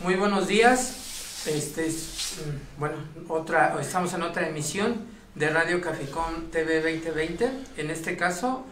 Muy 0.00 0.14
buenos 0.14 0.46
días. 0.46 1.44
Este 1.44 1.86
es, 1.88 2.36
mm, 2.46 2.78
bueno, 2.78 2.98
otra, 3.26 3.76
estamos 3.80 4.14
en 4.14 4.22
otra 4.22 4.46
emisión 4.46 4.94
de 5.34 5.50
Radio 5.50 5.80
Caficón 5.80 6.52
TV 6.52 6.80
2020. 6.80 7.50
En 7.78 7.90
este 7.90 8.16
caso, 8.16 8.64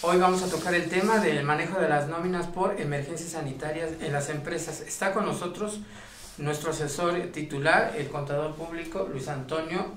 hoy 0.00 0.16
vamos 0.16 0.42
a 0.42 0.48
tocar 0.48 0.72
el 0.74 0.88
tema 0.88 1.18
del 1.18 1.44
manejo 1.44 1.78
de 1.78 1.90
las 1.90 2.08
nóminas 2.08 2.46
por 2.46 2.80
emergencias 2.80 3.32
sanitarias 3.32 3.90
en 4.00 4.10
las 4.10 4.30
empresas. 4.30 4.80
Está 4.80 5.12
con 5.12 5.26
nosotros 5.26 5.80
nuestro 6.38 6.70
asesor 6.70 7.20
titular, 7.30 7.92
el 7.98 8.08
contador 8.08 8.54
público 8.54 9.06
Luis 9.12 9.28
Antonio 9.28 9.92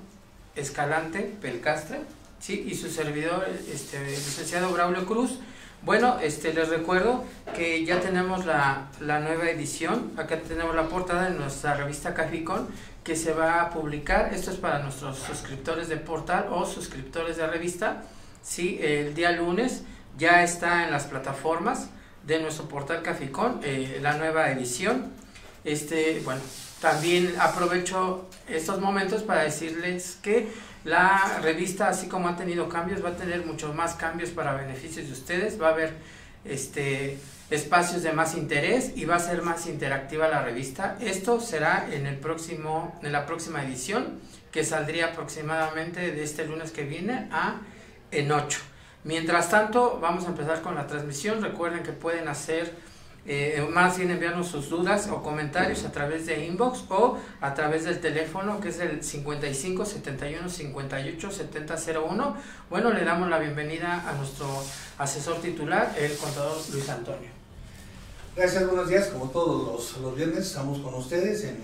Escalante 0.58 1.34
Pelcastre, 1.42 2.02
¿sí? 2.42 2.66
y 2.70 2.76
su 2.76 2.90
servidor, 2.90 3.48
este, 3.74 4.04
licenciado 4.06 4.70
Braulio 4.74 5.06
Cruz. 5.06 5.40
Bueno, 5.84 6.20
este, 6.20 6.54
les 6.54 6.70
recuerdo 6.70 7.24
que 7.56 7.84
ya 7.86 8.00
tenemos 8.00 8.46
la, 8.46 8.90
la, 9.00 9.20
nueva 9.20 9.50
edición. 9.50 10.12
Acá 10.16 10.40
tenemos 10.40 10.76
la 10.76 10.88
portada 10.88 11.28
de 11.28 11.36
nuestra 11.36 11.74
revista 11.74 12.14
Caficón 12.14 12.68
que 13.04 13.16
se 13.16 13.34
va 13.34 13.62
a 13.62 13.70
publicar. 13.72 14.32
Esto 14.32 14.52
es 14.52 14.58
para 14.58 14.78
nuestros 14.80 15.18
suscriptores 15.18 15.90
de 15.90 15.98
portal 15.98 16.50
o 16.52 16.68
suscriptores 16.68 17.38
de 17.38 17.48
revista. 17.48 18.04
Sí, 18.44 18.78
el 18.80 19.16
día 19.16 19.32
lunes 19.32 19.82
ya 20.20 20.44
está 20.44 20.84
en 20.84 20.92
las 20.92 21.06
plataformas 21.06 21.90
de 22.28 22.40
nuestro 22.40 22.68
portal 22.68 23.02
Caficón 23.02 23.62
eh, 23.64 23.98
la 24.04 24.14
nueva 24.18 24.52
edición. 24.52 25.12
Este, 25.64 26.22
bueno, 26.24 26.42
también 26.80 27.34
aprovecho 27.40 28.30
estos 28.48 28.80
momentos 28.80 29.24
para 29.24 29.44
decirles 29.44 30.20
que 30.22 30.48
la 30.84 31.40
revista, 31.42 31.90
así 31.90 32.08
como 32.08 32.28
ha 32.28 32.36
tenido 32.36 32.68
cambios, 32.68 33.04
va 33.04 33.10
a 33.10 33.16
tener 33.16 33.46
muchos 33.46 33.76
más 33.76 33.96
cambios 33.96 34.32
para 34.32 34.54
beneficios 34.54 35.08
de 35.08 35.14
ustedes. 35.14 35.62
Va 35.62 35.68
a 35.68 35.72
haber 35.72 35.94
este, 36.44 37.18
espacios 37.52 38.02
de 38.02 38.14
más 38.14 38.36
interés 38.36 38.94
y 38.96 39.06
va 39.06 39.16
a 39.16 39.20
ser 39.20 39.42
más 39.44 39.68
interactiva 39.68 40.28
la 40.28 40.42
revista. 40.42 40.98
Esto 41.00 41.40
será 41.40 41.88
en, 41.92 42.08
el 42.08 42.18
próximo, 42.18 43.00
en 43.04 43.12
la 43.12 43.26
próxima 43.26 43.64
edición, 43.64 44.20
que 44.52 44.64
saldría 44.64 45.08
aproximadamente 45.08 46.12
de 46.12 46.24
este 46.24 46.46
lunes 46.46 46.72
que 46.72 46.84
viene 46.84 47.28
a 47.32 47.62
en 48.12 48.32
8. 48.32 48.60
Mientras 49.04 49.50
tanto, 49.50 50.00
vamos 50.02 50.26
a 50.26 50.28
empezar 50.28 50.62
con 50.62 50.76
la 50.76 50.88
transmisión. 50.88 51.42
Recuerden 51.42 51.84
que 51.84 51.92
pueden 51.92 52.28
hacer 52.28 52.74
eh, 53.28 53.64
más 53.72 53.98
bien 53.98 54.10
enviarnos 54.10 54.48
sus 54.48 54.70
dudas 54.70 55.08
o 55.08 55.22
comentarios 55.22 55.84
a 55.86 55.92
través 55.92 56.26
de 56.26 56.44
inbox 56.46 56.86
o 56.90 57.20
a 57.40 57.54
través 57.54 57.84
del 57.84 58.00
teléfono 58.00 58.60
que 58.60 58.70
es 58.70 58.80
el 58.80 59.04
55 59.04 59.86
71 59.86 60.50
58 60.50 61.32
70 61.32 61.76
01. 62.04 62.38
Bueno, 62.70 62.92
le 62.92 63.06
damos 63.06 63.30
la 63.30 63.38
bienvenida 63.38 64.10
a 64.10 64.14
nuestro 64.14 64.48
asesor 64.98 65.40
titular, 65.40 65.94
el 66.00 66.18
contador 66.18 66.58
Luis 66.72 66.90
Antonio. 66.90 67.30
Gracias, 68.36 68.66
buenos 68.66 68.90
días. 68.90 69.08
Como 69.10 69.30
todos 69.30 69.68
los, 69.68 70.02
los 70.02 70.16
viernes, 70.16 70.48
estamos 70.48 70.80
con 70.80 70.96
ustedes 70.96 71.44
en 71.44 71.58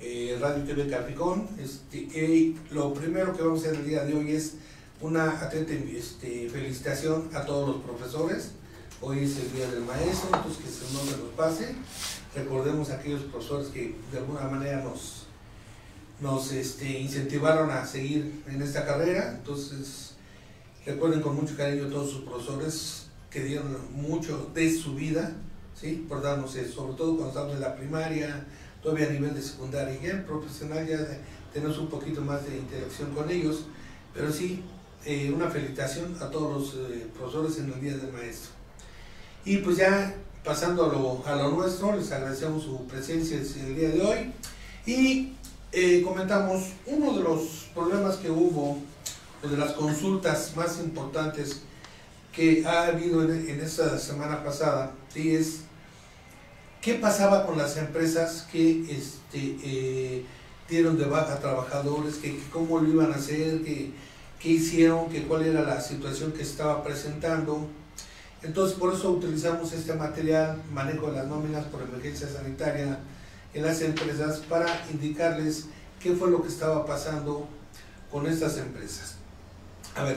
eh, 0.00 0.38
Radio 0.40 0.62
TV 0.62 0.88
Caficón. 0.88 1.48
Este, 1.58 1.96
y 1.96 2.56
lo 2.70 2.94
primero 2.94 3.36
que 3.36 3.42
vamos 3.42 3.64
a 3.64 3.68
hacer 3.68 3.80
el 3.80 3.86
día 3.88 4.04
de 4.04 4.14
hoy 4.14 4.36
es 4.36 4.54
una 5.00 5.30
atenta 5.40 5.72
este, 5.72 6.48
felicitación 6.48 7.28
a 7.34 7.44
todos 7.44 7.68
los 7.68 7.82
profesores 7.82 8.52
Hoy 9.06 9.18
es 9.18 9.36
el 9.36 9.52
Día 9.52 9.70
del 9.70 9.82
Maestro, 9.82 10.30
entonces 10.32 10.64
que 10.64 10.70
se 10.70 10.94
nos 10.94 11.04
nos 11.04 11.30
pase. 11.36 11.74
Recordemos 12.34 12.88
a 12.88 12.94
aquellos 12.94 13.20
profesores 13.24 13.66
que 13.68 13.94
de 14.10 14.16
alguna 14.16 14.48
manera 14.48 14.82
nos, 14.82 15.26
nos 16.22 16.50
este, 16.52 17.00
incentivaron 17.00 17.70
a 17.70 17.84
seguir 17.84 18.42
en 18.48 18.62
esta 18.62 18.86
carrera. 18.86 19.34
Entonces, 19.36 20.12
recuerden 20.86 21.20
con 21.20 21.36
mucho 21.36 21.54
cariño 21.54 21.84
a 21.84 21.90
todos 21.90 22.12
sus 22.12 22.24
profesores 22.24 23.08
que 23.28 23.44
dieron 23.44 23.76
mucho 23.92 24.50
de 24.54 24.74
su 24.74 24.94
vida, 24.94 25.36
¿sí? 25.78 26.06
por 26.08 26.22
darnos 26.22 26.56
eso, 26.56 26.72
sobre 26.72 26.94
todo 26.94 27.16
cuando 27.16 27.28
estamos 27.28 27.54
en 27.56 27.60
la 27.60 27.76
primaria, 27.76 28.46
todavía 28.82 29.08
a 29.08 29.10
nivel 29.10 29.34
de 29.34 29.42
secundaria. 29.42 29.98
Y 30.02 30.06
en 30.06 30.24
profesional 30.24 30.88
ya 30.88 31.20
tenemos 31.52 31.76
un 31.76 31.88
poquito 31.88 32.22
más 32.22 32.46
de 32.46 32.56
interacción 32.56 33.14
con 33.14 33.30
ellos, 33.30 33.66
pero 34.14 34.32
sí, 34.32 34.62
eh, 35.04 35.30
una 35.30 35.50
felicitación 35.50 36.16
a 36.22 36.30
todos 36.30 36.74
los 36.74 36.90
eh, 36.90 37.06
profesores 37.12 37.58
en 37.58 37.70
el 37.70 37.80
Día 37.82 37.98
del 37.98 38.10
Maestro. 38.10 38.63
Y 39.44 39.58
pues 39.58 39.76
ya 39.76 40.14
pasando 40.44 40.84
a 40.84 40.88
lo, 40.88 41.22
a 41.26 41.48
nuestro, 41.48 41.96
les 41.96 42.10
agradecemos 42.12 42.64
su 42.64 42.86
presencia 42.86 43.38
el 43.38 43.76
día 43.76 43.88
de 43.90 44.02
hoy. 44.02 44.32
Y 44.86 45.32
eh, 45.72 46.02
comentamos 46.02 46.64
uno 46.86 47.16
de 47.16 47.22
los 47.22 47.68
problemas 47.74 48.16
que 48.16 48.30
hubo, 48.30 48.78
o 49.42 49.48
de 49.48 49.56
las 49.56 49.72
consultas 49.72 50.52
más 50.56 50.78
importantes 50.78 51.62
que 52.32 52.66
ha 52.66 52.86
habido 52.86 53.22
en, 53.22 53.48
en 53.48 53.60
esta 53.60 53.98
semana 53.98 54.42
pasada, 54.42 54.92
¿sí? 55.12 55.34
es 55.34 55.60
qué 56.80 56.94
pasaba 56.94 57.46
con 57.46 57.56
las 57.56 57.76
empresas 57.76 58.46
que 58.50 58.82
este, 58.90 59.56
eh, 59.62 60.24
dieron 60.68 60.98
de 60.98 61.04
baja 61.04 61.38
trabajadores, 61.38 62.16
que, 62.16 62.38
cómo 62.52 62.78
lo 62.78 62.88
iban 62.88 63.12
a 63.12 63.16
hacer, 63.16 63.62
qué 63.62 63.92
hicieron, 64.48 65.08
que 65.08 65.22
cuál 65.22 65.44
era 65.44 65.62
la 65.62 65.80
situación 65.80 66.32
que 66.32 66.42
estaba 66.42 66.82
presentando 66.84 67.68
entonces, 68.44 68.78
por 68.78 68.92
eso 68.92 69.10
utilizamos 69.10 69.72
este 69.72 69.94
material, 69.94 70.62
manejo 70.70 71.10
de 71.10 71.16
las 71.16 71.26
nóminas 71.26 71.64
por 71.66 71.82
emergencia 71.82 72.28
sanitaria 72.28 72.98
en 73.54 73.62
las 73.62 73.80
empresas, 73.80 74.40
para 74.40 74.66
indicarles 74.92 75.66
qué 75.98 76.12
fue 76.12 76.30
lo 76.30 76.42
que 76.42 76.48
estaba 76.48 76.84
pasando 76.84 77.48
con 78.10 78.26
estas 78.26 78.58
empresas. 78.58 79.16
A 79.94 80.04
ver, 80.04 80.16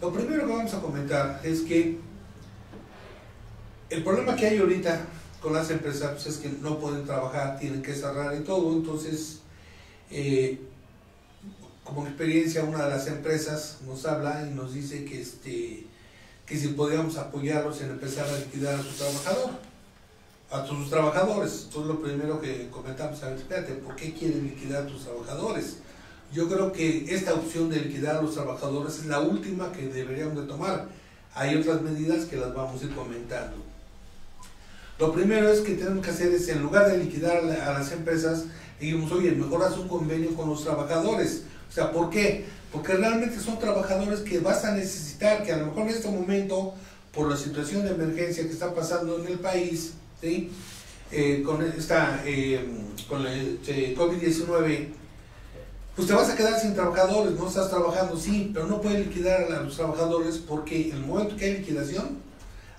lo 0.00 0.12
primero 0.12 0.46
que 0.46 0.52
vamos 0.52 0.74
a 0.74 0.80
comentar 0.80 1.40
es 1.44 1.60
que 1.60 1.98
el 3.88 4.02
problema 4.02 4.34
que 4.34 4.46
hay 4.46 4.58
ahorita 4.58 5.06
con 5.40 5.52
las 5.52 5.70
empresas 5.70 6.10
pues, 6.12 6.26
es 6.26 6.36
que 6.38 6.48
no 6.48 6.78
pueden 6.78 7.04
trabajar, 7.04 7.58
tienen 7.58 7.82
que 7.82 7.94
cerrar 7.94 8.34
y 8.36 8.40
todo, 8.40 8.72
entonces, 8.72 9.40
eh, 10.10 10.58
como 11.84 12.06
experiencia, 12.06 12.64
una 12.64 12.84
de 12.84 12.90
las 12.90 13.06
empresas 13.06 13.78
nos 13.86 14.04
habla 14.06 14.46
y 14.50 14.54
nos 14.54 14.74
dice 14.74 15.04
que 15.04 15.20
este 15.20 15.89
que 16.50 16.58
si 16.58 16.68
podíamos 16.68 17.16
apoyarlos 17.16 17.80
en 17.80 17.90
empezar 17.90 18.28
a 18.28 18.36
liquidar 18.36 18.74
a 18.74 18.82
su 18.82 18.88
trabajador, 18.88 19.50
a 20.50 20.66
sus 20.66 20.90
trabajadores. 20.90 21.66
Entonces 21.66 21.94
lo 21.94 22.02
primero 22.02 22.40
que 22.40 22.68
comentamos, 22.70 23.22
a 23.22 23.28
ver, 23.28 23.38
espérate, 23.38 23.74
¿por 23.74 23.94
qué 23.94 24.12
quieren 24.12 24.42
liquidar 24.42 24.82
a 24.82 24.86
tus 24.88 25.04
trabajadores? 25.04 25.76
Yo 26.32 26.48
creo 26.48 26.72
que 26.72 27.14
esta 27.14 27.34
opción 27.34 27.70
de 27.70 27.82
liquidar 27.82 28.16
a 28.16 28.22
los 28.22 28.34
trabajadores 28.34 28.98
es 28.98 29.06
la 29.06 29.20
última 29.20 29.70
que 29.70 29.86
deberíamos 29.86 30.40
de 30.40 30.48
tomar. 30.48 30.88
Hay 31.36 31.54
otras 31.54 31.82
medidas 31.82 32.24
que 32.24 32.36
las 32.36 32.52
vamos 32.52 32.82
a 32.82 32.84
ir 32.84 32.96
comentando. 32.96 33.56
Lo 34.98 35.12
primero 35.12 35.48
es 35.50 35.60
que 35.60 35.74
tenemos 35.74 36.04
que 36.04 36.10
hacer 36.10 36.32
es, 36.32 36.48
en 36.48 36.62
lugar 36.62 36.90
de 36.90 36.98
liquidar 36.98 37.44
a 37.44 37.72
las 37.74 37.92
empresas, 37.92 38.46
digamos, 38.80 39.12
oye, 39.12 39.30
mejor 39.30 39.62
haz 39.62 39.78
un 39.78 39.86
convenio 39.86 40.34
con 40.34 40.48
los 40.48 40.64
trabajadores. 40.64 41.44
O 41.68 41.72
sea, 41.72 41.92
¿por 41.92 42.10
qué? 42.10 42.44
Porque 42.72 42.94
realmente 42.94 43.38
son 43.40 43.58
trabajadores 43.58 44.20
que 44.20 44.38
vas 44.38 44.64
a 44.64 44.74
necesitar, 44.74 45.42
que 45.42 45.52
a 45.52 45.56
lo 45.56 45.66
mejor 45.66 45.82
en 45.82 45.88
este 45.90 46.08
momento, 46.08 46.74
por 47.12 47.28
la 47.28 47.36
situación 47.36 47.84
de 47.84 47.90
emergencia 47.90 48.44
que 48.44 48.50
está 48.50 48.72
pasando 48.74 49.18
en 49.18 49.26
el 49.26 49.38
país, 49.38 49.94
¿sí? 50.20 50.50
Eh, 51.12 51.42
con 51.44 51.60
esta 51.62 52.22
eh, 52.24 52.64
con 53.08 53.26
el 53.26 53.58
eh, 53.66 53.96
COVID-19, 53.98 54.88
pues 55.96 56.06
te 56.06 56.14
vas 56.14 56.30
a 56.30 56.36
quedar 56.36 56.60
sin 56.60 56.72
trabajadores, 56.72 57.32
no 57.32 57.48
estás 57.48 57.68
trabajando, 57.68 58.16
sí, 58.16 58.52
pero 58.54 58.66
no 58.66 58.80
puedes 58.80 59.06
liquidar 59.08 59.52
a 59.52 59.62
los 59.62 59.74
trabajadores 59.74 60.38
porque 60.38 60.90
en 60.90 60.98
el 60.98 61.06
momento 61.06 61.36
que 61.36 61.46
hay 61.46 61.58
liquidación, 61.58 62.18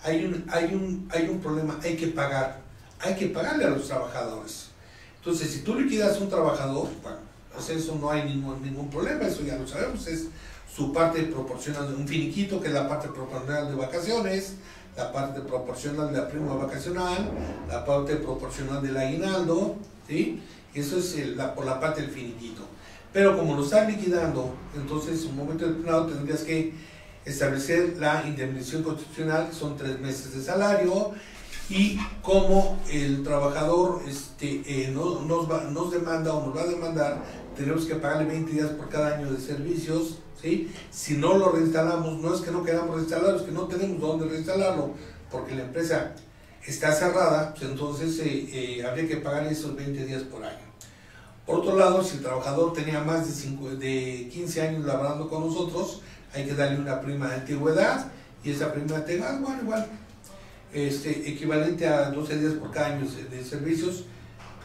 hay 0.03 0.23
un, 0.23 0.45
hay 0.49 0.73
un, 0.73 1.09
hay 1.11 1.27
un 1.27 1.39
problema, 1.41 1.77
hay 1.83 1.97
que 1.97 2.07
pagar, 2.07 2.61
hay 2.99 3.15
que 3.15 3.27
pagarle 3.27 3.65
a 3.65 3.69
los 3.71 3.87
trabajadores. 3.87 4.67
Entonces, 5.17 5.51
si 5.51 5.59
tú 5.59 5.75
liquidas 5.75 6.17
a 6.17 6.21
un 6.21 6.29
trabajador, 6.29 6.87
bueno, 7.03 7.19
pues 7.53 7.69
eso 7.69 7.97
no 7.99 8.09
hay 8.09 8.23
ningún, 8.23 8.61
ningún 8.61 8.89
problema, 8.89 9.27
eso 9.27 9.43
ya 9.43 9.57
lo 9.57 9.67
sabemos, 9.67 10.07
es 10.07 10.27
su 10.73 10.93
parte 10.93 11.23
proporcional 11.23 11.89
de 11.89 11.95
un 11.95 12.07
finiquito, 12.07 12.61
que 12.61 12.67
es 12.67 12.73
la 12.73 12.87
parte 12.87 13.09
proporcional 13.09 13.69
de 13.69 13.75
vacaciones, 13.75 14.53
la 14.95 15.11
parte 15.11 15.41
proporcional 15.41 16.11
de 16.11 16.17
la 16.17 16.27
prima 16.27 16.55
vacacional, 16.55 17.29
la 17.67 17.85
parte 17.85 18.15
proporcional 18.15 18.81
del 18.81 18.95
aguinaldo, 18.97 19.75
¿sí? 20.07 20.41
Eso 20.73 20.97
es 20.97 21.35
la, 21.35 21.53
por 21.53 21.65
la 21.65 21.79
parte 21.79 22.01
del 22.01 22.11
finiquito. 22.11 22.61
Pero 23.11 23.37
como 23.37 23.55
lo 23.57 23.63
están 23.63 23.87
liquidando, 23.87 24.53
entonces 24.75 25.23
en 25.23 25.31
un 25.31 25.37
momento 25.37 25.65
determinado 25.65 26.07
tendrías 26.07 26.41
que 26.41 26.73
establecer 27.25 27.97
la 27.99 28.23
indemnización 28.25 28.83
constitucional, 28.83 29.49
que 29.49 29.55
son 29.55 29.77
tres 29.77 29.99
meses 29.99 30.33
de 30.33 30.41
salario, 30.41 31.11
y 31.71 31.97
como 32.21 32.79
el 32.91 33.23
trabajador 33.23 34.01
este, 34.07 34.61
eh, 34.65 34.91
nos, 34.93 35.25
nos 35.25 35.91
demanda 35.91 36.33
o 36.33 36.45
nos 36.45 36.55
va 36.55 36.61
a 36.61 36.67
demandar 36.67 37.23
tenemos 37.55 37.85
que 37.85 37.95
pagarle 37.95 38.25
20 38.25 38.51
días 38.51 38.69
por 38.71 38.89
cada 38.89 39.17
año 39.17 39.31
de 39.31 39.39
servicios, 39.39 40.19
¿sí? 40.41 40.71
Si 40.89 41.15
no 41.15 41.37
lo 41.37 41.51
reinstalamos, 41.51 42.19
no 42.19 42.33
es 42.33 42.41
que 42.41 42.51
no 42.51 42.63
queramos 42.63 42.95
reinstalarlo, 42.95 43.37
es 43.37 43.43
que 43.43 43.51
no 43.51 43.63
tenemos 43.63 43.99
dónde 43.99 44.27
reinstalarlo, 44.27 44.91
porque 45.29 45.55
la 45.55 45.63
empresa 45.63 46.13
está 46.65 46.91
cerrada, 46.91 47.53
pues 47.53 47.69
entonces 47.69 48.19
eh, 48.19 48.49
eh, 48.51 48.85
habría 48.85 49.07
que 49.07 49.17
pagar 49.17 49.45
esos 49.47 49.75
20 49.75 50.05
días 50.05 50.23
por 50.23 50.43
año. 50.43 50.71
Por 51.45 51.59
otro 51.59 51.77
lado, 51.77 52.03
si 52.03 52.17
el 52.17 52.23
trabajador 52.23 52.73
tenía 52.73 53.01
más 53.01 53.27
de, 53.27 53.33
5, 53.33 53.69
de 53.75 54.29
15 54.31 54.61
años 54.61 54.85
laborando 54.85 55.27
con 55.27 55.47
nosotros, 55.47 56.01
hay 56.33 56.45
que 56.45 56.53
darle 56.53 56.79
una 56.79 57.01
prima 57.01 57.29
de 57.29 57.35
antigüedad, 57.35 58.11
y 58.43 58.51
esa 58.51 58.71
prima 58.71 58.87
de 58.87 58.95
antigüedad, 58.95 59.39
bueno, 59.39 59.61
igual, 59.63 59.87
este, 60.73 61.29
equivalente 61.29 61.87
a 61.87 62.11
12 62.11 62.37
días 62.37 62.53
por 62.53 62.71
cada 62.71 62.87
año 62.87 63.07
de, 63.29 63.43
servicios, 63.43 64.05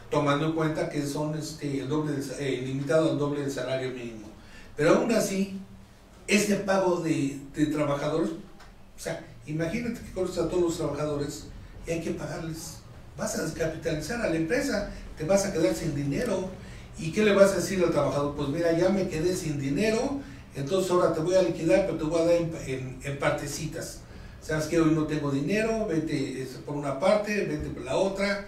tomando 0.09 0.47
en 0.47 0.51
cuenta 0.53 0.89
que 0.89 1.05
son 1.05 1.37
este, 1.37 1.81
el 1.81 1.89
doble 1.89 2.13
eh, 2.39 2.61
limitado 2.65 3.11
al 3.11 3.17
doble 3.17 3.41
del 3.41 3.51
salario 3.51 3.91
mínimo. 3.91 4.27
Pero 4.75 4.95
aún 4.95 5.11
así, 5.11 5.59
este 6.27 6.55
pago 6.55 7.01
de, 7.01 7.39
trabajadores, 7.71 8.31
o 8.31 8.99
sea, 8.99 9.25
imagínate 9.45 9.99
que 10.01 10.11
conoces 10.11 10.37
a 10.39 10.49
todos 10.49 10.63
los 10.63 10.77
trabajadores 10.77 11.47
y 11.87 11.91
hay 11.91 12.01
que 12.01 12.11
pagarles. 12.11 12.77
Vas 13.17 13.37
a 13.39 13.43
descapitalizar 13.43 14.21
a 14.21 14.29
la 14.29 14.35
empresa, 14.35 14.91
te 15.17 15.25
vas 15.25 15.45
a 15.45 15.53
quedar 15.53 15.73
sin 15.73 15.95
dinero. 15.95 16.49
¿Y 16.99 17.11
qué 17.11 17.23
le 17.23 17.33
vas 17.33 17.51
a 17.51 17.55
decir 17.57 17.83
al 17.83 17.91
trabajador? 17.91 18.35
Pues 18.35 18.49
mira, 18.49 18.77
ya 18.77 18.89
me 18.89 19.07
quedé 19.07 19.35
sin 19.35 19.59
dinero, 19.59 20.19
entonces 20.55 20.91
ahora 20.91 21.13
te 21.13 21.19
voy 21.21 21.35
a 21.35 21.43
liquidar, 21.43 21.85
pero 21.85 21.97
te 21.97 22.03
voy 22.03 22.21
a 22.21 22.25
dar 22.25 22.35
en, 22.65 22.99
en, 23.03 23.19
partecitas. 23.19 24.01
Sabes 24.41 24.65
que 24.67 24.79
hoy 24.79 24.91
no 24.91 25.05
tengo 25.05 25.31
dinero, 25.31 25.87
vete 25.87 26.47
por 26.65 26.75
una 26.75 26.99
parte, 26.99 27.45
vete 27.45 27.69
por 27.69 27.83
la 27.83 27.97
otra, 27.97 28.45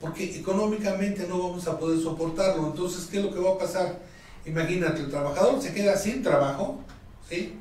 porque 0.00 0.36
económicamente 0.36 1.26
no 1.28 1.38
vamos 1.38 1.66
a 1.66 1.78
poder 1.78 2.00
soportarlo. 2.00 2.66
Entonces, 2.66 3.06
¿qué 3.10 3.18
es 3.18 3.24
lo 3.24 3.32
que 3.32 3.40
va 3.40 3.52
a 3.52 3.58
pasar? 3.58 3.98
Imagínate, 4.44 5.00
el 5.00 5.10
trabajador 5.10 5.60
se 5.62 5.72
queda 5.72 5.96
sin 5.96 6.22
trabajo, 6.22 6.80
¿sí? 7.28 7.54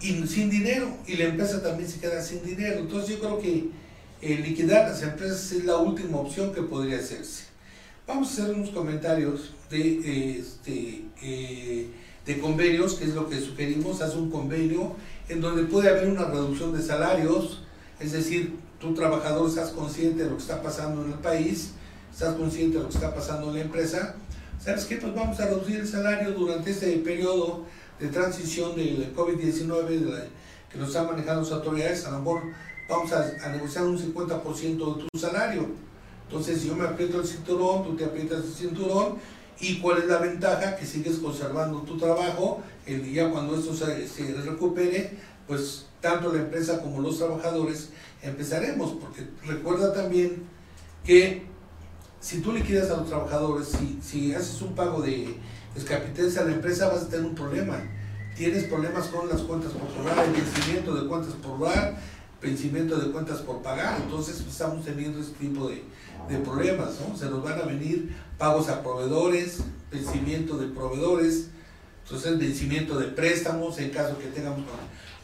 Y 0.00 0.26
sin 0.26 0.48
dinero, 0.48 0.88
y 1.06 1.16
la 1.16 1.24
empresa 1.24 1.62
también 1.62 1.88
se 1.88 1.98
queda 1.98 2.22
sin 2.22 2.44
dinero. 2.44 2.80
Entonces, 2.80 3.10
yo 3.10 3.18
creo 3.18 3.38
que 3.38 3.68
eh, 4.20 4.36
liquidar 4.36 4.88
las 4.88 5.02
empresas 5.02 5.52
es 5.52 5.64
la 5.64 5.76
última 5.76 6.18
opción 6.18 6.52
que 6.52 6.62
podría 6.62 6.98
hacerse. 6.98 7.44
Vamos 8.06 8.28
a 8.28 8.32
hacer 8.32 8.54
unos 8.54 8.70
comentarios 8.70 9.52
de, 9.70 10.38
este, 10.38 11.04
eh, 11.22 11.86
de 12.24 12.38
convenios, 12.38 12.94
que 12.94 13.04
es 13.04 13.14
lo 13.14 13.28
que 13.28 13.40
sugerimos, 13.40 14.00
haz 14.00 14.14
un 14.14 14.30
convenio 14.30 14.96
en 15.28 15.40
donde 15.40 15.64
puede 15.64 15.90
haber 15.90 16.08
una 16.08 16.24
reducción 16.24 16.72
de 16.72 16.82
salarios, 16.82 17.62
es 18.00 18.12
decir, 18.12 18.56
tú 18.80 18.94
trabajador 18.94 19.48
estás 19.48 19.70
consciente 19.70 20.24
de 20.24 20.30
lo 20.30 20.36
que 20.36 20.42
está 20.42 20.62
pasando 20.62 21.04
en 21.04 21.12
el 21.12 21.18
país, 21.18 21.72
estás 22.12 22.34
consciente 22.34 22.78
de 22.78 22.84
lo 22.84 22.88
que 22.88 22.94
está 22.94 23.14
pasando 23.14 23.48
en 23.48 23.54
la 23.54 23.60
empresa, 23.62 24.14
¿sabes 24.62 24.84
qué? 24.84 24.96
Pues 24.96 25.14
vamos 25.14 25.38
a 25.40 25.46
reducir 25.46 25.80
el 25.80 25.88
salario 25.88 26.32
durante 26.32 26.70
este 26.70 26.96
periodo 26.98 27.64
de 27.98 28.08
transición 28.08 28.76
del 28.76 29.14
COVID-19 29.14 30.28
que 30.70 30.78
nos 30.78 30.88
están 30.88 31.06
manejando 31.06 31.42
las 31.42 31.52
autoridades, 31.52 32.06
a 32.06 32.10
lo 32.12 32.18
mejor 32.18 32.42
vamos 32.88 33.12
a, 33.12 33.24
a 33.44 33.48
negociar 33.50 33.84
un 33.84 33.98
50% 33.98 34.96
de 34.96 35.08
tu 35.08 35.18
salario. 35.18 35.66
Entonces, 36.26 36.60
si 36.60 36.68
yo 36.68 36.76
me 36.76 36.84
aprieto 36.84 37.20
el 37.20 37.26
cinturón, 37.26 37.84
tú 37.84 37.96
te 37.96 38.04
aprietas 38.04 38.44
el 38.44 38.52
cinturón, 38.52 39.16
¿y 39.60 39.80
cuál 39.80 39.98
es 39.98 40.06
la 40.06 40.18
ventaja? 40.18 40.76
Que 40.76 40.84
sigues 40.84 41.16
conservando 41.18 41.80
tu 41.80 41.96
trabajo, 41.96 42.62
el 42.94 43.04
día 43.04 43.30
cuando 43.30 43.56
esto 43.56 43.74
se, 43.74 44.08
se 44.08 44.32
recupere, 44.42 45.18
pues 45.46 45.86
tanto 46.00 46.32
la 46.32 46.40
empresa 46.40 46.80
como 46.80 47.00
los 47.00 47.18
trabajadores 47.18 47.90
empezaremos, 48.22 48.92
porque 49.00 49.26
recuerda 49.46 49.92
también 49.92 50.44
que 51.04 51.46
si 52.20 52.40
tú 52.40 52.52
liquidas 52.52 52.90
a 52.90 52.98
los 52.98 53.08
trabajadores, 53.08 53.68
si, 53.68 53.98
si 54.02 54.34
haces 54.34 54.60
un 54.62 54.74
pago 54.74 55.00
de 55.02 55.36
descapitalización 55.74 56.44
a 56.44 56.48
la 56.48 56.56
empresa, 56.56 56.88
vas 56.88 57.02
a 57.04 57.08
tener 57.08 57.26
un 57.26 57.34
problema. 57.34 57.76
Tienes 58.36 58.64
problemas 58.64 59.06
con 59.08 59.28
las 59.28 59.40
cuentas 59.42 59.72
por 59.72 59.88
cobrar, 59.94 60.24
el 60.24 60.32
vencimiento 60.32 60.94
de 60.94 61.08
cuentas 61.08 61.34
por 61.34 61.58
cobrar, 61.58 61.96
vencimiento 62.40 62.96
de 62.98 63.10
cuentas 63.10 63.38
por 63.38 63.62
pagar. 63.62 64.00
Entonces 64.00 64.40
estamos 64.40 64.84
teniendo 64.84 65.20
este 65.20 65.38
tipo 65.38 65.68
de, 65.68 65.82
de 66.28 66.38
problemas, 66.38 66.98
¿no? 67.00 67.16
Se 67.16 67.26
nos 67.26 67.42
van 67.42 67.58
a 67.58 67.62
venir 67.62 68.14
pagos 68.36 68.68
a 68.68 68.82
proveedores, 68.82 69.58
vencimiento 69.90 70.56
de 70.56 70.68
proveedores, 70.68 71.48
entonces 72.08 72.38
vencimiento 72.38 72.98
de 72.98 73.08
préstamos 73.08 73.78
en 73.78 73.90
caso 73.90 74.18
que 74.18 74.28
tengamos 74.28 74.62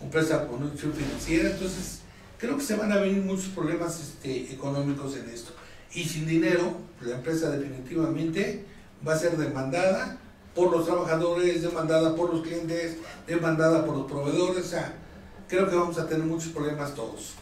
un 0.00 0.10
préstamo 0.10 0.48
con 0.48 0.62
institución 0.64 0.92
financiera. 0.92 1.50
Entonces, 1.50 2.00
creo 2.36 2.58
que 2.58 2.62
se 2.62 2.76
van 2.76 2.92
a 2.92 2.98
venir 2.98 3.22
muchos 3.22 3.46
problemas 3.46 3.98
este, 4.00 4.52
económicos 4.52 5.16
en 5.16 5.30
esto. 5.30 5.52
Y 5.94 6.04
sin 6.04 6.26
dinero, 6.26 6.76
la 7.00 7.14
empresa 7.14 7.50
definitivamente 7.50 8.66
va 9.06 9.14
a 9.14 9.18
ser 9.18 9.38
demandada 9.38 10.18
por 10.54 10.70
los 10.70 10.84
trabajadores, 10.84 11.62
demandada 11.62 12.14
por 12.14 12.34
los 12.34 12.42
clientes, 12.42 12.98
demandada 13.26 13.86
por 13.86 13.96
los 13.96 14.10
proveedores. 14.10 14.66
O 14.66 14.68
sea, 14.68 14.94
creo 15.48 15.70
que 15.70 15.76
vamos 15.76 15.98
a 15.98 16.06
tener 16.06 16.26
muchos 16.26 16.52
problemas 16.52 16.94
todos. 16.94 17.32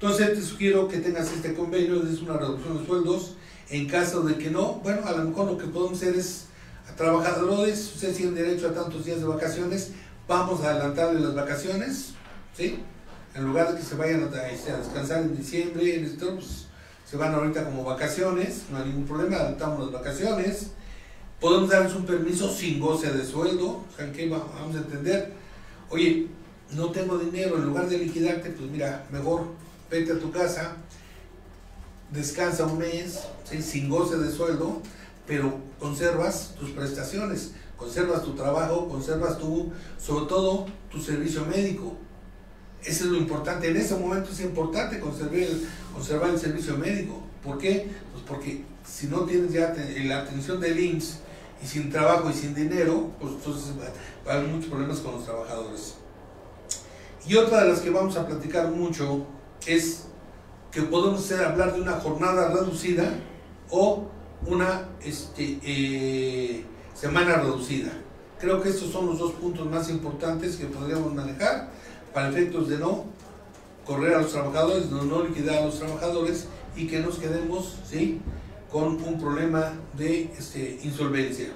Entonces 0.00 0.32
te 0.32 0.40
sugiero 0.40 0.88
que 0.88 0.98
tengas 0.98 1.30
este 1.32 1.52
convenio, 1.52 2.02
es 2.02 2.22
una 2.22 2.38
reducción 2.38 2.78
de 2.78 2.86
sueldos. 2.86 3.34
En 3.68 3.86
caso 3.88 4.22
de 4.22 4.38
que 4.38 4.48
no, 4.48 4.74
bueno, 4.82 5.02
a 5.04 5.12
lo 5.12 5.24
mejor 5.24 5.50
lo 5.50 5.58
que 5.58 5.66
podemos 5.66 5.98
hacer 5.98 6.14
es 6.16 6.45
trabajadores, 6.94 7.92
ustedes 7.94 8.16
tienen 8.16 8.34
derecho 8.34 8.68
a 8.68 8.74
tantos 8.74 9.04
días 9.04 9.18
de 9.18 9.26
vacaciones, 9.26 9.90
vamos 10.28 10.62
a 10.62 10.70
adelantarle 10.70 11.20
las 11.20 11.34
vacaciones, 11.34 12.12
¿sí? 12.56 12.82
En 13.34 13.44
lugar 13.44 13.72
de 13.72 13.78
que 13.78 13.84
se 13.84 13.96
vayan 13.96 14.22
a, 14.22 14.26
descansar 14.28 15.22
en 15.22 15.36
diciembre, 15.36 15.96
en 15.96 16.04
esto, 16.04 16.34
pues, 16.34 16.66
se 17.08 17.16
van 17.16 17.34
ahorita 17.34 17.64
como 17.64 17.84
vacaciones, 17.84 18.62
no 18.70 18.78
hay 18.78 18.86
ningún 18.86 19.06
problema, 19.06 19.36
adelantamos 19.36 19.80
las 19.80 19.92
vacaciones. 19.92 20.70
Podemos 21.40 21.68
darles 21.68 21.94
un 21.94 22.06
permiso 22.06 22.52
sin 22.52 22.80
goce 22.80 23.12
de 23.12 23.24
sueldo, 23.24 23.66
o 23.68 23.86
sea, 23.96 24.10
¿qué 24.10 24.28
vamos 24.28 24.74
a 24.74 24.78
entender? 24.78 25.32
Oye, 25.90 26.26
no 26.72 26.90
tengo 26.90 27.18
dinero, 27.18 27.56
en 27.56 27.64
lugar 27.64 27.88
de 27.88 27.98
liquidarte, 27.98 28.50
pues 28.50 28.70
mira, 28.70 29.06
mejor 29.12 29.46
vete 29.90 30.12
a 30.12 30.18
tu 30.18 30.32
casa, 30.32 30.76
descansa 32.10 32.66
un 32.66 32.78
mes, 32.78 33.20
sin 33.60 33.88
goce 33.88 34.16
de 34.16 34.32
sueldo, 34.32 34.80
pero 35.26 35.58
conservas 35.78 36.54
tus 36.58 36.70
prestaciones, 36.70 37.52
conservas 37.76 38.22
tu 38.22 38.34
trabajo, 38.34 38.88
conservas 38.88 39.38
tu, 39.38 39.72
sobre 39.98 40.26
todo, 40.26 40.66
tu 40.90 41.00
servicio 41.00 41.44
médico. 41.44 41.94
Eso 42.84 43.04
es 43.04 43.10
lo 43.10 43.18
importante. 43.18 43.68
En 43.68 43.76
ese 43.76 43.96
momento 43.96 44.30
es 44.30 44.40
importante 44.40 45.00
conservar 45.00 46.30
el, 46.30 46.38
servicio 46.38 46.76
médico. 46.76 47.20
¿Por 47.42 47.58
qué? 47.58 47.88
Pues 48.12 48.24
porque 48.26 48.64
si 48.86 49.08
no 49.08 49.20
tienes 49.22 49.52
ya 49.52 49.74
la 50.04 50.20
atención 50.20 50.60
del 50.60 50.78
IMSS 50.78 51.18
y 51.62 51.66
sin 51.66 51.90
trabajo 51.90 52.30
y 52.30 52.32
sin 52.32 52.54
dinero, 52.54 53.10
pues 53.20 53.32
entonces 53.34 53.72
va, 53.78 54.30
a 54.30 54.36
haber 54.36 54.48
muchos 54.48 54.70
problemas 54.70 54.98
con 55.00 55.14
los 55.14 55.24
trabajadores. 55.24 55.94
Y 57.26 57.34
otra 57.34 57.64
de 57.64 57.70
las 57.70 57.80
que 57.80 57.90
vamos 57.90 58.16
a 58.16 58.26
platicar 58.26 58.70
mucho 58.70 59.26
es 59.66 60.04
que 60.70 60.82
podemos 60.82 61.24
hacer, 61.24 61.44
hablar 61.44 61.74
de 61.74 61.80
una 61.80 61.94
jornada 61.94 62.52
reducida 62.52 63.18
o 63.70 64.08
una 64.44 64.88
este, 65.02 65.58
eh, 65.62 66.64
semana 66.94 67.36
reducida. 67.36 67.92
Creo 68.38 68.60
que 68.62 68.68
estos 68.68 68.90
son 68.90 69.06
los 69.06 69.18
dos 69.18 69.32
puntos 69.32 69.68
más 69.70 69.88
importantes 69.88 70.56
que 70.56 70.66
podríamos 70.66 71.14
manejar 71.14 71.70
para 72.12 72.28
efectos 72.28 72.68
de 72.68 72.78
no 72.78 73.06
correr 73.86 74.14
a 74.14 74.22
los 74.22 74.32
trabajadores, 74.32 74.90
de 74.90 74.96
no 74.96 75.22
liquidar 75.22 75.62
a 75.62 75.66
los 75.66 75.78
trabajadores 75.78 76.48
y 76.76 76.86
que 76.86 77.00
nos 77.00 77.18
quedemos 77.18 77.78
¿sí? 77.88 78.20
con 78.70 79.02
un 79.02 79.18
problema 79.18 79.72
de 79.96 80.30
este, 80.36 80.80
insolvencia. 80.82 81.48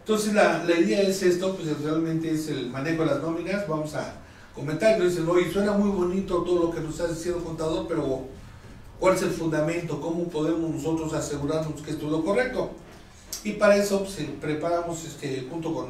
Entonces 0.00 0.34
la, 0.34 0.62
la, 0.62 0.78
idea 0.78 1.00
es 1.02 1.22
esto, 1.22 1.56
pues 1.56 1.80
realmente 1.82 2.30
es 2.30 2.48
el 2.48 2.70
manejo 2.70 3.02
de 3.02 3.06
las 3.06 3.22
nóminas, 3.22 3.66
vamos 3.66 3.94
a 3.94 4.14
comentar, 4.54 4.98
nos 4.98 5.16
dicen, 5.16 5.52
suena 5.52 5.72
muy 5.72 5.90
bonito 5.90 6.42
todo 6.42 6.66
lo 6.66 6.70
que 6.70 6.80
nos 6.80 6.92
está 6.92 7.08
diciendo 7.08 7.42
contador, 7.42 7.86
pero 7.88 8.28
¿cuál 8.98 9.14
es 9.14 9.22
el 9.22 9.30
fundamento? 9.30 10.00
¿Cómo 10.00 10.24
podemos 10.24 10.70
nosotros 10.70 11.12
asegurarnos 11.14 11.80
que 11.82 11.90
esto 11.90 12.06
es 12.06 12.12
lo 12.12 12.24
correcto? 12.24 12.70
Y 13.44 13.52
para 13.52 13.76
eso 13.76 14.00
pues, 14.00 14.18
eh, 14.20 14.34
preparamos 14.40 15.04
este, 15.04 15.46
junto 15.50 15.72
con, 15.72 15.88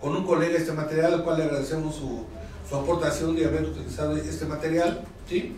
con 0.00 0.16
un 0.16 0.24
colega 0.24 0.58
este 0.58 0.72
material, 0.72 1.14
al 1.14 1.24
cual 1.24 1.38
le 1.38 1.44
agradecemos 1.44 1.94
su, 1.94 2.24
su 2.68 2.76
aportación 2.76 3.36
de 3.36 3.46
haber 3.46 3.64
utilizado 3.64 4.16
este 4.16 4.44
material. 4.46 5.04
¿sí? 5.28 5.56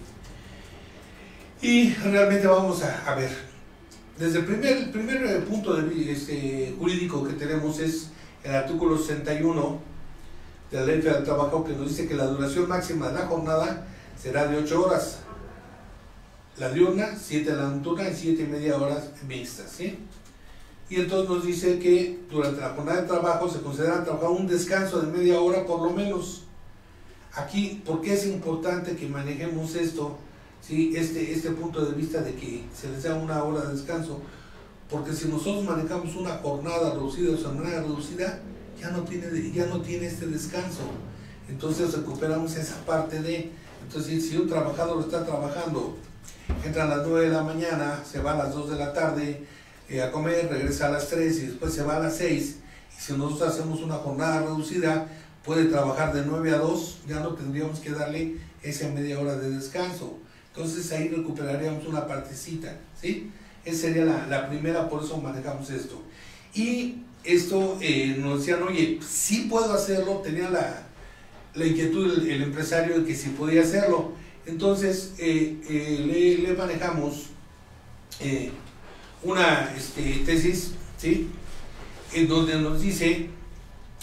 Y 1.62 1.94
realmente 1.94 2.46
vamos 2.46 2.82
a, 2.82 3.14
ver, 3.14 3.30
desde 4.18 4.40
el 4.40 4.44
primer, 4.44 4.92
primer 4.92 5.24
eh, 5.24 5.40
punto 5.40 5.74
de, 5.74 6.12
este, 6.12 6.74
jurídico 6.78 7.24
que 7.24 7.34
tenemos 7.34 7.78
es 7.80 8.10
el 8.44 8.54
artículo 8.54 8.98
61 8.98 9.78
de 10.70 10.80
la 10.80 10.86
Ley 10.86 10.98
Federal 10.98 11.16
del 11.16 11.24
Trabajo 11.24 11.64
que 11.64 11.72
nos 11.72 11.88
dice 11.88 12.06
que 12.06 12.14
la 12.14 12.26
duración 12.26 12.68
máxima 12.68 13.08
de 13.08 13.14
la 13.14 13.26
jornada 13.26 13.86
será 14.20 14.46
de 14.46 14.58
8 14.58 14.84
horas. 14.84 15.20
La 16.58 16.70
diurna, 16.70 17.16
7 17.18 17.50
de 17.50 17.56
la 17.56 17.68
nocturna 17.68 18.08
y 18.08 18.16
7 18.16 18.42
y 18.42 18.46
media 18.46 18.76
horas 18.76 19.10
mixtas. 19.28 19.70
¿sí? 19.70 19.98
Y 20.88 20.96
entonces 20.96 21.28
nos 21.28 21.44
dice 21.44 21.78
que 21.78 22.20
durante 22.30 22.60
la 22.60 22.70
jornada 22.70 23.02
de 23.02 23.08
trabajo 23.08 23.48
se 23.48 23.60
considera 23.60 24.04
trabajar 24.04 24.30
un 24.30 24.46
descanso 24.46 25.00
de 25.00 25.12
media 25.12 25.40
hora 25.40 25.66
por 25.66 25.82
lo 25.82 25.90
menos. 25.90 26.44
Aquí, 27.34 27.82
¿por 27.84 28.00
qué 28.00 28.14
es 28.14 28.26
importante 28.26 28.96
que 28.96 29.06
manejemos 29.06 29.74
esto? 29.74 30.16
¿sí? 30.66 30.94
este, 30.96 31.32
este 31.32 31.50
punto 31.50 31.84
de 31.84 31.94
vista 31.94 32.20
de 32.22 32.34
que 32.34 32.64
se 32.74 32.88
les 32.88 33.02
da 33.02 33.14
una 33.14 33.42
hora 33.42 33.62
de 33.62 33.74
descanso, 33.74 34.20
porque 34.90 35.12
si 35.12 35.28
nosotros 35.28 35.64
manejamos 35.64 36.14
una 36.16 36.36
jornada 36.38 36.92
reducida 36.92 37.34
o 37.34 37.36
semana 37.36 37.80
reducida, 37.80 38.40
ya 38.80 38.90
no, 38.90 39.02
tiene, 39.02 39.52
ya 39.52 39.66
no 39.66 39.80
tiene 39.80 40.06
este 40.06 40.26
descanso. 40.26 40.82
Entonces 41.48 41.92
recuperamos 41.94 42.56
esa 42.56 42.76
parte 42.84 43.20
de, 43.20 43.50
entonces 43.82 44.28
si 44.28 44.36
un 44.36 44.48
trabajador 44.48 45.00
está 45.00 45.24
trabajando, 45.24 45.96
entra 46.64 46.84
a 46.84 46.96
las 46.96 47.06
9 47.06 47.26
de 47.26 47.32
la 47.32 47.42
mañana, 47.42 48.02
se 48.10 48.20
va 48.20 48.32
a 48.32 48.36
las 48.36 48.54
2 48.54 48.70
de 48.70 48.76
la 48.76 48.92
tarde 48.92 49.44
eh, 49.88 50.02
a 50.02 50.10
comer, 50.10 50.48
regresa 50.50 50.86
a 50.86 50.90
las 50.90 51.08
3 51.08 51.38
y 51.38 51.46
después 51.46 51.72
se 51.72 51.82
va 51.82 51.96
a 51.96 52.00
las 52.00 52.16
6, 52.16 52.56
y 52.96 53.00
si 53.00 53.12
nosotros 53.12 53.54
hacemos 53.54 53.80
una 53.82 53.94
jornada 53.96 54.40
reducida, 54.42 55.06
puede 55.44 55.66
trabajar 55.66 56.12
de 56.12 56.24
9 56.26 56.50
a 56.52 56.58
2, 56.58 56.98
ya 57.08 57.20
no 57.20 57.34
tendríamos 57.34 57.80
que 57.80 57.90
darle 57.90 58.36
esa 58.62 58.88
media 58.88 59.20
hora 59.20 59.36
de 59.36 59.50
descanso. 59.50 60.18
Entonces 60.54 60.90
ahí 60.92 61.08
recuperaríamos 61.08 61.86
una 61.86 62.06
partecita, 62.06 62.76
¿sí? 63.00 63.30
Esa 63.64 63.82
sería 63.82 64.04
la, 64.04 64.26
la 64.26 64.48
primera, 64.48 64.88
por 64.88 65.04
eso 65.04 65.18
manejamos 65.18 65.70
esto. 65.70 66.02
Y 66.54 67.02
esto 67.26 67.78
eh, 67.80 68.16
nos 68.18 68.40
decían, 68.40 68.62
oye, 68.62 68.98
sí 69.06 69.46
puedo 69.50 69.72
hacerlo, 69.72 70.22
tenía 70.24 70.48
la, 70.48 70.86
la 71.54 71.66
inquietud 71.66 72.26
el, 72.28 72.42
empresario 72.42 73.00
de 73.00 73.04
que 73.04 73.14
sí 73.14 73.30
podía 73.30 73.62
hacerlo. 73.62 74.12
Entonces 74.46 75.14
eh, 75.18 75.58
eh, 75.68 76.40
le, 76.46 76.54
manejamos 76.54 77.26
una 79.22 79.74
este, 79.76 80.22
tesis, 80.24 80.72
¿sí? 80.96 81.28
En 82.14 82.28
donde 82.28 82.54
nos 82.56 82.80
dice, 82.80 83.28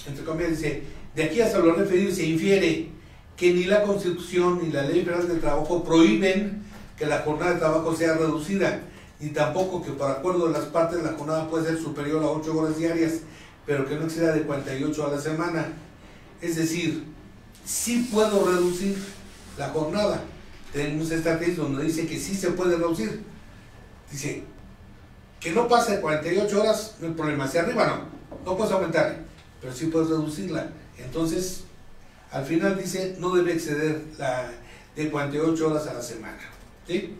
entre 0.05 0.23
comillas, 0.23 0.51
dice, 0.51 0.83
de 1.15 1.23
aquí 1.23 1.41
hasta 1.41 1.59
lo 1.59 1.73
referido 1.73 2.13
se 2.13 2.25
infiere 2.25 2.89
que 3.37 3.53
ni 3.53 3.63
la 3.63 3.83
Constitución 3.83 4.59
ni 4.61 4.71
la 4.71 4.83
Ley 4.83 5.03
Federal 5.03 5.27
del 5.27 5.39
Trabajo 5.39 5.83
prohíben 5.83 6.63
que 6.97 7.05
la 7.05 7.19
jornada 7.19 7.53
de 7.53 7.59
trabajo 7.59 7.95
sea 7.95 8.15
reducida, 8.15 8.81
ni 9.19 9.29
tampoco 9.29 9.81
que 9.81 9.91
por 9.91 10.11
acuerdo 10.11 10.47
de 10.47 10.53
las 10.53 10.65
partes 10.65 11.01
la 11.03 11.13
jornada 11.13 11.49
puede 11.49 11.65
ser 11.65 11.79
superior 11.79 12.23
a 12.23 12.27
8 12.27 12.57
horas 12.57 12.77
diarias, 12.77 13.21
pero 13.65 13.87
que 13.87 13.95
no 13.95 14.05
exceda 14.05 14.33
de 14.33 14.43
48 14.43 15.07
a 15.07 15.11
la 15.11 15.19
semana. 15.19 15.67
Es 16.41 16.57
decir, 16.57 17.05
sí 17.65 18.09
puedo 18.11 18.45
reducir 18.45 18.97
la 19.57 19.69
jornada. 19.69 20.23
Tenemos 20.73 21.11
esta 21.11 21.37
tesis 21.37 21.57
donde 21.57 21.83
dice 21.83 22.07
que 22.07 22.19
sí 22.19 22.35
se 22.35 22.51
puede 22.51 22.75
reducir. 22.75 23.21
Dice, 24.11 24.43
que 25.39 25.51
no 25.51 25.67
pase 25.67 25.97
de 25.97 26.01
48 26.01 26.61
horas, 26.61 26.95
no 26.99 27.07
hay 27.07 27.13
problema. 27.13 27.43
Hacia 27.45 27.61
arriba 27.61 27.85
no, 27.85 28.51
no 28.51 28.57
puedes 28.57 28.73
aumentar, 28.73 29.19
pero 29.61 29.73
sí 29.73 29.85
puedes 29.85 30.09
reducirla. 30.09 30.69
Entonces, 30.97 31.65
al 32.31 32.45
final 32.45 32.77
dice, 32.77 33.15
no 33.19 33.35
debe 33.35 33.53
exceder 33.53 34.01
la, 34.17 34.49
de 34.95 35.11
48 35.11 35.67
horas 35.67 35.87
a 35.87 35.93
la 35.93 36.01
semana. 36.01 36.39
¿sí? 36.87 37.17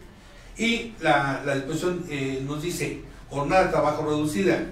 Y 0.58 0.96
la, 1.00 1.44
la 1.46 1.56
disposición 1.56 2.06
eh, 2.10 2.42
nos 2.46 2.62
dice, 2.62 3.02
jornada 3.30 3.66
de 3.66 3.70
trabajo 3.70 4.04
reducida. 4.04 4.64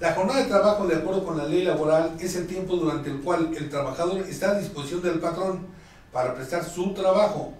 La 0.00 0.14
jornada 0.14 0.40
de 0.40 0.46
trabajo, 0.46 0.86
de 0.86 0.96
acuerdo 0.96 1.24
con 1.24 1.38
la 1.38 1.44
ley 1.44 1.62
laboral, 1.62 2.16
es 2.20 2.36
el 2.36 2.46
tiempo 2.46 2.76
durante 2.76 3.10
el 3.10 3.20
cual 3.20 3.52
el 3.56 3.68
trabajador 3.68 4.18
está 4.20 4.52
a 4.52 4.58
disposición 4.58 5.02
del 5.02 5.18
patrón 5.18 5.66
para 6.12 6.34
prestar 6.34 6.64
su 6.64 6.94
trabajo, 6.94 7.52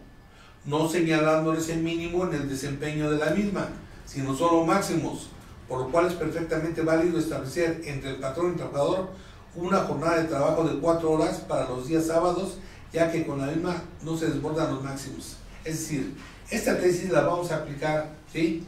no 0.68 0.88
señalándole 0.88 1.58
ese 1.58 1.76
mínimo 1.76 2.24
en 2.26 2.34
el 2.34 2.48
desempeño 2.48 3.10
de 3.10 3.16
la 3.16 3.30
misma, 3.30 3.68
sino 4.04 4.36
solo 4.36 4.66
máximos, 4.66 5.30
por 5.66 5.80
lo 5.80 5.90
cual 5.90 6.06
es 6.06 6.12
perfectamente 6.12 6.82
válido 6.82 7.18
establecer 7.18 7.80
entre 7.84 8.10
el 8.10 8.16
patrón 8.16 8.48
y 8.48 8.50
el 8.50 8.56
trabajador 8.56 9.08
una 9.54 9.78
jornada 9.78 10.22
de 10.22 10.28
trabajo 10.28 10.64
de 10.64 10.78
cuatro 10.78 11.12
horas 11.12 11.38
para 11.38 11.68
los 11.68 11.88
días 11.88 12.06
sábados, 12.06 12.58
ya 12.92 13.10
que 13.10 13.26
con 13.26 13.40
la 13.40 13.46
misma 13.46 13.82
no 14.02 14.16
se 14.16 14.26
desbordan 14.26 14.74
los 14.74 14.84
máximos. 14.84 15.36
Es 15.64 15.80
decir, 15.80 16.14
esta 16.50 16.78
tesis 16.78 17.10
la 17.10 17.22
vamos 17.22 17.50
a 17.50 17.56
aplicar, 17.56 18.10
¿sí? 18.30 18.64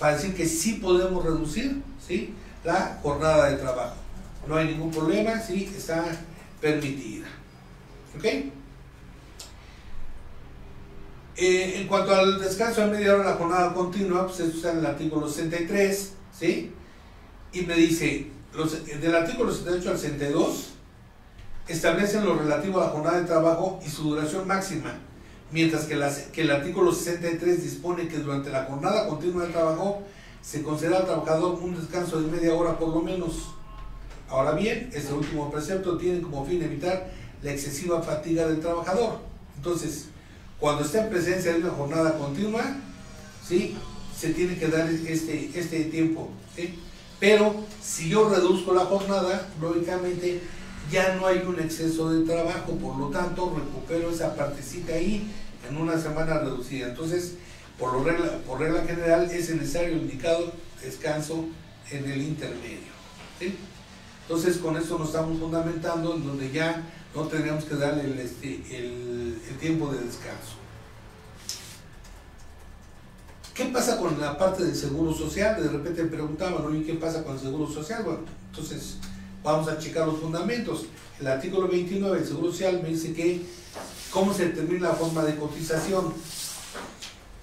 Para 0.00 0.16
decir 0.16 0.34
que 0.34 0.46
sí 0.46 0.74
podemos 0.74 1.24
reducir, 1.24 1.80
¿sí? 2.04 2.34
La 2.64 2.98
jornada 3.02 3.50
de 3.50 3.56
trabajo. 3.56 3.94
No 4.48 4.56
hay 4.56 4.66
ningún 4.66 4.90
problema, 4.90 5.40
sí, 5.40 5.72
está 5.76 6.04
permitida. 6.60 7.26
¿Ok? 8.16 8.24
Eh, 11.38 11.80
en 11.80 11.86
cuanto 11.86 12.14
al 12.14 12.40
descanso 12.40 12.82
a 12.82 12.86
media 12.86 13.14
hora 13.14 13.24
la 13.24 13.36
jornada 13.36 13.74
continua, 13.74 14.26
pues 14.26 14.40
eso 14.40 14.56
está 14.56 14.72
en 14.72 14.78
el 14.78 14.86
artículo 14.86 15.28
63, 15.28 16.12
¿sí? 16.38 16.72
Y 17.52 17.62
me 17.62 17.74
dice, 17.74 18.28
del 19.00 19.14
artículo 19.14 19.52
68 19.52 19.90
al 19.90 19.98
62 19.98 20.70
establecen 21.68 22.24
lo 22.24 22.36
relativo 22.38 22.80
a 22.80 22.84
la 22.84 22.90
jornada 22.90 23.20
de 23.20 23.26
trabajo 23.26 23.80
y 23.84 23.90
su 23.90 24.04
duración 24.04 24.46
máxima, 24.46 24.94
mientras 25.52 25.84
que, 25.84 26.00
que 26.32 26.40
el 26.40 26.50
artículo 26.50 26.92
63 26.92 27.62
dispone 27.62 28.08
que 28.08 28.16
durante 28.18 28.48
la 28.48 28.64
jornada 28.64 29.06
continua 29.06 29.44
de 29.44 29.52
trabajo 29.52 30.02
se 30.40 30.62
conceda 30.62 30.98
al 30.98 31.04
trabajador 31.04 31.58
un 31.60 31.76
descanso 31.78 32.20
de 32.22 32.30
media 32.30 32.54
hora 32.54 32.78
por 32.78 32.88
lo 32.88 33.02
menos. 33.02 33.50
Ahora 34.30 34.52
bien, 34.52 34.88
este 34.92 35.12
último 35.12 35.50
precepto 35.50 35.98
tiene 35.98 36.22
como 36.22 36.46
fin 36.46 36.62
evitar 36.62 37.10
la 37.42 37.52
excesiva 37.52 38.00
fatiga 38.00 38.46
del 38.46 38.60
trabajador. 38.60 39.18
Entonces, 39.56 40.08
cuando 40.58 40.84
está 40.84 41.04
en 41.04 41.10
presencia 41.10 41.52
de 41.52 41.60
una 41.60 41.70
jornada 41.70 42.18
continua, 42.18 42.64
¿sí? 43.46 43.76
se 44.18 44.32
tiene 44.32 44.56
que 44.56 44.68
dar 44.68 44.88
este, 44.88 45.50
este 45.54 45.84
tiempo. 45.84 46.30
Pero 47.20 47.54
si 47.82 48.08
yo 48.08 48.28
reduzco 48.28 48.72
la 48.72 48.86
jornada, 48.86 49.48
lógicamente 49.60 50.40
ya 50.90 51.16
no 51.16 51.26
hay 51.26 51.38
un 51.38 51.58
exceso 51.60 52.10
de 52.10 52.24
trabajo, 52.24 52.72
por 52.72 52.96
lo 52.96 53.08
tanto 53.08 53.54
recupero 53.54 54.10
esa 54.10 54.34
partecita 54.34 54.94
ahí 54.94 55.30
en 55.68 55.76
una 55.76 55.98
semana 55.98 56.38
reducida. 56.38 56.88
Entonces, 56.88 57.34
por, 57.78 58.04
regla, 58.04 58.38
por 58.46 58.60
regla 58.60 58.82
general 58.84 59.30
es 59.30 59.50
necesario 59.54 59.96
indicado 59.96 60.52
descanso 60.82 61.46
en 61.90 62.10
el 62.10 62.22
intermedio. 62.22 62.96
Entonces, 64.22 64.58
con 64.58 64.76
esto 64.76 64.98
nos 64.98 65.08
estamos 65.08 65.38
fundamentando 65.38 66.14
en 66.14 66.26
donde 66.26 66.50
ya 66.50 66.82
no 67.16 67.22
tendríamos 67.22 67.64
que 67.64 67.74
darle 67.74 68.04
el, 68.04 68.18
este, 68.20 68.60
el 68.76 69.58
tiempo 69.58 69.90
de 69.90 70.04
descanso. 70.04 70.56
¿Qué 73.56 73.64
pasa 73.64 73.96
con 73.96 74.20
la 74.20 74.36
parte 74.36 74.66
del 74.66 74.76
seguro 74.76 75.14
social? 75.14 75.62
De 75.62 75.70
repente 75.70 76.02
me 76.02 76.10
preguntaban, 76.10 76.62
oye, 76.62 76.84
¿qué 76.84 76.92
pasa 76.92 77.24
con 77.24 77.36
el 77.36 77.40
seguro 77.40 77.66
social? 77.66 78.02
Bueno, 78.04 78.20
entonces 78.50 78.98
vamos 79.42 79.66
a 79.68 79.78
checar 79.78 80.06
los 80.06 80.20
fundamentos. 80.20 80.84
El 81.18 81.26
artículo 81.26 81.66
29 81.66 82.18
del 82.18 82.28
seguro 82.28 82.52
social 82.52 82.82
me 82.82 82.90
dice 82.90 83.14
que 83.14 83.40
cómo 84.10 84.34
se 84.34 84.48
determina 84.48 84.88
la 84.88 84.94
forma 84.94 85.24
de 85.24 85.36
cotización. 85.36 86.12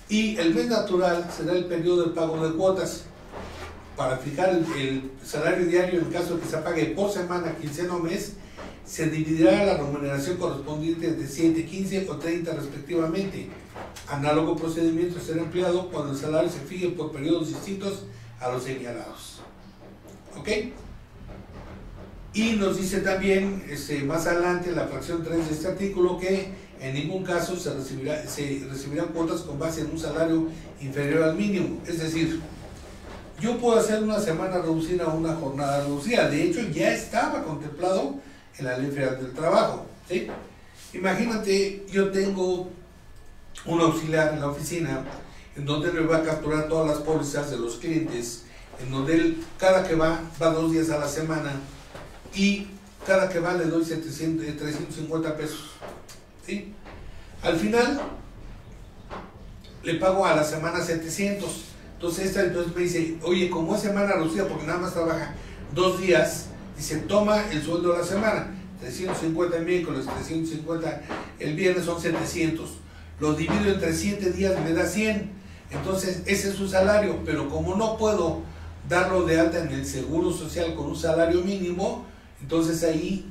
Y 0.08 0.38
el 0.38 0.53
mes 0.53 0.68
natural 0.68 1.27
será 1.36 1.53
el 1.53 1.65
periodo 1.65 2.03
de 2.03 2.10
pago 2.12 2.48
de 2.48 2.56
cuotas. 2.56 3.06
Para 3.98 4.18
fijar 4.18 4.50
el, 4.50 5.12
salario 5.25 5.65
diario, 5.65 6.00
en 6.01 6.12
caso 6.12 6.36
de 6.36 6.42
que 6.42 6.48
se 6.48 6.58
pague 6.58 6.86
por 6.96 7.12
semana, 7.12 7.56
quincena 7.58 7.96
o 7.96 8.00
mes, 8.00 8.34
se 8.86 9.10
dividirá 9.10 9.66
la 9.66 9.78
remuneración 9.78 10.38
correspondiente 10.38 11.13
de 11.13 11.28
7, 11.28 11.66
15 11.66 12.10
o 12.10 12.18
30 12.18 12.54
respectivamente 12.54 13.50
Análogo 14.08 14.56
procedimiento 14.56 15.20
será 15.20 15.42
empleado 15.42 15.90
cuando 15.90 16.12
el 16.12 16.18
salario 16.18 16.50
se 16.50 16.60
fije 16.60 16.90
por 16.90 17.12
periodos 17.12 17.48
distintos 17.48 18.04
a 18.40 18.50
los 18.52 18.63
señalados. 18.63 19.40
¿Ok? 20.38 20.50
Y 22.34 22.54
nos 22.54 22.78
dice 22.78 23.02
también 23.02 23.63
este, 23.70 24.04
más 24.04 24.25
adelante 24.28 24.72
la 24.72 24.88
fracción 24.88 25.24
3 25.24 25.48
de 25.48 25.54
este 25.54 25.68
artículo 25.68 26.18
que 26.18 26.50
en 26.82 26.96
ningún 26.96 27.24
caso 27.24 27.56
se, 27.56 27.74
recibirá, 27.74 28.28
se 28.28 28.65
recibirán 28.69 29.08
cuotas 29.08 29.41
con 29.41 29.58
base 29.58 29.82
en 29.82 29.91
un 29.91 30.00
salario 30.00 30.48
inferior 30.82 31.24
al 31.24 31.36
mínimo. 31.36 31.80
Es 31.88 32.00
decir, 32.00 32.41
yo 33.39 33.58
puedo 33.58 33.80
hacer 33.80 34.04
una 34.04 34.19
semana 34.19 34.58
reducida 34.58 35.06
a 35.06 35.13
una 35.13 35.36
jornada 35.36 35.84
reducida. 35.86 36.30
De 36.30 36.43
hecho, 36.43 36.62
ya 36.69 36.91
estaba 36.91 37.43
contemplado 37.43 38.15
en 38.58 38.66
la 38.66 38.78
Ley 38.78 38.92
Federal 38.92 39.18
del 39.18 39.34
Trabajo. 39.34 39.86
¿sí? 40.08 40.28
Imagínate, 40.94 41.86
yo 41.92 42.12
tengo 42.12 42.70
un 43.66 43.82
auxiliar 43.82 44.34
en 44.34 44.42
la 44.42 44.48
oficina 44.48 45.04
en 45.56 45.66
donde 45.66 45.92
me 45.92 46.02
va 46.02 46.18
a 46.18 46.24
capturar 46.24 46.68
todas 46.68 46.88
las 46.88 47.00
pólizas 47.00 47.52
de 47.52 47.58
los 47.58 47.78
clientes, 47.78 48.44
en 48.80 48.92
donde 48.92 49.16
él, 49.16 49.44
cada 49.58 49.88
que 49.88 49.96
va, 49.96 50.22
va 50.42 50.50
dos 50.50 50.72
días 50.72 50.89
a 50.89 50.98
la 50.98 51.08
semana 51.08 51.54
y 52.34 52.68
cada 53.06 53.30
que 53.30 53.39
va 53.39 53.54
le 53.54 53.66
doy 53.66 53.86
700, 53.86 54.58
350 54.58 55.30
eh, 55.30 55.32
pesos. 55.34 55.72
¿sí? 56.46 56.74
Al 57.44 57.58
final 57.58 58.02
le 59.84 59.96
pago 59.96 60.26
a 60.26 60.36
la 60.36 60.44
semana 60.44 60.82
700. 60.82 61.50
Entonces 61.96 62.28
esta 62.28 62.44
entonces 62.44 62.76
me 62.76 62.82
dice, 62.82 63.18
oye, 63.24 63.50
como 63.50 63.76
es 63.76 63.82
semana 63.82 64.13
reducida 64.13 64.48
porque 64.48 64.66
nada 64.66 64.80
más 64.80 64.94
trabaja 64.94 65.36
dos 65.74 66.02
días, 66.02 66.48
dice, 66.77 66.97
toma 66.97 67.49
el 67.51 67.62
sueldo 67.62 67.93
de 67.93 67.99
la 67.99 68.05
semana. 68.05 68.47
350 68.81 69.57
el 69.57 69.65
miércoles, 69.65 70.05
350 70.05 71.01
el 71.39 71.55
viernes 71.55 71.86
son 71.86 72.01
700 72.01 72.83
lo 73.19 73.33
divido 73.33 73.71
entre 73.71 73.93
7 73.93 74.31
días, 74.31 74.59
me 74.63 74.73
da 74.73 74.86
100. 74.86 75.31
Entonces, 75.71 76.23
ese 76.25 76.49
es 76.49 76.55
su 76.55 76.67
salario, 76.67 77.19
pero 77.25 77.49
como 77.49 77.75
no 77.75 77.97
puedo 77.97 78.41
darlo 78.88 79.25
de 79.25 79.39
alta 79.39 79.59
en 79.59 79.69
el 79.69 79.86
seguro 79.86 80.31
social 80.31 80.75
con 80.75 80.88
un 80.88 80.95
salario 80.95 81.41
mínimo, 81.41 82.05
entonces 82.41 82.83
ahí 82.83 83.25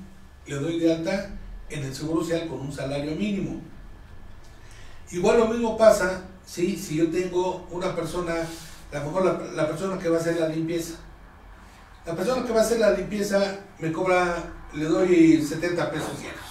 le 0.47 0.57
doy 0.57 0.81
de 0.81 0.95
alta 0.95 1.31
en 1.69 1.85
el 1.85 1.95
seguro 1.95 2.23
social 2.23 2.49
con 2.49 2.61
un 2.61 2.73
salario 2.73 3.15
mínimo. 3.15 3.61
Igual 5.11 5.41
lo 5.41 5.49
mismo 5.49 5.77
pasa 5.77 6.25
¿sí? 6.47 6.77
si 6.77 6.97
yo 6.97 7.11
tengo 7.11 7.67
una 7.71 7.95
persona, 7.95 8.35
a 8.93 8.99
lo 8.99 9.05
mejor 9.05 9.53
la, 9.55 9.69
persona 9.69 9.99
que 9.99 10.09
va 10.09 10.17
a 10.17 10.21
hacer 10.21 10.41
la 10.41 10.49
limpieza. 10.49 10.95
La 12.05 12.17
persona 12.17 12.45
que 12.45 12.53
va 12.53 12.61
a 12.61 12.65
hacer 12.65 12.81
la 12.81 12.91
limpieza 12.91 13.61
me 13.79 13.93
cobra, 13.93 14.43
le 14.75 14.85
doy 14.87 15.41
70 15.41 15.89
pesos 15.93 16.19
diarios. 16.19 16.43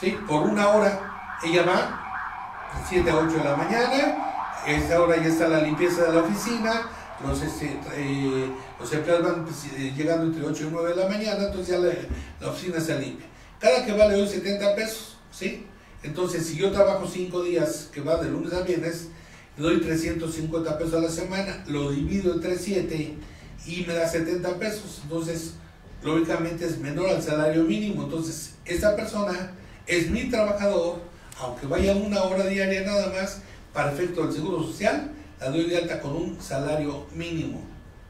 ¿sí? 0.00 0.16
Por 0.28 0.42
una 0.42 0.68
hora 0.68 1.38
ella 1.42 1.64
va 1.64 2.70
de 2.78 2.88
7 2.88 3.10
a 3.10 3.16
8 3.16 3.36
de 3.38 3.44
la 3.44 3.56
mañana, 3.56 4.62
a 4.64 4.70
esta 4.70 5.02
hora 5.02 5.16
ya 5.16 5.26
está 5.26 5.48
la 5.48 5.62
limpieza 5.62 6.04
de 6.04 6.12
la 6.12 6.20
oficina, 6.20 6.82
los, 7.26 7.42
este, 7.42 7.76
eh, 7.94 8.52
los 8.78 8.92
empleados 8.92 9.24
van 9.24 9.44
pues, 9.44 9.64
eh, 9.76 9.92
llegando 9.96 10.26
entre 10.26 10.46
8 10.46 10.64
y 10.64 10.68
9 10.70 10.90
de 10.90 10.96
la 10.96 11.08
mañana, 11.08 11.46
entonces 11.46 11.68
ya 11.68 11.78
la, 11.78 12.50
oficina 12.50 12.80
se 12.80 12.96
limpia. 12.96 13.26
Cada 13.58 13.84
que 13.84 13.92
vale 13.94 14.14
hoy 14.14 14.28
70 14.28 14.76
pesos, 14.76 15.16
¿sí? 15.32 15.66
Entonces, 16.04 16.46
si 16.46 16.56
yo 16.56 16.70
trabajo 16.70 17.08
cinco 17.10 17.42
días, 17.42 17.88
que 17.92 18.00
va 18.00 18.22
de 18.22 18.30
lunes 18.30 18.52
a 18.52 18.60
viernes, 18.60 19.08
le 19.56 19.62
doy 19.62 19.80
350 19.80 20.78
pesos 20.78 20.94
a 20.94 21.00
la 21.00 21.08
semana, 21.08 21.64
lo 21.66 21.90
divido 21.90 22.34
entre 22.34 22.56
7 22.56 23.18
y 23.66 23.84
me 23.86 23.94
da 23.94 24.08
70 24.08 24.58
pesos. 24.58 25.00
Entonces, 25.02 25.54
lógicamente 26.02 26.66
es 26.66 26.78
menor 26.78 27.08
al 27.08 27.22
salario 27.22 27.64
mínimo. 27.64 28.04
Entonces, 28.04 28.54
esta 28.64 28.94
persona 28.94 29.52
es 29.86 30.10
mi 30.10 30.30
trabajador, 30.30 31.00
aunque 31.38 31.66
vaya 31.66 31.94
una 31.94 32.22
hora 32.22 32.46
diaria 32.46 32.82
nada 32.82 33.12
más, 33.12 33.40
para 33.72 33.92
efecto 33.92 34.24
del 34.24 34.32
seguro 34.32 34.62
social, 34.62 35.10
la 35.40 35.50
doy 35.50 35.64
de 35.64 35.76
alta 35.78 36.00
con 36.00 36.14
un 36.14 36.40
salario 36.40 37.06
mínimo. 37.14 37.60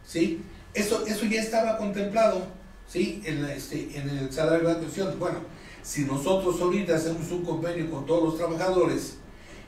¿sí? 0.07 0.43
Eso, 0.75 1.07
eso 1.07 1.25
ya 1.25 1.41
estaba 1.41 1.79
contemplado 1.79 2.47
¿sí? 2.87 3.23
en, 3.25 3.45
este, 3.47 3.99
en 3.99 4.11
el 4.11 4.33
salario 4.33 4.69
de 4.69 4.75
atención. 4.75 5.19
Bueno, 5.19 5.39
si 5.83 6.05
nosotros 6.05 6.61
ahorita 6.61 6.97
hacemos 6.97 7.31
un 7.31 7.45
convenio 7.45 7.91
con 7.91 8.07
todos 8.07 8.25
los 8.25 8.37
trabajadores, 8.37 9.17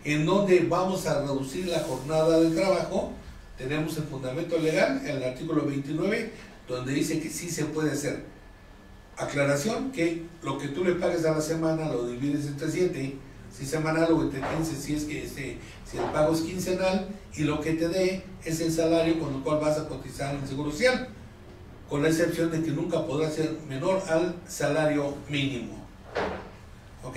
en 0.04 0.24
donde 0.24 0.60
vamos 0.60 1.06
a 1.06 1.22
reducir 1.22 1.66
la 1.66 1.80
jornada 1.80 2.40
de 2.40 2.50
trabajo, 2.50 3.12
tenemos 3.56 3.96
el 3.96 4.04
fundamento 4.04 4.58
legal, 4.58 5.02
el 5.06 5.22
artículo 5.22 5.64
29, 5.64 6.32
donde 6.68 6.92
dice 6.92 7.20
que 7.20 7.30
sí 7.30 7.50
se 7.50 7.66
puede 7.66 7.92
hacer. 7.92 8.24
Aclaración 9.16 9.92
que 9.92 10.24
lo 10.42 10.58
que 10.58 10.68
tú 10.68 10.84
le 10.84 10.92
pagues 10.92 11.24
a 11.24 11.32
la 11.32 11.40
semana 11.40 11.88
lo 11.88 12.06
divides 12.06 12.46
entre 12.46 12.70
7, 12.70 13.16
si 13.50 13.64
semanal 13.64 14.12
o 14.12 14.22
entre 14.22 14.40
15 14.40 14.76
si 14.76 14.94
es 14.94 15.04
que 15.04 15.24
este, 15.24 15.58
si 15.90 15.96
el 15.96 16.04
pago 16.04 16.34
es 16.34 16.42
quincenal 16.42 17.08
y 17.34 17.44
lo 17.44 17.60
que 17.60 17.72
te 17.72 17.88
dé 17.88 18.22
es 18.44 18.60
el 18.60 18.70
salario 18.70 19.18
con 19.18 19.34
el 19.34 19.40
cual 19.40 19.60
vas 19.60 19.78
a 19.78 19.88
cotizar 19.88 20.34
en 20.34 20.42
el 20.42 20.48
Seguro 20.48 20.70
Social, 20.70 21.08
con 21.88 22.02
la 22.02 22.08
excepción 22.08 22.50
de 22.50 22.62
que 22.62 22.72
nunca 22.72 23.06
podrá 23.06 23.30
ser 23.30 23.56
menor 23.66 24.02
al 24.08 24.34
salario 24.46 25.14
mínimo. 25.30 25.86
¿Ok? 27.02 27.16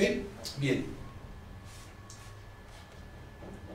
Bien. 0.60 0.86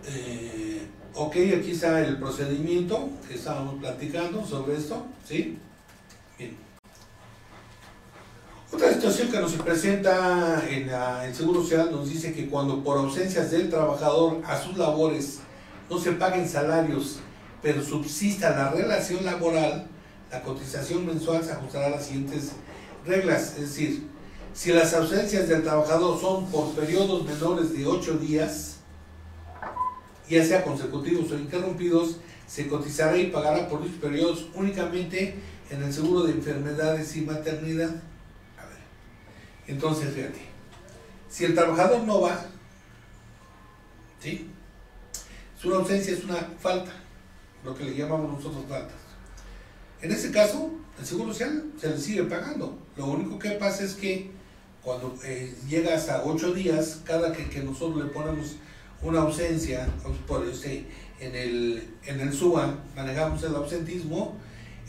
Eh, 0.06 0.82
ok, 1.14 1.36
aquí 1.58 1.70
está 1.70 2.00
el 2.00 2.18
procedimiento 2.18 3.08
que 3.28 3.34
estábamos 3.34 3.76
platicando 3.80 4.44
sobre 4.44 4.76
esto, 4.76 5.06
¿sí? 5.26 5.58
Bien. 6.38 6.56
Otra 8.72 8.92
situación 8.92 9.30
que 9.30 9.38
nos 9.38 9.52
presenta 9.52 10.64
en 10.68 10.88
el 10.88 11.34
Seguro 11.34 11.62
Social 11.62 11.90
nos 11.92 12.08
dice 12.08 12.32
que 12.32 12.48
cuando 12.48 12.82
por 12.82 12.98
ausencias 12.98 13.50
del 13.50 13.70
trabajador 13.70 14.42
a 14.44 14.60
sus 14.60 14.76
labores 14.76 15.38
no 15.88 15.98
se 15.98 16.12
paguen 16.12 16.48
salarios, 16.48 17.18
pero 17.62 17.82
subsista 17.82 18.50
la 18.50 18.70
relación 18.70 19.24
laboral, 19.24 19.86
la 20.30 20.42
cotización 20.42 21.06
mensual 21.06 21.44
se 21.44 21.52
ajustará 21.52 21.86
a 21.86 21.90
las 21.90 22.06
siguientes 22.06 22.52
reglas, 23.06 23.54
es 23.54 23.60
decir, 23.60 24.08
si 24.52 24.72
las 24.72 24.94
ausencias 24.94 25.48
del 25.48 25.62
trabajador 25.62 26.20
son 26.20 26.46
por 26.46 26.70
periodos 26.74 27.24
menores 27.24 27.76
de 27.76 27.86
8 27.86 28.18
días, 28.18 28.73
ya 30.28 30.44
sea 30.44 30.64
consecutivos 30.64 31.30
o 31.30 31.38
interrumpidos, 31.38 32.18
se 32.46 32.68
cotizará 32.68 33.16
y 33.16 33.28
pagará 33.28 33.68
por 33.68 33.82
dichos 33.82 33.98
periodos 33.98 34.46
únicamente 34.54 35.34
en 35.70 35.82
el 35.82 35.92
seguro 35.92 36.24
de 36.24 36.32
enfermedades 36.32 37.16
y 37.16 37.22
maternidad. 37.22 37.90
A 38.58 38.66
ver, 38.66 38.78
entonces 39.66 40.12
fíjate, 40.14 40.40
si 41.28 41.44
el 41.44 41.54
trabajador 41.54 42.02
no 42.02 42.20
va, 42.20 42.46
¿sí? 44.20 44.50
Su 45.60 45.74
ausencia 45.74 46.12
es 46.12 46.24
una 46.24 46.36
falta, 46.58 46.92
lo 47.64 47.74
que 47.74 47.84
le 47.84 47.96
llamamos 47.96 48.32
nosotros 48.32 48.64
faltas. 48.68 48.96
En 50.02 50.12
ese 50.12 50.30
caso, 50.30 50.70
el 50.98 51.06
seguro 51.06 51.32
social 51.32 51.72
se 51.80 51.88
le 51.88 51.98
sigue 51.98 52.24
pagando. 52.24 52.78
Lo 52.96 53.06
único 53.06 53.38
que 53.38 53.52
pasa 53.52 53.84
es 53.84 53.94
que 53.94 54.30
cuando 54.82 55.16
eh, 55.24 55.56
llega 55.66 55.94
hasta 55.94 56.22
ocho 56.24 56.52
días, 56.52 57.00
cada 57.04 57.32
que 57.32 57.60
nosotros 57.60 58.04
le 58.04 58.10
ponemos 58.10 58.56
una 59.04 59.20
ausencia, 59.20 59.86
por 60.26 60.46
este, 60.46 60.86
en 61.20 61.34
el, 61.36 61.88
en 62.06 62.20
el 62.20 62.32
SUA 62.32 62.78
manejamos 62.96 63.42
el 63.42 63.54
ausentismo, 63.54 64.36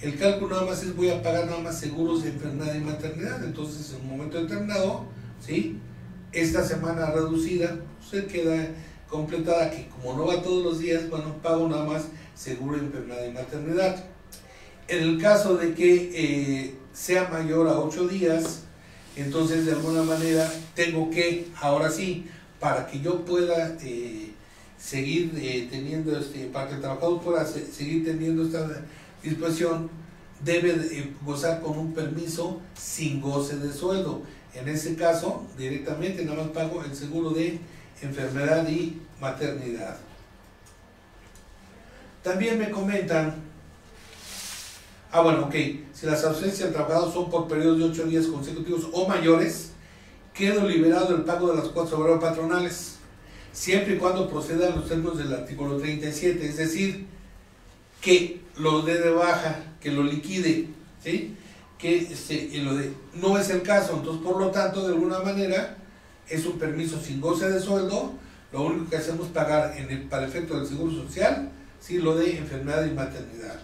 el 0.02 0.18
cálculo 0.18 0.56
nada 0.56 0.68
más 0.68 0.84
es 0.84 0.96
voy 0.96 1.10
a 1.10 1.22
pagar 1.22 1.46
nada 1.46 1.60
más 1.60 1.80
seguros 1.80 2.24
de 2.24 2.30
enfermedad 2.30 2.76
y 2.76 2.80
maternidad, 2.80 3.44
entonces 3.44 3.94
en 3.94 4.02
un 4.02 4.18
momento 4.18 4.42
determinado, 4.42 5.06
¿sí? 5.40 5.80
esta 6.32 6.64
semana 6.64 7.12
reducida 7.12 7.78
se 8.10 8.26
queda 8.26 8.68
completada 9.10 9.72
que 9.72 9.88
como 9.88 10.18
no 10.18 10.28
va 10.28 10.42
todos 10.42 10.64
los 10.64 10.80
días, 10.80 11.10
bueno, 11.10 11.36
pago 11.42 11.68
nada 11.68 11.86
más 11.86 12.04
seguro 12.36 12.78
de 12.78 12.84
enfermedad 12.84 13.26
y 13.26 13.32
maternidad. 13.32 14.04
En 14.88 15.02
el 15.02 15.22
caso 15.22 15.56
de 15.56 15.74
que 15.74 16.12
eh, 16.14 16.76
sea 16.94 17.30
mayor 17.30 17.68
a 17.68 17.80
ocho 17.80 18.08
días, 18.08 18.64
entonces 19.16 19.66
de 19.66 19.72
alguna 19.72 20.04
manera 20.04 20.52
tengo 20.76 21.10
que, 21.10 21.48
ahora 21.62 21.90
sí, 21.90 22.28
para 22.60 22.88
que 22.88 23.00
yo 23.00 23.24
pueda 23.26 23.78
eh, 23.82 24.34
seguir 24.78 25.34
eh, 25.38 25.68
teniendo, 25.70 26.18
este, 26.18 26.46
para 26.48 26.68
que 26.68 26.76
el 26.76 26.82
trabajador 26.82 27.22
pueda 27.22 27.46
seguir 27.46 28.06
teniendo 28.06 28.44
esta 28.44 28.68
disposición, 29.22 29.90
debe 30.44 30.72
eh, 30.72 31.14
gozar 31.24 31.62
con 31.62 31.78
un 31.78 31.94
permiso 31.94 32.62
sin 32.78 33.22
goce 33.22 33.58
de 33.58 33.74
sueldo. 33.74 34.22
En 34.54 34.68
ese 34.70 34.96
caso, 34.96 35.46
directamente 35.58 36.24
nada 36.24 36.44
más 36.44 36.52
pago 36.52 36.84
el 36.84 36.96
seguro 36.96 37.32
de 37.32 37.60
enfermedad 38.02 38.68
y 38.70 39.02
maternidad. 39.20 39.98
También 42.24 42.58
me 42.58 42.72
comentan, 42.72 43.36
ah 45.12 45.22
bueno, 45.22 45.46
ok, 45.46 45.56
si 45.94 46.06
las 46.06 46.24
ausencias 46.24 46.60
del 46.60 46.74
trabajador 46.74 47.14
son 47.14 47.30
por 47.30 47.48
periodos 47.48 47.78
de 47.78 47.84
8 47.86 48.06
días 48.06 48.28
consecutivos 48.28 48.88
o 48.94 49.08
mayores, 49.08 49.72
quedo 50.36 50.68
liberado 50.68 51.16
del 51.16 51.24
pago 51.24 51.52
de 51.52 51.58
las 51.58 51.70
cuatro 51.70 51.98
obras 52.00 52.20
patronales, 52.20 52.98
siempre 53.54 53.96
y 53.96 53.98
cuando 53.98 54.30
procedan 54.30 54.76
los 54.76 54.88
términos 54.88 55.18
del 55.18 55.34
artículo 55.34 55.78
37, 55.78 56.46
es 56.46 56.58
decir, 56.58 57.06
que 58.02 58.42
lo 58.58 58.82
dé 58.82 59.00
de 59.00 59.12
baja, 59.12 59.64
que 59.80 59.92
lo 59.92 60.04
liquide, 60.04 60.68
¿sí? 61.02 61.36
que 61.78 61.98
este, 61.98 62.36
y 62.36 62.58
lo 62.62 62.76
de, 62.76 62.92
no 63.14 63.38
es 63.38 63.50
el 63.50 63.62
caso, 63.62 63.96
entonces 63.96 64.24
por 64.24 64.40
lo 64.40 64.52
tanto 64.52 64.86
de 64.86 64.94
alguna 64.94 65.20
manera 65.20 65.78
es 66.30 66.46
un 66.46 66.60
permiso 66.60 67.00
sin 67.02 67.22
goce 67.22 67.50
de 67.50 67.60
sueldo, 67.62 68.14
lo 68.52 68.64
único 68.64 68.90
que 68.90 68.98
hacemos 68.98 69.28
es 69.28 69.32
pagar 69.32 69.78
en 69.78 69.90
el, 69.90 70.04
para 70.04 70.28
efecto 70.28 70.58
del 70.58 70.68
seguro 70.68 70.92
social, 70.92 71.50
¿sí? 71.80 72.00
lo 72.00 72.16
de 72.16 72.38
enfermedad 72.38 72.86
y 72.86 72.92
maternidad. 72.92 73.62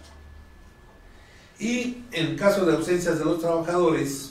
Y 1.59 2.03
en 2.11 2.37
caso 2.37 2.65
de 2.65 2.75
ausencias 2.75 3.19
de 3.19 3.25
los 3.25 3.39
trabajadores, 3.39 4.30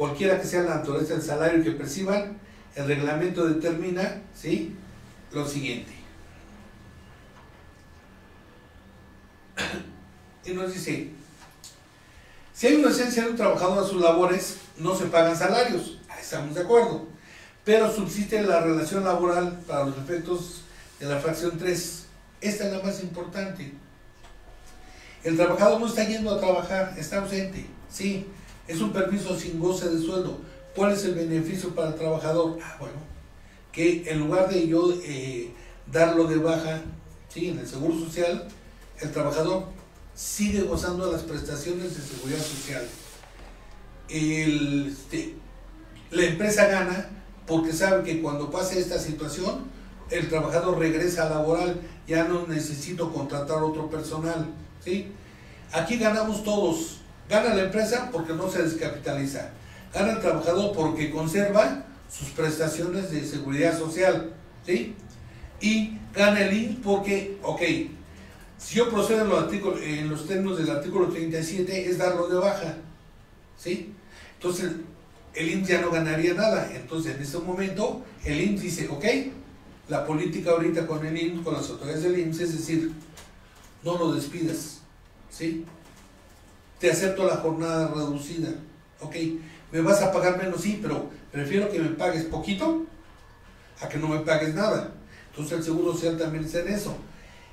cualquiera 0.00 0.40
que 0.40 0.46
sea 0.46 0.62
la 0.62 0.76
naturaleza 0.76 1.12
del 1.12 1.22
salario 1.22 1.62
que 1.62 1.72
perciban, 1.72 2.38
el 2.74 2.86
reglamento 2.86 3.46
determina 3.46 4.22
¿sí? 4.34 4.74
lo 5.30 5.46
siguiente. 5.46 5.92
Y 10.42 10.52
nos 10.54 10.72
dice, 10.72 11.10
si 12.54 12.66
hay 12.66 12.76
una 12.76 12.88
ausencia 12.88 13.24
de 13.24 13.30
un 13.32 13.36
trabajador 13.36 13.84
a 13.84 13.86
sus 13.86 14.00
labores, 14.00 14.56
no 14.78 14.96
se 14.96 15.04
pagan 15.04 15.36
salarios, 15.36 15.98
estamos 16.18 16.54
de 16.54 16.62
acuerdo, 16.62 17.06
pero 17.62 17.94
subsiste 17.94 18.40
la 18.40 18.60
relación 18.60 19.04
laboral 19.04 19.60
para 19.68 19.84
los 19.84 19.98
efectos 19.98 20.62
de 20.98 21.04
la 21.10 21.18
fracción 21.18 21.58
3. 21.58 22.06
Esta 22.40 22.64
es 22.64 22.72
la 22.72 22.82
más 22.82 23.02
importante. 23.02 23.74
El 25.22 25.36
trabajador 25.36 25.78
no 25.78 25.88
está 25.88 26.04
yendo 26.04 26.34
a 26.34 26.40
trabajar, 26.40 26.94
está 26.96 27.18
ausente, 27.18 27.66
sí, 27.90 28.26
es 28.70 28.80
un 28.80 28.92
permiso 28.92 29.36
sin 29.36 29.58
goce 29.58 29.88
de 29.88 30.00
sueldo. 30.00 30.38
¿Cuál 30.76 30.92
es 30.92 31.04
el 31.04 31.14
beneficio 31.14 31.74
para 31.74 31.88
el 31.88 31.94
trabajador? 31.96 32.58
Ah, 32.62 32.76
bueno, 32.78 32.94
que 33.72 34.04
en 34.08 34.20
lugar 34.20 34.48
de 34.48 34.68
yo 34.68 34.94
eh, 35.04 35.52
darlo 35.90 36.24
de 36.24 36.36
baja 36.36 36.82
¿sí? 37.28 37.48
en 37.48 37.58
el 37.58 37.66
Seguro 37.66 37.98
Social, 37.98 38.46
el 39.00 39.10
trabajador 39.10 39.64
sigue 40.14 40.62
gozando 40.62 41.06
de 41.06 41.12
las 41.12 41.22
prestaciones 41.22 41.96
de 41.96 42.02
seguridad 42.02 42.38
social. 42.38 42.86
Este, 44.08 45.34
la 46.10 46.24
empresa 46.24 46.66
gana 46.66 47.10
porque 47.46 47.72
sabe 47.72 48.04
que 48.04 48.22
cuando 48.22 48.50
pase 48.50 48.78
esta 48.78 48.98
situación, 48.98 49.64
el 50.10 50.28
trabajador 50.28 50.78
regresa 50.78 51.26
a 51.26 51.30
laboral, 51.30 51.80
ya 52.06 52.24
no 52.24 52.46
necesito 52.46 53.12
contratar 53.12 53.62
otro 53.62 53.90
personal. 53.90 54.46
¿sí? 54.84 55.08
Aquí 55.72 55.96
ganamos 55.96 56.44
todos, 56.44 57.00
Gana 57.30 57.54
la 57.54 57.62
empresa 57.62 58.10
porque 58.10 58.32
no 58.32 58.50
se 58.50 58.64
descapitaliza. 58.64 59.50
Gana 59.94 60.14
el 60.14 60.20
trabajador 60.20 60.74
porque 60.74 61.12
conserva 61.12 61.84
sus 62.10 62.30
prestaciones 62.30 63.12
de 63.12 63.24
seguridad 63.24 63.78
social. 63.78 64.32
¿sí? 64.66 64.96
Y 65.60 65.96
gana 66.12 66.40
el 66.40 66.52
INS 66.52 66.78
porque, 66.82 67.38
ok, 67.42 67.62
si 68.58 68.74
yo 68.74 68.90
procedo 68.90 69.22
en 69.22 69.28
los, 69.28 69.44
artículos, 69.44 69.80
en 69.80 70.10
los 70.10 70.26
términos 70.26 70.58
del 70.58 70.70
artículo 70.70 71.06
37 71.06 71.88
es 71.88 71.98
darlo 71.98 72.26
de 72.26 72.36
baja. 72.36 72.76
¿sí? 73.56 73.94
Entonces, 74.34 74.72
el 75.32 75.50
INS 75.50 75.68
ya 75.68 75.80
no 75.80 75.92
ganaría 75.92 76.34
nada. 76.34 76.68
Entonces, 76.74 77.14
en 77.14 77.22
este 77.22 77.38
momento, 77.38 78.02
el 78.24 78.40
INS 78.40 78.60
dice, 78.60 78.88
ok, 78.88 79.04
la 79.88 80.04
política 80.04 80.50
ahorita 80.50 80.84
con 80.84 81.06
el 81.06 81.16
INS, 81.16 81.44
con 81.44 81.54
las 81.54 81.70
autoridades 81.70 82.02
del 82.02 82.18
INS, 82.18 82.40
es 82.40 82.58
decir, 82.58 82.90
no 83.84 83.96
lo 83.98 84.12
despidas. 84.14 84.80
¿sí? 85.30 85.64
Te 86.80 86.90
acepto 86.90 87.26
la 87.26 87.36
jornada 87.36 87.88
reducida. 87.88 88.48
Ok, 89.00 89.14
me 89.70 89.80
vas 89.82 90.02
a 90.02 90.10
pagar 90.10 90.42
menos, 90.42 90.62
sí, 90.62 90.78
pero 90.82 91.08
prefiero 91.30 91.70
que 91.70 91.78
me 91.78 91.90
pagues 91.90 92.24
poquito 92.24 92.84
a 93.80 93.88
que 93.88 93.98
no 93.98 94.08
me 94.08 94.20
pagues 94.20 94.54
nada. 94.54 94.94
Entonces 95.30 95.58
el 95.58 95.64
Seguro 95.64 95.92
Social 95.92 96.18
también 96.18 96.44
está 96.44 96.60
en 96.60 96.68
eso. 96.68 96.96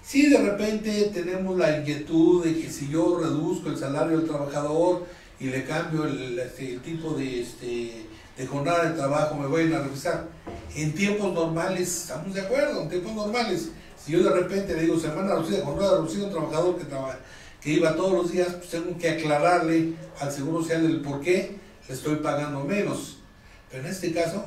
Si 0.01 0.29
de 0.29 0.37
repente 0.37 1.11
tenemos 1.13 1.57
la 1.57 1.77
inquietud 1.77 2.43
de 2.43 2.57
que 2.59 2.71
si 2.71 2.89
yo 2.89 3.19
reduzco 3.19 3.69
el 3.69 3.77
salario 3.77 4.17
del 4.17 4.27
trabajador 4.27 5.05
y 5.39 5.47
le 5.47 5.65
cambio 5.65 6.05
el, 6.05 6.39
este, 6.39 6.77
tipo 6.77 7.11
de, 7.13 7.41
este, 7.41 8.05
de 8.37 8.47
jornada 8.47 8.89
de 8.89 8.95
trabajo, 8.95 9.35
me 9.35 9.47
vayan 9.47 9.73
a 9.73 9.83
revisar. 9.83 10.27
En 10.75 10.93
tiempos 10.95 11.33
normales, 11.33 12.03
estamos 12.03 12.33
de 12.33 12.41
acuerdo, 12.41 12.83
en 12.83 12.89
tiempos 12.89 13.13
normales. 13.13 13.69
Si 14.01 14.13
yo 14.13 14.23
de 14.23 14.29
repente 14.29 14.73
le 14.73 14.83
digo 14.83 14.97
semana 14.97 15.35
reducida, 15.35 15.65
jornada 15.65 15.97
reducida 15.97 16.27
un 16.27 16.31
trabajador 16.31 16.77
que, 16.77 16.85
que 17.61 17.71
iba 17.71 17.95
todos 17.95 18.13
los 18.13 18.31
días, 18.31 18.53
pues 18.53 18.69
tengo 18.69 18.97
que 18.97 19.09
aclararle 19.09 19.93
al 20.19 20.31
Seguro 20.31 20.61
Social 20.61 20.85
el 20.85 21.01
por 21.01 21.21
qué 21.21 21.57
le 21.87 21.93
estoy 21.93 22.17
pagando 22.17 22.63
menos. 22.63 23.17
Pero 23.69 23.83
en 23.83 23.89
este 23.89 24.13
caso, 24.13 24.45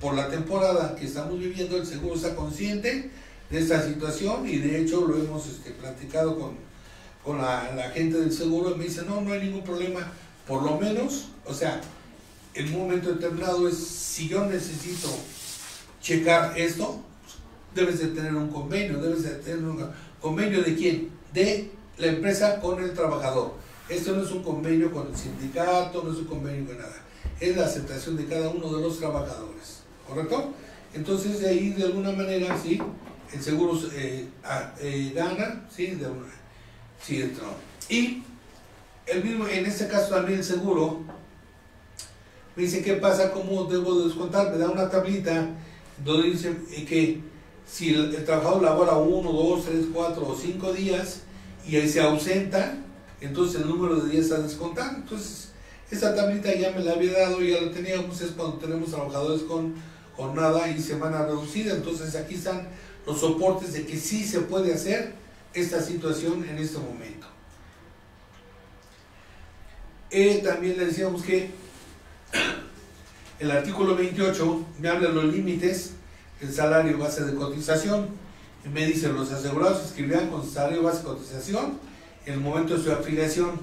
por 0.00 0.14
la 0.14 0.28
temporada 0.28 0.94
que 0.94 1.06
estamos 1.06 1.38
viviendo, 1.38 1.76
el 1.76 1.86
seguro 1.86 2.14
está 2.14 2.34
consciente 2.34 3.10
de 3.50 3.58
esta 3.58 3.82
situación 3.82 4.48
y 4.48 4.58
de 4.58 4.80
hecho 4.80 5.06
lo 5.06 5.16
hemos 5.16 5.46
este, 5.46 5.70
platicado 5.70 6.38
con, 6.38 6.56
con 7.24 7.38
la, 7.38 7.90
gente 7.94 8.18
del 8.18 8.32
seguro 8.32 8.72
y 8.72 8.78
me 8.78 8.84
dice, 8.84 9.02
no, 9.06 9.20
no 9.20 9.32
hay 9.32 9.40
ningún 9.40 9.62
problema, 9.62 10.12
por 10.46 10.62
lo 10.62 10.78
menos, 10.78 11.28
o 11.44 11.54
sea, 11.54 11.80
en 12.54 12.66
un 12.74 12.80
momento 12.80 13.12
determinado 13.12 13.66
es, 13.68 13.76
si 13.76 14.28
yo 14.28 14.44
necesito 14.46 15.08
checar 16.00 16.58
esto, 16.58 17.00
debes 17.74 17.98
de 17.98 18.08
tener 18.08 18.34
un 18.34 18.48
convenio, 18.48 19.00
debes 19.00 19.22
de 19.24 19.30
tener 19.36 19.64
un 19.64 19.90
convenio 20.20 20.62
de 20.62 20.74
quién? 20.74 21.10
De 21.32 21.70
la 21.98 22.06
empresa 22.06 22.60
con 22.60 22.82
el 22.82 22.92
trabajador. 22.92 23.54
Esto 23.88 24.14
no 24.16 24.22
es 24.22 24.30
un 24.30 24.42
convenio 24.42 24.90
con 24.90 25.08
el 25.08 25.16
sindicato, 25.16 26.02
no 26.02 26.12
es 26.12 26.18
un 26.18 26.24
convenio 26.24 26.66
con 26.66 26.78
nada. 26.78 27.02
Es 27.40 27.56
la 27.56 27.66
aceptación 27.66 28.16
de 28.16 28.26
cada 28.26 28.48
uno 28.48 28.74
de 28.74 28.82
los 28.82 28.98
trabajadores. 28.98 29.82
¿Correcto? 30.08 30.52
Entonces 30.94 31.40
de 31.40 31.48
ahí 31.48 31.70
de 31.70 31.84
alguna 31.84 32.12
manera, 32.12 32.56
sí, 32.62 32.80
el 33.32 33.42
seguro 33.42 33.78
eh, 33.92 34.28
eh, 34.80 35.12
gana, 35.14 35.66
sí, 35.74 35.86
de 35.86 36.06
una, 36.06 36.26
sí, 37.02 37.32
Y 37.88 38.22
el 39.06 39.24
mismo, 39.24 39.46
en 39.48 39.66
este 39.66 39.88
caso 39.88 40.14
también 40.14 40.38
el 40.38 40.44
seguro 40.44 41.00
me 42.54 42.62
dice 42.62 42.82
qué 42.82 42.94
pasa, 42.94 43.32
cómo 43.32 43.64
debo 43.64 44.04
descontar, 44.04 44.52
me 44.52 44.58
da 44.58 44.70
una 44.70 44.88
tablita 44.88 45.48
donde 46.04 46.30
dice 46.30 46.56
que 46.86 47.20
si 47.66 47.92
el, 47.92 48.14
el 48.14 48.24
trabajador 48.24 48.62
labora 48.62 48.96
uno, 48.96 49.32
dos, 49.32 49.64
tres, 49.64 49.86
cuatro 49.92 50.28
o 50.28 50.36
cinco 50.36 50.72
días 50.72 51.23
y 51.66 51.76
ahí 51.76 51.88
se 51.88 52.00
ausenta, 52.00 52.76
entonces 53.20 53.62
el 53.62 53.68
número 53.68 53.96
de 53.96 54.10
días 54.10 54.26
está 54.26 54.38
descontando. 54.38 55.00
Entonces, 55.00 55.48
esa 55.90 56.14
tablita 56.14 56.54
ya 56.54 56.72
me 56.72 56.82
la 56.82 56.92
había 56.92 57.12
dado, 57.12 57.40
ya 57.40 57.60
la 57.60 57.70
teníamos, 57.70 58.20
es 58.20 58.32
cuando 58.32 58.56
tenemos 58.58 58.90
trabajadores 58.90 59.42
con 59.42 59.74
jornada 60.16 60.68
y 60.68 60.80
semana 60.80 61.24
reducida. 61.24 61.74
Entonces 61.74 62.14
aquí 62.16 62.34
están 62.34 62.68
los 63.06 63.20
soportes 63.20 63.72
de 63.72 63.86
que 63.86 63.96
sí 63.98 64.24
se 64.24 64.40
puede 64.40 64.74
hacer 64.74 65.14
esta 65.52 65.80
situación 65.80 66.44
en 66.48 66.58
este 66.58 66.78
momento. 66.78 67.26
Eh, 70.10 70.42
también 70.44 70.76
le 70.76 70.86
decíamos 70.86 71.22
que 71.22 71.50
el 73.38 73.50
artículo 73.50 73.96
28 73.96 74.66
me 74.80 74.88
habla 74.88 75.08
de 75.08 75.14
los 75.14 75.24
límites 75.24 75.92
del 76.40 76.52
salario 76.52 76.98
base 76.98 77.24
de 77.24 77.34
cotización. 77.34 78.08
Me 78.72 78.86
dice, 78.86 79.08
los 79.08 79.30
asegurados 79.30 79.84
escribirán 79.84 80.30
con 80.30 80.48
salario 80.48 80.82
base 80.82 80.98
de 80.98 81.04
cotización 81.04 81.78
en 82.24 82.34
el 82.34 82.40
momento 82.40 82.76
de 82.76 82.82
su 82.82 82.90
afiliación, 82.90 83.60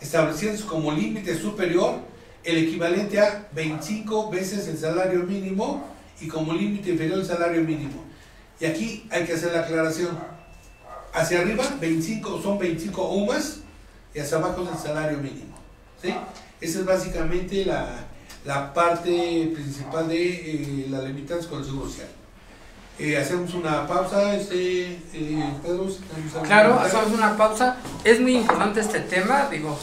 estableciendo 0.00 0.64
como 0.66 0.92
límite 0.92 1.36
superior 1.36 1.96
el 2.44 2.58
equivalente 2.58 3.18
a 3.18 3.48
25 3.52 4.30
veces 4.30 4.68
el 4.68 4.78
salario 4.78 5.24
mínimo 5.24 5.84
y 6.20 6.28
como 6.28 6.52
límite 6.52 6.90
inferior 6.90 7.18
el 7.18 7.26
salario 7.26 7.60
mínimo. 7.62 8.04
Y 8.60 8.66
aquí 8.66 9.06
hay 9.10 9.24
que 9.24 9.32
hacer 9.32 9.52
la 9.52 9.60
aclaración. 9.60 10.16
Hacia 11.12 11.40
arriba 11.40 11.64
25, 11.80 12.40
son 12.40 12.58
25 12.58 13.02
o 13.02 13.26
más 13.26 13.58
y 14.14 14.20
hacia 14.20 14.38
abajo 14.38 14.62
es 14.62 14.70
el 14.70 14.78
salario 14.78 15.18
mínimo. 15.18 15.56
¿sí? 16.00 16.14
Esa 16.60 16.78
es 16.80 16.84
básicamente 16.84 17.64
la, 17.64 18.06
la 18.44 18.72
parte 18.72 19.50
principal 19.54 20.08
de 20.08 20.52
eh, 20.52 20.86
las 20.88 21.02
limitantes 21.04 21.46
con 21.46 21.60
el 21.60 21.64
seguro 21.64 21.88
social. 21.88 22.08
Eh, 22.98 23.18
hacemos 23.18 23.52
una 23.52 23.86
pausa, 23.86 24.34
este, 24.34 24.94
eh, 25.12 25.52
Pedro. 25.62 25.86
Claro, 26.44 26.80
hacemos 26.80 27.12
una 27.12 27.36
pausa. 27.36 27.76
Es 28.04 28.20
muy 28.20 28.36
importante 28.36 28.80
este 28.80 29.00
tema, 29.00 29.48
digo, 29.50 29.78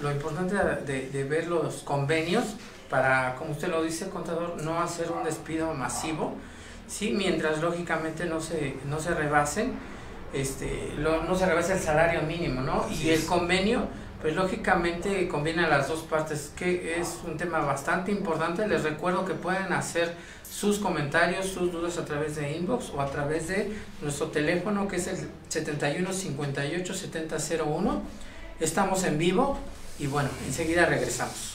lo 0.00 0.10
importante 0.10 0.54
de, 0.86 1.10
de, 1.10 1.24
ver 1.24 1.48
los 1.48 1.82
convenios 1.82 2.44
para, 2.88 3.34
como 3.36 3.50
usted 3.50 3.68
lo 3.68 3.82
dice, 3.82 4.08
contador, 4.08 4.62
no 4.62 4.80
hacer 4.80 5.12
un 5.12 5.22
despido 5.22 5.74
masivo, 5.74 6.34
sí, 6.88 7.12
mientras 7.14 7.60
lógicamente 7.60 8.24
no 8.24 8.40
se, 8.40 8.76
no 8.88 9.00
se 9.00 9.14
rebasen, 9.14 9.74
este, 10.32 10.94
no 10.98 11.34
se 11.36 11.44
rebase 11.44 11.74
el 11.74 11.80
salario 11.80 12.22
mínimo, 12.22 12.62
¿no? 12.62 12.86
y 12.88 13.10
el 13.10 13.26
convenio 13.26 13.86
pues 14.20 14.34
lógicamente 14.34 15.26
conviene 15.28 15.64
a 15.64 15.68
las 15.68 15.88
dos 15.88 16.00
partes, 16.00 16.52
que 16.56 17.00
es 17.00 17.18
un 17.24 17.36
tema 17.36 17.60
bastante 17.60 18.12
importante. 18.12 18.68
Les 18.68 18.82
recuerdo 18.82 19.24
que 19.24 19.34
pueden 19.34 19.72
hacer 19.72 20.14
sus 20.48 20.78
comentarios, 20.78 21.46
sus 21.46 21.72
dudas 21.72 21.96
a 21.96 22.04
través 22.04 22.36
de 22.36 22.52
inbox 22.52 22.90
o 22.90 23.00
a 23.00 23.06
través 23.06 23.48
de 23.48 23.72
nuestro 24.02 24.26
teléfono 24.28 24.88
que 24.88 24.96
es 24.96 25.06
el 25.06 25.28
71 25.48 26.12
58 26.12 26.94
7001. 26.94 28.02
Estamos 28.60 29.04
en 29.04 29.16
vivo 29.16 29.58
y 29.98 30.06
bueno, 30.06 30.28
enseguida 30.46 30.84
regresamos. 30.84 31.49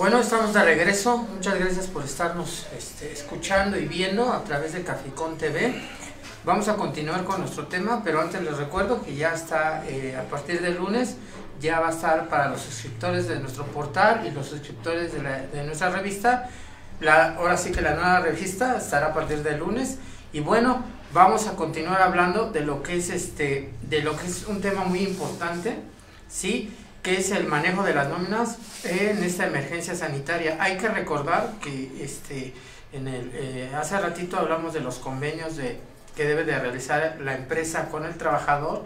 Bueno, 0.00 0.18
estamos 0.18 0.54
de 0.54 0.64
regreso. 0.64 1.18
Muchas 1.18 1.58
gracias 1.58 1.86
por 1.86 2.02
estarnos 2.02 2.66
este, 2.74 3.12
escuchando 3.12 3.78
y 3.78 3.84
viendo 3.84 4.32
a 4.32 4.42
través 4.44 4.72
de 4.72 4.82
Caficón 4.82 5.36
TV. 5.36 5.74
Vamos 6.42 6.68
a 6.68 6.76
continuar 6.76 7.24
con 7.24 7.40
nuestro 7.40 7.66
tema, 7.66 8.00
pero 8.02 8.22
antes 8.22 8.40
les 8.40 8.56
recuerdo 8.56 9.02
que 9.02 9.14
ya 9.14 9.34
está 9.34 9.84
eh, 9.86 10.16
a 10.16 10.22
partir 10.22 10.62
del 10.62 10.78
lunes, 10.78 11.16
ya 11.60 11.80
va 11.80 11.88
a 11.88 11.90
estar 11.90 12.30
para 12.30 12.48
los 12.48 12.62
suscriptores 12.62 13.28
de 13.28 13.40
nuestro 13.40 13.66
portal 13.66 14.26
y 14.26 14.30
los 14.30 14.46
suscriptores 14.46 15.12
de, 15.12 15.20
de 15.20 15.64
nuestra 15.64 15.90
revista. 15.90 16.48
La, 17.00 17.34
ahora 17.34 17.58
sí 17.58 17.70
que 17.70 17.82
la 17.82 17.92
nueva 17.92 18.20
revista 18.20 18.78
estará 18.78 19.08
a 19.08 19.12
partir 19.12 19.42
del 19.42 19.58
lunes. 19.58 19.98
Y 20.32 20.40
bueno, 20.40 20.82
vamos 21.12 21.46
a 21.46 21.56
continuar 21.56 22.00
hablando 22.00 22.50
de 22.50 22.62
lo 22.62 22.82
que 22.82 22.96
es 22.96 23.10
este, 23.10 23.74
de 23.82 24.00
lo 24.00 24.16
que 24.16 24.28
es 24.28 24.46
un 24.46 24.62
tema 24.62 24.82
muy 24.84 25.00
importante, 25.00 25.76
¿sí? 26.26 26.74
Que 27.02 27.18
es 27.18 27.30
el 27.30 27.46
manejo 27.46 27.82
de 27.82 27.94
las 27.94 28.08
nóminas 28.08 28.58
en 28.84 29.22
esta 29.22 29.46
emergencia 29.46 29.94
sanitaria. 29.94 30.56
Hay 30.60 30.76
que 30.76 30.88
recordar 30.88 31.54
que 31.62 32.02
este, 32.02 32.52
en 32.92 33.08
el, 33.08 33.30
eh, 33.34 33.70
hace 33.74 33.98
ratito 33.98 34.38
hablamos 34.38 34.74
de 34.74 34.80
los 34.80 34.96
convenios 34.96 35.56
de, 35.56 35.78
que 36.14 36.24
debe 36.24 36.44
de 36.44 36.58
realizar 36.58 37.18
la 37.20 37.34
empresa 37.34 37.88
con 37.88 38.04
el 38.04 38.14
trabajador 38.16 38.84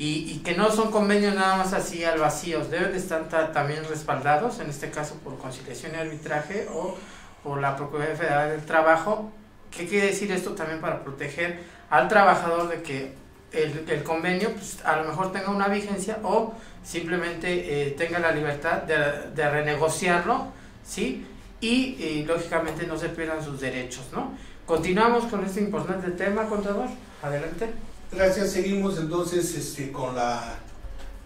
y, 0.00 0.38
que 0.44 0.56
no 0.56 0.70
son 0.70 0.92
convenios 0.92 1.34
nada 1.34 1.56
más 1.56 1.72
así 1.72 2.04
al 2.04 2.20
vacío, 2.20 2.64
deben 2.64 2.92
de 2.92 2.98
estar 2.98 3.28
también 3.52 3.84
respaldados, 3.88 4.60
en 4.60 4.70
este 4.70 4.90
caso 4.90 5.16
por 5.24 5.36
conciliación 5.38 5.92
y 5.94 5.98
arbitraje 5.98 6.68
o 6.72 6.96
por 7.42 7.60
la 7.60 7.76
Procuraduría 7.76 8.16
Federal 8.16 8.50
del 8.50 8.64
Trabajo. 8.64 9.32
¿Qué 9.72 9.88
quiere 9.88 10.06
decir 10.06 10.30
esto 10.30 10.52
también 10.52 10.80
para 10.80 11.02
proteger 11.02 11.64
al 11.90 12.06
trabajador 12.06 12.68
de 12.68 12.82
que 12.82 13.12
el, 13.50 13.86
el 13.88 14.04
convenio 14.04 14.52
pues, 14.52 14.78
a 14.84 14.96
lo 14.96 15.04
mejor 15.08 15.32
tenga 15.32 15.50
una 15.50 15.66
vigencia 15.66 16.18
o 16.22 16.54
simplemente 16.88 17.48
eh, 17.48 17.90
tenga 17.90 18.18
la 18.18 18.32
libertad 18.32 18.82
de, 18.82 19.50
renegociarlo, 19.50 20.48
¿sí? 20.86 21.26
Y, 21.60 22.24
lógicamente 22.24 22.86
no 22.86 22.96
se 22.96 23.10
pierdan 23.10 23.44
sus 23.44 23.60
derechos, 23.60 24.06
¿no? 24.12 24.32
Continuamos 24.64 25.24
con 25.24 25.44
este 25.44 25.60
importante 25.60 26.10
tema, 26.12 26.46
contador. 26.46 26.88
Adelante. 27.22 27.70
Gracias. 28.10 28.52
Seguimos 28.52 28.98
entonces 28.98 29.54
este, 29.54 29.92
con, 29.92 30.14
la, 30.14 30.58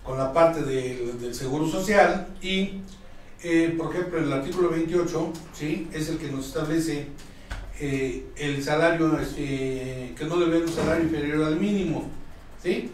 con 0.03 0.19
la 0.19 0.33
parte 0.33 0.63
del, 0.63 1.21
del 1.21 1.35
Seguro 1.35 1.69
Social 1.69 2.29
y, 2.41 2.81
eh, 3.43 3.75
por 3.77 3.95
ejemplo, 3.95 4.19
el 4.19 4.33
artículo 4.33 4.71
28, 4.71 5.33
¿sí? 5.53 5.89
Es 5.93 6.09
el 6.09 6.19
que 6.19 6.31
nos 6.31 6.49
establece 6.49 7.07
eh, 7.79 8.27
el 8.37 8.63
salario, 8.65 9.17
que 9.37 10.25
no 10.29 10.37
debe 10.39 10.63
un 10.63 10.73
salario 10.73 11.05
inferior 11.05 11.45
al 11.45 11.57
mínimo, 11.61 12.09
¿sí? 12.63 12.91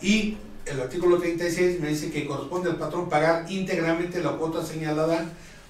Y 0.00 0.36
el 0.66 0.80
artículo 0.80 1.18
36 1.18 1.80
me 1.80 1.88
dice 1.88 2.10
que 2.10 2.26
corresponde 2.26 2.70
al 2.70 2.76
patrón 2.76 3.08
pagar 3.08 3.50
íntegramente 3.50 4.22
la 4.22 4.32
cuota 4.32 4.64
señalada 4.64 5.24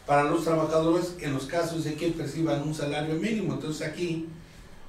para 0.06 0.24
los 0.24 0.44
trabajadores 0.44 1.16
en 1.20 1.34
los 1.34 1.46
casos 1.46 1.84
de 1.84 1.94
que 1.94 2.08
perciban 2.08 2.62
un 2.62 2.74
salario 2.74 3.14
mínimo. 3.16 3.54
Entonces 3.54 3.86
aquí, 3.86 4.26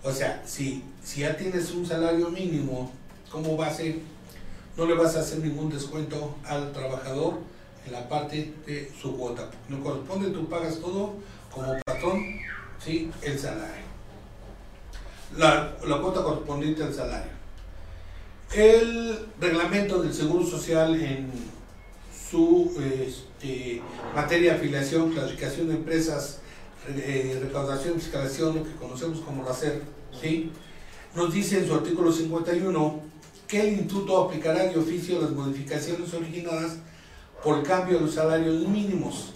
o 0.03 0.11
sea, 0.11 0.41
si, 0.45 0.83
si 1.03 1.21
ya 1.21 1.35
tienes 1.35 1.71
un 1.71 1.85
salario 1.85 2.29
mínimo 2.29 2.91
como 3.29 3.57
base, 3.57 3.99
no 4.77 4.85
le 4.85 4.93
vas 4.93 5.15
a 5.15 5.19
hacer 5.19 5.39
ningún 5.39 5.69
descuento 5.69 6.35
al 6.45 6.71
trabajador 6.71 7.39
en 7.85 7.91
la 7.91 8.07
parte 8.07 8.53
de 8.65 8.91
su 8.99 9.17
cuota. 9.17 9.49
No 9.67 9.83
corresponde, 9.83 10.29
tú 10.29 10.47
pagas 10.47 10.79
todo 10.79 11.15
como 11.53 11.75
patrón, 11.85 12.23
¿sí? 12.83 13.11
el 13.21 13.37
salario. 13.37 13.87
La, 15.35 15.75
la 15.85 16.01
cuota 16.01 16.23
correspondiente 16.23 16.83
al 16.83 16.93
salario. 16.93 17.36
El 18.53 19.27
reglamento 19.41 20.01
del 20.01 20.13
Seguro 20.13 20.45
Social 20.45 20.95
en 21.01 21.29
su 22.29 22.71
este, 22.81 23.81
materia 24.15 24.53
de 24.53 24.57
afiliación, 24.57 25.11
clasificación 25.11 25.67
de 25.67 25.75
empresas, 25.75 26.39
eh, 26.87 27.39
recaudación, 27.41 27.99
fiscalización, 27.99 28.55
lo 28.55 28.63
que 28.63 28.71
conocemos 28.75 29.19
como 29.19 29.43
RACER, 29.43 29.81
¿sí? 30.21 30.51
nos 31.13 31.33
dice 31.33 31.59
en 31.59 31.67
su 31.67 31.73
artículo 31.73 32.11
51 32.11 33.01
que 33.47 33.61
el 33.61 33.67
instituto 33.73 34.23
aplicará 34.23 34.63
de 34.63 34.77
oficio 34.77 35.21
las 35.21 35.31
modificaciones 35.31 36.13
originadas 36.13 36.77
por 37.43 37.59
el 37.59 37.65
cambio 37.65 37.97
de 37.97 38.05
los 38.05 38.13
salarios 38.13 38.67
mínimos. 38.67 39.33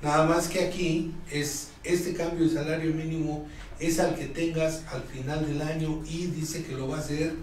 Nada 0.00 0.26
más 0.26 0.48
que 0.48 0.64
aquí 0.64 1.12
es 1.30 1.70
este 1.82 2.14
cambio 2.14 2.46
de 2.46 2.54
salario 2.54 2.92
mínimo 2.92 3.46
es 3.80 3.98
al 3.98 4.14
que 4.14 4.26
tengas 4.26 4.82
al 4.92 5.02
final 5.02 5.46
del 5.46 5.60
año 5.62 6.02
y 6.08 6.26
dice 6.26 6.64
que 6.64 6.72
lo 6.72 6.88
va 6.88 6.98
a 6.98 7.00
hacer 7.00 7.34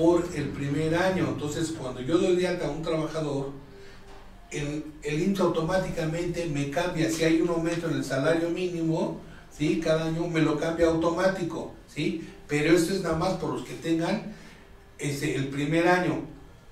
por 0.00 0.26
el 0.34 0.48
primer 0.48 0.94
año. 0.94 1.28
Entonces, 1.28 1.74
cuando 1.78 2.00
yo 2.00 2.16
doy 2.16 2.34
de 2.36 2.48
a 2.48 2.70
un 2.70 2.80
trabajador, 2.80 3.50
el, 4.50 4.82
el 5.02 5.38
automáticamente 5.38 6.46
me 6.46 6.70
cambia. 6.70 7.10
Si 7.10 7.22
hay 7.22 7.42
un 7.42 7.50
aumento 7.50 7.86
en 7.90 7.96
el 7.96 8.04
salario 8.04 8.48
mínimo, 8.48 9.20
¿sí? 9.56 9.78
cada 9.78 10.06
año 10.06 10.26
me 10.26 10.40
lo 10.40 10.58
cambia 10.58 10.86
automático. 10.86 11.74
¿sí? 11.86 12.26
Pero 12.48 12.74
esto 12.74 12.94
es 12.94 13.02
nada 13.02 13.18
más 13.18 13.34
por 13.34 13.52
los 13.52 13.62
que 13.62 13.74
tengan 13.74 14.34
ese, 14.98 15.34
el 15.36 15.48
primer 15.48 15.86
año. 15.86 16.22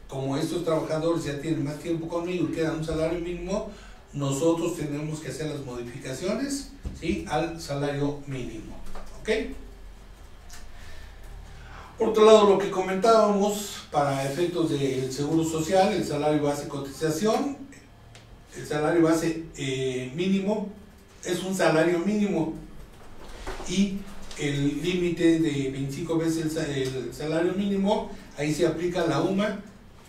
Como 0.09 0.39
estos 0.39 0.65
trabajadores 0.65 1.25
ya 1.25 1.39
tienen 1.39 1.65
más 1.65 1.79
tiempo 1.81 2.09
conmigo 2.09 2.49
y 2.51 2.55
quedan 2.55 2.79
un 2.79 2.85
salario 2.85 3.21
mínimo, 3.21 3.71
nosotros 4.15 4.75
tenemos 4.79 5.21
que 5.21 5.29
hacer 5.29 5.49
las 5.49 5.63
modificaciones 5.67 6.71
¿sí? 6.99 7.27
al 7.29 7.61
salario 7.61 8.21
mínimo. 8.27 8.75
¿Ok? 9.21 9.29
Por 11.99 12.11
otro 12.11 12.25
lado, 12.25 12.51
lo 12.51 12.59
que 12.59 12.71
comentábamos 12.71 13.87
para 13.91 14.25
efectos 14.25 14.71
del 14.71 15.13
seguro 15.13 15.43
social, 15.43 15.93
el 15.93 16.05
salario 16.07 16.45
base 16.45 16.69
cotización, 16.69 17.57
el 18.57 18.67
salario 18.67 19.03
base 19.03 19.47
eh, 19.57 20.13
mínimo 20.15 20.69
es 21.25 21.43
un 21.43 21.57
salario 21.57 21.99
mínimo 21.99 22.55
y 23.69 23.99
el 24.39 24.81
límite 24.81 25.41
de 25.41 25.71
25 25.73 26.17
veces 26.19 26.57
el, 26.57 27.13
salario 27.13 27.55
mínimo, 27.55 28.13
ahí 28.37 28.55
se 28.55 28.65
aplica 28.65 29.05
la 29.05 29.21
UMA, 29.21 29.61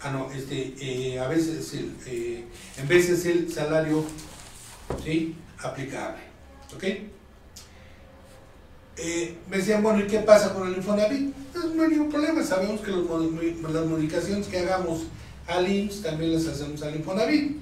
ah 0.02 0.12
no, 0.12 0.32
este, 0.32 0.76
eh, 0.80 1.20
a 1.20 1.28
veces 1.28 1.74
el, 1.74 1.96
eh, 2.06 2.46
en 2.78 2.88
veces 2.88 3.26
el 3.26 3.52
salario 3.52 4.04
¿sí? 5.04 5.36
aplicable. 5.58 6.22
¿Ok? 6.76 6.84
Eh, 9.02 9.38
me 9.50 9.58
decían, 9.58 9.82
bueno, 9.82 10.02
¿y 10.02 10.08
qué 10.08 10.20
pasa 10.20 10.54
con 10.54 10.68
el 10.68 10.76
Infonavit? 10.76 11.34
Pues, 11.54 11.66
no 11.74 11.84
hay 11.84 11.90
ningún 11.90 12.10
problema, 12.10 12.44
sabemos 12.44 12.82
que 12.82 12.92
las 12.92 13.86
modificaciones 13.86 14.48
que 14.48 14.60
hagamos 14.60 15.04
al 15.48 15.72
IMSS 15.72 16.02
también 16.02 16.34
las 16.34 16.46
hacemos 16.48 16.82
al 16.84 16.98
Infonavit. 16.98 17.58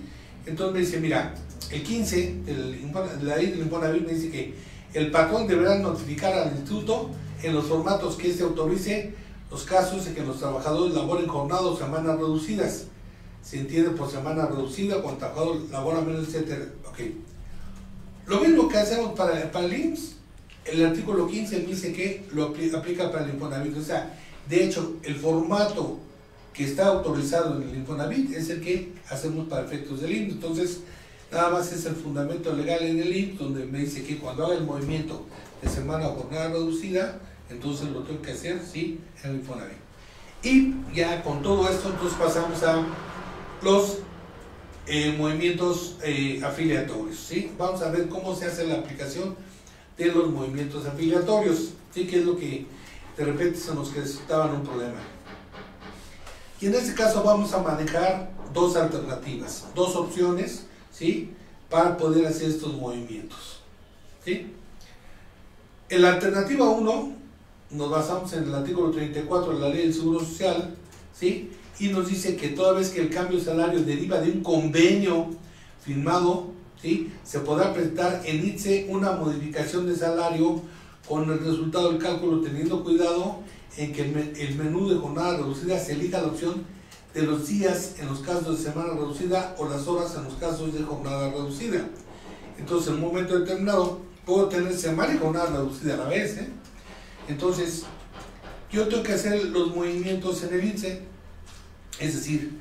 Entonces 0.47 0.73
me 0.73 0.79
dice, 0.79 0.99
mira, 0.99 1.35
el 1.69 1.83
15 1.83 2.35
de 2.43 2.79
la 3.21 3.37
ley 3.37 3.51
del 3.51 3.59
Infonavit 3.59 4.05
me 4.07 4.13
dice 4.13 4.31
que 4.31 4.55
el 4.93 5.11
patrón 5.11 5.45
deberá 5.45 5.77
notificar 5.77 6.33
al 6.33 6.47
instituto 6.53 7.11
en 7.43 7.53
los 7.53 7.65
formatos 7.65 8.15
que 8.15 8.31
éste 8.31 8.43
autorice 8.43 9.13
los 9.51 9.63
casos 9.63 10.07
en 10.07 10.15
que 10.15 10.23
los 10.23 10.39
trabajadores 10.39 10.95
laboren 10.95 11.27
jornadas 11.27 11.63
o 11.63 11.77
semanas 11.77 12.17
reducidas. 12.17 12.85
Se 13.43 13.59
entiende 13.59 13.91
por 13.91 14.09
semana 14.09 14.47
reducida, 14.47 15.01
cuando 15.01 15.11
el 15.11 15.17
trabajador 15.19 15.57
labora 15.71 16.01
menos, 16.01 16.33
etc. 16.33 16.69
Okay. 16.89 17.21
Lo 18.25 18.41
mismo 18.41 18.67
que 18.67 18.77
hacemos 18.77 19.13
para, 19.13 19.51
para 19.51 19.65
el 19.65 19.73
IMSS 19.73 20.16
el 20.71 20.85
artículo 20.85 21.27
15 21.27 21.61
dice 21.61 21.93
que 21.93 22.25
lo 22.33 22.45
aplica 22.45 23.11
para 23.11 23.25
el 23.25 23.31
Infonavit. 23.31 23.77
O 23.77 23.81
sea, 23.81 24.17
de 24.49 24.63
hecho, 24.63 24.97
el 25.03 25.15
formato 25.15 25.99
que 26.53 26.63
está 26.63 26.87
autorizado 26.87 27.61
en 27.61 27.69
el 27.69 27.75
Infonavit 27.75 28.33
es 28.33 28.49
el 28.49 28.61
que 28.61 28.93
hacemos 29.09 29.47
para 29.47 29.65
efectos 29.65 30.01
del 30.01 30.15
IMSS. 30.15 30.31
Entonces, 30.33 30.79
nada 31.31 31.49
más 31.49 31.71
es 31.71 31.85
el 31.85 31.95
fundamento 31.95 32.53
legal 32.53 32.81
en 32.83 32.99
el 32.99 33.15
IMSS 33.15 33.39
donde 33.39 33.65
me 33.65 33.79
dice 33.79 34.03
que 34.03 34.17
cuando 34.17 34.45
haga 34.45 34.55
el 34.55 34.63
movimiento 34.63 35.25
de 35.61 35.69
semana 35.69 36.07
o 36.07 36.15
jornada 36.15 36.49
reducida, 36.49 37.19
entonces 37.49 37.89
lo 37.89 38.03
tengo 38.03 38.21
que 38.21 38.31
hacer, 38.31 38.61
sí, 38.61 38.99
en 39.23 39.31
el 39.31 39.35
Infonavit. 39.37 39.77
Y 40.43 40.73
ya 40.93 41.23
con 41.23 41.41
todo 41.41 41.69
esto, 41.69 41.89
entonces 41.89 42.17
pasamos 42.17 42.61
a 42.63 42.85
los 43.61 43.99
eh, 44.85 45.15
movimientos 45.17 45.97
eh, 46.03 46.39
afiliatorios, 46.43 47.17
¿sí? 47.17 47.51
Vamos 47.57 47.81
a 47.81 47.91
ver 47.91 48.07
cómo 48.07 48.35
se 48.35 48.45
hace 48.45 48.65
la 48.65 48.75
aplicación 48.75 49.35
de 49.97 50.05
los 50.05 50.29
movimientos 50.29 50.85
afiliatorios, 50.85 51.71
¿sí? 51.93 52.05
que 52.05 52.19
es 52.19 52.25
lo 52.25 52.37
que 52.37 52.65
de 53.17 53.25
repente 53.25 53.57
se 53.57 53.73
nos 53.73 53.93
resultaban 53.93 54.51
un 54.55 54.63
problema. 54.63 54.99
Y 56.61 56.67
en 56.67 56.75
este 56.75 56.93
caso 56.93 57.23
vamos 57.23 57.53
a 57.53 57.61
manejar 57.61 58.31
dos 58.53 58.75
alternativas, 58.75 59.65
dos 59.75 59.95
opciones, 59.95 60.65
¿sí? 60.91 61.31
Para 61.69 61.97
poder 61.97 62.25
hacer 62.25 62.49
estos 62.49 62.73
movimientos, 62.73 63.61
¿sí? 64.23 64.53
En 65.89 66.01
la 66.01 66.13
alternativa 66.13 66.69
1 66.69 67.13
nos 67.71 67.89
basamos 67.89 68.33
en 68.33 68.43
el 68.43 68.55
artículo 68.55 68.91
34 68.91 69.53
de 69.53 69.59
la 69.59 69.69
Ley 69.69 69.83
del 69.83 69.93
Seguro 69.93 70.19
Social, 70.19 70.75
¿sí? 71.13 71.51
Y 71.79 71.89
nos 71.89 72.07
dice 72.07 72.35
que 72.35 72.49
toda 72.49 72.73
vez 72.73 72.89
que 72.89 73.01
el 73.01 73.09
cambio 73.09 73.37
de 73.37 73.45
salario 73.45 73.83
deriva 73.83 74.19
de 74.19 74.31
un 74.31 74.41
convenio 74.41 75.27
firmado 75.83 76.56
¿sí? 76.81 77.11
se 77.23 77.39
podrá 77.39 77.73
presentar 77.73 78.21
en 78.25 78.45
ITSE 78.45 78.87
una 78.89 79.13
modificación 79.13 79.87
de 79.87 79.95
salario 79.95 80.61
con 81.07 81.29
el 81.29 81.39
resultado 81.39 81.91
del 81.91 82.01
cálculo 82.01 82.41
teniendo 82.41 82.83
cuidado 82.83 83.39
en 83.77 83.93
que 83.93 84.01
el 84.01 84.55
menú 84.55 84.89
de 84.89 84.95
jornada 84.95 85.37
reducida 85.37 85.79
se 85.79 85.93
elija 85.93 86.21
la 86.21 86.27
opción 86.27 86.65
de 87.13 87.23
los 87.23 87.47
días 87.47 87.95
en 87.99 88.07
los 88.07 88.19
casos 88.19 88.57
de 88.57 88.71
semana 88.71 88.93
reducida 88.93 89.55
o 89.57 89.67
las 89.67 89.87
horas 89.87 90.15
en 90.15 90.25
los 90.25 90.33
casos 90.35 90.73
de 90.73 90.83
jornada 90.83 91.31
reducida. 91.31 91.87
Entonces, 92.59 92.89
en 92.89 92.95
un 92.95 93.01
momento 93.01 93.39
determinado, 93.39 94.01
puedo 94.25 94.47
tener 94.49 94.75
semana 94.77 95.13
y 95.13 95.17
jornada 95.17 95.47
reducida 95.51 95.95
a 95.95 95.97
la 95.97 96.05
vez. 96.05 96.37
¿eh? 96.37 96.49
Entonces, 97.27 97.83
yo 98.71 98.87
tengo 98.87 99.03
que 99.03 99.13
hacer 99.13 99.45
los 99.45 99.75
movimientos 99.75 100.43
en 100.43 100.53
el 100.53 100.63
INSE. 100.65 101.01
Es 101.99 102.15
decir, 102.15 102.59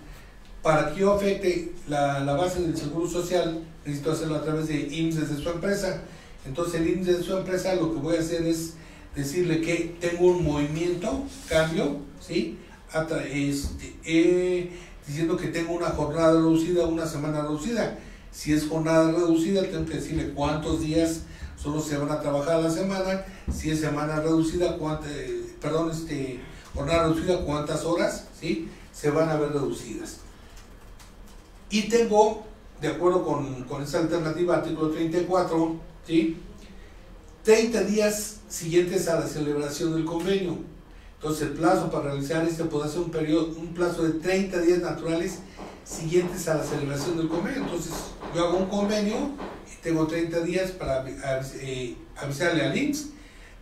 para 0.67 0.93
que 0.93 1.03
yo 1.03 1.13
afecte 1.13 1.73
la, 1.87 2.25
base 2.25 2.61
del 2.61 2.77
seguro 2.77 3.09
social, 3.09 3.63
necesito 3.85 4.11
hacerlo 4.11 4.35
a 4.35 4.43
través 4.43 4.67
de 4.67 4.75
IMSS 4.75 5.21
desde 5.21 5.41
su 5.41 5.49
empresa. 5.49 6.03
Entonces, 6.45 6.81
el 6.81 6.89
IMSS 6.89 7.07
de 7.07 7.23
su 7.23 7.37
empresa 7.37 7.77
lo 7.77 7.95
que 7.95 8.01
voy 8.01 8.17
a 8.17 8.19
hacer 8.19 8.45
es 8.45 8.73
decirle 9.15 9.61
que 9.61 9.97
tengo 10.01 10.27
un 10.27 10.43
movimiento, 10.43 11.23
cambio, 11.49 11.99
¿sí? 12.19 12.59
Este, 13.33 13.97
eh, 14.07 14.71
diciendo 15.07 15.37
que 15.37 15.47
tengo 15.47 15.73
una 15.73 15.91
jornada 15.91 16.33
reducida, 16.33 16.85
una 16.85 17.07
semana 17.07 17.43
reducida. 17.43 17.97
Si 18.33 18.53
es 18.53 18.67
jornada 18.67 19.13
reducida, 19.13 19.63
tengo 19.63 19.87
que 19.87 19.95
decirle 19.95 20.33
cuántos 20.35 20.81
días 20.81 21.21
solo 21.57 21.81
se 21.81 21.97
van 21.97 22.11
a 22.11 22.21
trabajar 22.21 22.57
a 22.57 22.63
la 22.63 22.71
semana. 22.73 23.25
Si 23.55 23.71
es 23.71 23.79
semana 23.79 24.17
reducida, 24.17 24.77
eh, 25.07 25.47
perdón, 25.61 25.93
este, 25.93 26.41
jornada 26.75 27.05
reducida, 27.05 27.39
cuántas 27.43 27.85
horas 27.85 28.25
¿sí? 28.41 28.69
se 28.93 29.11
van 29.11 29.29
a 29.29 29.37
ver 29.37 29.53
reducidas. 29.53 30.26
Y 31.71 31.89
tengo, 31.89 32.45
de 32.81 32.89
acuerdo 32.89 33.25
con, 33.25 33.65
con 33.65 33.83
esa 33.83 34.01
alternativa, 34.01 34.57
artículo 34.57 34.91
34, 34.91 35.77
¿sí? 36.07 36.37
30 37.43 37.85
días 37.85 38.41
siguientes 38.49 39.09
a 39.09 39.21
la 39.21 39.27
celebración 39.27 39.95
del 39.95 40.05
convenio. 40.05 40.59
Entonces 41.15 41.49
el 41.49 41.55
plazo 41.55 41.91
para 41.91 42.07
realizar 42.11 42.45
este 42.45 42.65
puede 42.65 42.89
ser 42.89 43.01
un 43.01 43.11
periodo, 43.11 43.55
un 43.57 43.73
plazo 43.73 44.03
de 44.03 44.19
30 44.19 44.61
días 44.63 44.81
naturales 44.81 45.39
siguientes 45.85 46.47
a 46.49 46.55
la 46.55 46.65
celebración 46.65 47.17
del 47.17 47.29
convenio. 47.29 47.63
Entonces 47.63 47.93
yo 48.35 48.47
hago 48.47 48.59
un 48.59 48.67
convenio 48.67 49.15
y 49.73 49.83
tengo 49.83 50.07
30 50.07 50.41
días 50.41 50.73
para 50.73 51.05
eh, 51.09 51.97
avisarle 52.17 52.65
al 52.65 52.77
INSS 52.77 53.11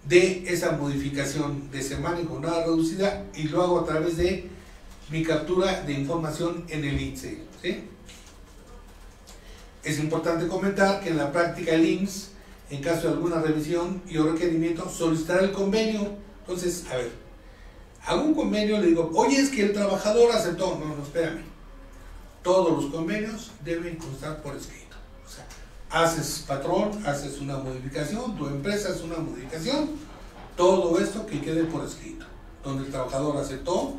de 0.09 0.45
esa 0.47 0.73
modificación 0.73 1.71
de 1.71 1.83
semana 1.83 2.21
y 2.21 2.27
jornada 2.27 2.65
reducida 2.65 3.25
y 3.35 3.45
lo 3.45 3.63
hago 3.63 3.81
a 3.81 3.87
través 3.87 4.17
de 4.17 4.49
mi 5.11 5.23
captura 5.23 5.83
de 5.83 5.93
información 5.93 6.65
en 6.69 6.85
el 6.85 7.01
INSE. 7.01 7.43
Es 9.85 9.99
importante 9.99 10.49
comentar 10.49 11.01
que 11.01 11.11
en 11.11 11.19
la 11.19 11.31
práctica 11.31 11.73
el 11.73 11.87
INSS, 11.87 12.31
en 12.71 12.81
caso 12.81 13.09
de 13.09 13.15
alguna 13.15 13.41
revisión 13.41 14.03
y 14.09 14.17
o 14.17 14.33
requerimiento, 14.33 14.89
solicitará 14.89 15.43
el 15.43 15.53
convenio. 15.53 16.09
Entonces, 16.41 16.85
a 16.91 16.97
ver, 16.97 17.13
hago 18.07 18.23
un 18.23 18.35
convenio, 18.35 18.81
le 18.81 18.89
digo, 18.89 19.11
oye, 19.15 19.39
es 19.39 19.51
que 19.51 19.67
el 19.67 19.73
trabajador 19.75 20.33
aceptó. 20.33 20.79
No, 20.79 20.97
no, 20.97 21.03
espérame. 21.03 21.43
Todos 22.43 22.83
los 22.83 22.93
convenios 22.93 23.53
deben 23.63 23.97
constar 23.97 24.43
por 24.43 24.57
escrito. 24.57 24.97
O 25.25 25.29
sea, 25.29 25.47
haces 25.91 26.45
patrón, 26.49 27.07
haces 27.07 27.41
una 27.41 27.59
modificación, 27.59 28.37
tu 28.37 28.47
empresa 28.47 28.91
hace 28.91 29.03
una 29.05 29.19
modificación, 29.19 29.91
todo 30.57 30.99
esto 30.99 31.27
que 31.27 31.41
quede 31.41 31.65
por 31.65 31.85
escrito. 31.85 32.25
Donde 32.63 32.85
el 32.85 32.91
trabajador 32.91 33.37
aceptó, 33.37 33.99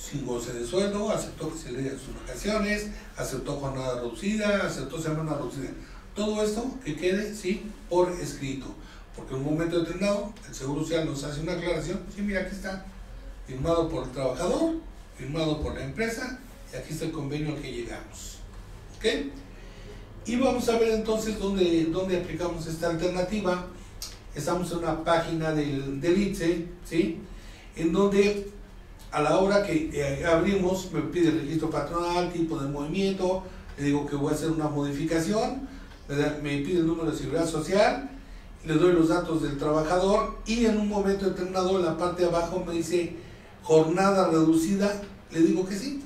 sin 0.00 0.24
goce 0.24 0.52
de 0.52 0.66
sueldo, 0.66 1.10
aceptó 1.10 1.52
que 1.52 1.58
se 1.58 1.72
le 1.72 1.82
den 1.82 1.98
sus 1.98 2.14
vacaciones, 2.14 2.88
aceptó 3.16 3.56
jornada 3.56 3.96
reducida, 3.96 4.66
aceptó 4.66 5.00
semana 5.00 5.34
reducida. 5.34 5.70
Todo 6.14 6.42
esto 6.42 6.78
que 6.84 6.96
quede, 6.96 7.34
sí, 7.34 7.70
por 7.88 8.10
escrito. 8.12 8.66
Porque 9.14 9.34
en 9.34 9.40
un 9.40 9.52
momento 9.52 9.80
determinado, 9.80 10.32
el 10.48 10.54
Seguro 10.54 10.82
Social 10.82 11.06
nos 11.06 11.22
hace 11.24 11.40
una 11.40 11.52
aclaración, 11.52 12.00
sí, 12.14 12.22
mira, 12.22 12.40
aquí 12.40 12.54
está, 12.54 12.86
firmado 13.46 13.88
por 13.88 14.04
el 14.04 14.10
trabajador, 14.10 14.76
firmado 15.16 15.60
por 15.60 15.74
la 15.74 15.84
empresa, 15.84 16.38
y 16.72 16.76
aquí 16.76 16.92
está 16.92 17.04
el 17.04 17.12
convenio 17.12 17.54
al 17.54 17.60
que 17.60 17.72
llegamos. 17.72 18.38
¿Ok? 18.96 19.06
Y 20.26 20.36
vamos 20.36 20.68
a 20.68 20.78
ver 20.78 20.92
entonces 20.92 21.38
dónde, 21.38 21.86
dónde 21.86 22.18
aplicamos 22.18 22.66
esta 22.66 22.90
alternativa. 22.90 23.66
Estamos 24.34 24.70
en 24.72 24.78
una 24.78 25.02
página 25.02 25.52
del, 25.52 26.00
del 26.00 26.22
ITSE, 26.22 26.66
¿sí? 26.88 27.18
En 27.74 27.92
donde 27.92 28.50
a 29.12 29.20
la 29.22 29.38
hora 29.38 29.62
que 29.62 29.90
eh, 29.92 30.24
abrimos 30.24 30.90
me 30.92 31.00
pide 31.02 31.28
el 31.28 31.40
registro 31.40 31.70
patronal, 31.70 32.32
tipo 32.32 32.58
de 32.58 32.68
movimiento, 32.68 33.42
le 33.76 33.84
digo 33.84 34.06
que 34.06 34.16
voy 34.16 34.32
a 34.32 34.36
hacer 34.36 34.50
una 34.50 34.68
modificación, 34.68 35.68
me 36.42 36.58
pide 36.58 36.78
el 36.78 36.86
número 36.86 37.10
de 37.10 37.16
seguridad 37.16 37.46
social, 37.46 38.10
le 38.64 38.74
doy 38.74 38.92
los 38.92 39.08
datos 39.08 39.42
del 39.42 39.56
trabajador 39.58 40.38
y 40.46 40.66
en 40.66 40.78
un 40.78 40.88
momento 40.88 41.26
determinado 41.26 41.78
en 41.78 41.86
la 41.86 41.96
parte 41.96 42.22
de 42.22 42.28
abajo 42.28 42.62
me 42.66 42.74
dice 42.74 43.16
jornada 43.62 44.28
reducida, 44.28 45.00
le 45.30 45.40
digo 45.40 45.66
que 45.66 45.76
sí. 45.76 46.02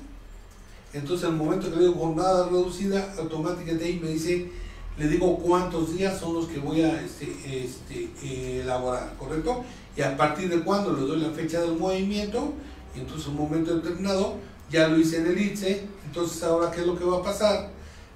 Entonces, 0.93 1.27
en 1.27 1.33
el 1.33 1.37
momento 1.37 1.69
que 1.69 1.75
le 1.75 1.87
digo 1.87 1.95
jornada 1.95 2.45
reducida, 2.45 3.13
automáticamente 3.19 3.83
ahí 3.83 3.99
me 4.01 4.09
dice, 4.09 4.49
le 4.97 5.07
digo 5.09 5.37
cuántos 5.39 5.97
días 5.97 6.17
son 6.19 6.35
los 6.35 6.47
que 6.47 6.59
voy 6.59 6.81
a 6.81 7.01
este, 7.01 7.27
este, 7.65 8.61
elaborar, 8.61 9.13
¿correcto? 9.19 9.65
Y 9.97 10.01
a 10.01 10.15
partir 10.15 10.49
de 10.49 10.61
cuándo 10.61 10.93
le 10.93 11.01
doy 11.01 11.19
la 11.19 11.31
fecha 11.31 11.59
del 11.59 11.75
movimiento, 11.75 12.53
entonces 12.99 13.27
en 13.27 13.33
un 13.33 13.49
momento 13.49 13.75
determinado 13.75 14.35
ya 14.69 14.87
lo 14.87 14.97
hice 14.97 15.17
en 15.17 15.27
el 15.27 15.39
ITSE, 15.39 15.83
entonces 16.05 16.41
ahora 16.43 16.71
¿qué 16.71 16.81
es 16.81 16.87
lo 16.87 16.97
que 16.97 17.05
va 17.05 17.17
a 17.17 17.23
pasar? 17.23 17.69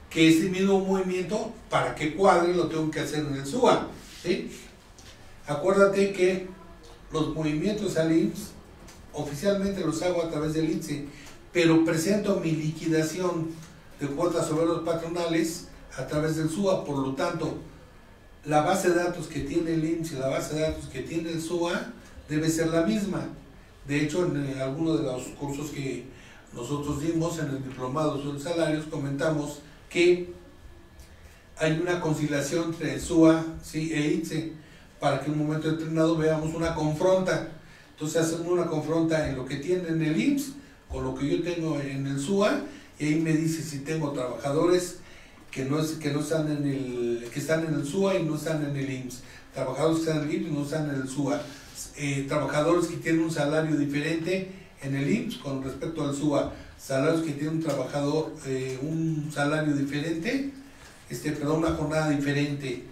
Que 0.10 0.30
ese 0.30 0.50
mismo 0.50 0.80
movimiento, 0.80 1.52
para 1.70 1.94
que 1.94 2.16
cuadre, 2.16 2.54
lo 2.56 2.68
tengo 2.68 2.90
que 2.90 3.00
hacer 3.00 3.20
en 3.20 3.36
el 3.36 3.46
SUA, 3.46 3.88
¿sí? 4.24 4.52
Acuérdate 5.46 6.12
que 6.14 6.48
los 7.12 7.34
movimientos 7.34 7.98
al 7.98 8.12
IMSS 8.12 8.52
oficialmente 9.14 9.82
los 9.82 10.02
hago 10.02 10.24
a 10.24 10.30
través 10.30 10.54
del 10.54 10.70
ITSE, 10.70 11.06
pero 11.52 11.84
presento 11.84 12.40
mi 12.40 12.52
liquidación 12.52 13.50
de 14.00 14.08
cuotas 14.08 14.48
sobre 14.48 14.66
los 14.66 14.82
patronales 14.82 15.68
a 15.98 16.08
través 16.08 16.36
del 16.36 16.50
SUA, 16.50 16.86
por 16.86 16.98
lo 17.00 17.16
tanto, 17.16 17.58
la 18.46 18.62
base 18.62 18.90
de 18.90 18.96
datos 18.96 19.28
que 19.28 19.42
tiene 19.42 19.74
el 19.74 19.84
IMSS 19.84 20.14
y 20.14 20.16
la 20.16 20.28
base 20.28 20.56
de 20.56 20.62
datos 20.62 20.86
que 20.86 21.02
tiene 21.02 21.32
el 21.32 21.42
SUA 21.42 21.92
debe 22.30 22.50
ser 22.50 22.68
la 22.68 22.84
misma. 22.84 23.28
De 23.90 24.04
hecho, 24.04 24.24
en 24.24 24.46
eh, 24.46 24.62
algunos 24.62 25.00
de 25.00 25.04
los 25.04 25.24
cursos 25.30 25.72
que 25.72 26.06
nosotros 26.54 27.02
dimos 27.02 27.40
en 27.40 27.48
el 27.48 27.64
diplomado 27.64 28.22
sobre 28.22 28.40
salarios, 28.40 28.86
comentamos 28.86 29.62
que 29.90 30.32
hay 31.58 31.80
una 31.82 32.00
conciliación 32.00 32.66
entre 32.66 33.00
SUA 33.00 33.44
¿sí? 33.64 33.92
e 33.92 34.14
ITSE 34.14 34.54
para 35.00 35.20
que 35.20 35.26
en 35.26 35.32
un 35.34 35.48
momento 35.48 35.72
determinado 35.72 36.16
veamos 36.16 36.54
una 36.54 36.76
confronta 36.76 37.48
entonces 37.94 38.22
hacemos 38.22 38.48
una 38.48 38.68
confronta 38.68 39.28
en 39.28 39.36
lo 39.36 39.46
que 39.46 39.58
tiene 39.58 39.90
en 39.90 40.02
el 40.04 40.22
IMSS 40.22 40.54
con 40.88 41.04
lo 41.04 41.16
que 41.16 41.28
yo 41.28 41.42
tengo 41.42 41.80
en 41.80 42.06
el 42.06 42.20
SUA 42.20 42.62
y 43.00 43.06
ahí 43.06 43.16
me 43.16 43.34
dice 43.34 43.64
si 43.64 43.80
tengo 43.80 44.12
trabajadores 44.12 45.00
que 45.50 45.66
no, 45.66 45.78
que 46.00 46.12
no 46.12 46.20
están 46.20 46.50
en 46.52 46.64
el 46.64 47.30
que 47.34 47.40
están 47.40 47.66
en 47.66 47.74
el 47.74 47.86
SUA 47.86 48.20
y 48.20 48.24
no 48.24 48.36
están 48.36 48.64
en 48.64 48.76
el 48.78 48.90
IMSS, 48.90 49.22
trabajadores 49.52 49.98
que 49.98 50.12
están 50.12 50.24
en 50.24 50.30
el 50.30 50.36
IMSS 50.36 50.48
y 50.48 50.54
no 50.54 50.64
están 50.64 50.90
en 50.92 51.02
el 51.02 51.10
SUA, 51.10 51.42
eh, 51.96 52.26
trabajadores 52.28 52.88
que 52.88 52.98
tienen 52.98 53.22
un 53.22 53.32
salario 53.32 53.76
diferente 53.76 54.52
en 54.82 54.96
el 54.96 55.10
IMSS 55.10 55.38
con 55.38 55.64
respecto 55.64 56.04
al 56.04 56.16
SUA, 56.16 56.54
salarios 56.78 57.24
que 57.24 57.34
tiene 57.34 57.50
un 57.50 57.62
trabajador 57.62 58.34
eh, 58.46 58.78
un 58.82 59.30
salario 59.34 59.76
diferente, 59.76 60.52
este, 61.10 61.32
perdón, 61.32 61.60
una 61.60 61.76
jornada 61.76 62.10
diferente, 62.10 62.84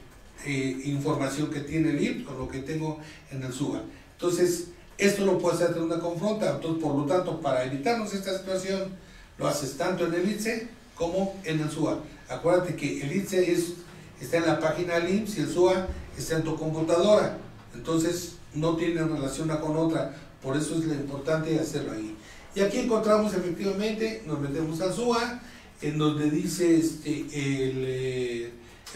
eh, 0.46 0.82
información 0.86 1.50
que 1.50 1.62
tiene 1.62 1.92
el 1.92 2.04
IMSS 2.04 2.26
con 2.26 2.38
lo 2.38 2.48
que 2.48 2.60
tengo 2.60 3.00
en 3.32 3.44
el 3.44 3.54
SUA. 3.54 3.82
Entonces, 4.14 4.70
esto 4.98 5.26
lo 5.26 5.38
puede 5.38 5.64
hacer 5.64 5.82
una 5.82 6.00
confronta, 6.00 6.56
entonces 6.56 6.84
por 6.84 6.96
lo 6.96 7.06
tanto, 7.06 7.40
para 7.40 7.64
evitarnos 7.64 8.14
esta 8.14 8.38
situación, 8.38 8.96
lo 9.38 9.48
haces 9.48 9.78
tanto 9.78 10.08
en 10.08 10.14
el 10.16 10.30
ITSE 10.32 10.68
como 10.96 11.40
en 11.44 11.60
el 11.60 11.70
SUA. 11.70 12.00
Acuérdate 12.30 12.76
que 12.76 13.02
el 13.02 13.16
ITSE 13.16 13.52
es, 13.52 13.74
está 14.20 14.38
en 14.38 14.48
la 14.48 14.60
página 14.60 14.96
del 14.96 15.14
IMSS 15.14 15.38
y 15.38 15.42
el 15.42 15.50
SUA 15.50 15.88
está 16.18 16.38
en 16.38 16.44
tu 16.44 16.56
computadora, 16.56 17.38
entonces 17.76 18.37
no 18.60 18.76
tienen 18.76 19.10
relación 19.10 19.49
una 19.49 19.60
con 19.60 19.76
otra, 19.78 20.16
por 20.41 20.58
eso 20.58 20.76
es 20.76 20.86
lo 20.86 20.93
importante 20.93 21.60
hacerlo 21.60 21.93
ahí. 21.93 22.16
Y 22.55 22.62
aquí 22.62 22.80
encontramos 22.80 23.34
efectivamente, 23.34 24.24
nos 24.26 24.39
metemos 24.39 24.82
al 24.82 24.93
SUA, 24.93 25.41
en 25.82 25.97
donde 25.97 26.32
dice 26.32 26.78
este, 26.78 27.12
el, 27.12 27.84
eh, 27.86 28.51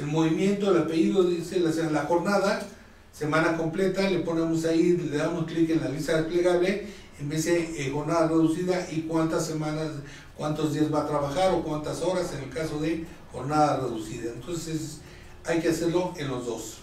movimiento, 0.06 0.72
el 0.72 0.82
apellido, 0.82 1.24
dice 1.24 1.60
la, 1.60 1.72
la 1.92 2.04
jornada, 2.06 2.66
semana 3.12 3.56
completa, 3.56 4.10
le 4.10 4.20
ponemos 4.20 4.66
ahí, 4.66 4.98
le 4.98 5.18
damos 5.18 5.46
clic 5.46 5.70
en 5.70 5.82
la 5.82 5.90
lista 5.90 6.18
desplegable, 6.18 6.88
en 7.20 7.30
vez 7.30 7.46
de 7.46 7.86
eh, 7.86 7.92
jornada 7.92 8.28
reducida 8.28 8.88
y 8.92 9.02
cuántas 9.02 9.46
semanas, 9.46 9.90
cuántos 10.36 10.74
días 10.74 10.92
va 10.92 11.02
a 11.02 11.08
trabajar 11.08 11.54
o 11.54 11.62
cuántas 11.62 12.02
horas 12.02 12.34
en 12.34 12.46
el 12.46 12.50
caso 12.50 12.80
de 12.80 13.06
jornada 13.32 13.78
reducida. 13.78 14.32
Entonces 14.34 15.02
hay 15.46 15.60
que 15.60 15.70
hacerlo 15.70 16.14
en 16.18 16.30
los 16.30 16.46
dos. 16.46 16.81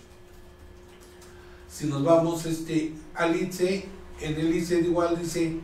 Si 1.70 1.86
nos 1.86 2.02
vamos 2.04 2.46
este, 2.46 2.92
al 3.14 3.36
ICE, 3.36 3.86
en 4.20 4.34
el 4.34 4.54
ICE 4.54 4.80
igual 4.80 5.18
dice, 5.20 5.56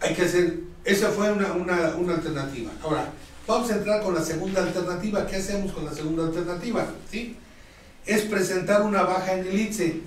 hay 0.00 0.14
que 0.14 0.22
hacer, 0.22 0.60
esa 0.84 1.10
fue 1.10 1.32
una, 1.32 1.52
una, 1.52 1.96
una 1.96 2.14
alternativa. 2.14 2.70
Ahora, 2.82 3.12
vamos 3.46 3.70
a 3.70 3.76
entrar 3.76 4.02
con 4.02 4.14
la 4.14 4.22
segunda 4.22 4.62
alternativa. 4.62 5.26
¿Qué 5.26 5.36
hacemos 5.36 5.72
con 5.72 5.84
la 5.84 5.92
segunda 5.92 6.24
alternativa? 6.24 6.86
¿Sí? 7.10 7.36
es 8.04 8.22
presentar 8.22 8.82
una 8.82 9.02
baja 9.02 9.34
en 9.34 9.46
el 9.46 9.60
ITSE 9.60 10.00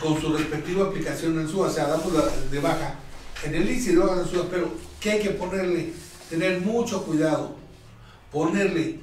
con 0.00 0.20
su 0.20 0.36
respectiva 0.36 0.86
aplicación 0.86 1.38
en 1.40 1.48
SUA, 1.48 1.66
o 1.66 1.70
sea, 1.70 1.88
damos 1.88 2.12
la 2.12 2.22
de 2.50 2.60
baja 2.60 2.94
en 3.44 3.54
el 3.54 3.68
ITSE 3.68 3.92
y 3.92 3.96
baja 3.96 4.20
en 4.20 4.28
SUA, 4.28 4.46
pero 4.48 4.70
¿qué 5.00 5.12
hay 5.12 5.20
que 5.20 5.30
ponerle? 5.30 5.92
Tener 6.30 6.60
mucho 6.60 7.04
cuidado, 7.04 7.56
ponerle 8.30 9.00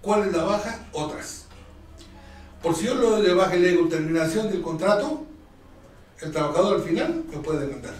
¿Cuál 0.00 0.28
es 0.28 0.32
la 0.32 0.44
baja? 0.44 0.86
Otras. 0.92 1.47
Por 2.62 2.74
si 2.74 2.86
yo 2.86 2.94
lo 2.94 3.18
le 3.18 3.68
digo 3.70 3.88
terminación 3.88 4.50
del 4.50 4.62
contrato, 4.62 5.24
el 6.20 6.32
trabajador 6.32 6.80
al 6.80 6.82
final 6.82 7.24
me 7.30 7.38
puede 7.38 7.66
demandar. 7.66 7.94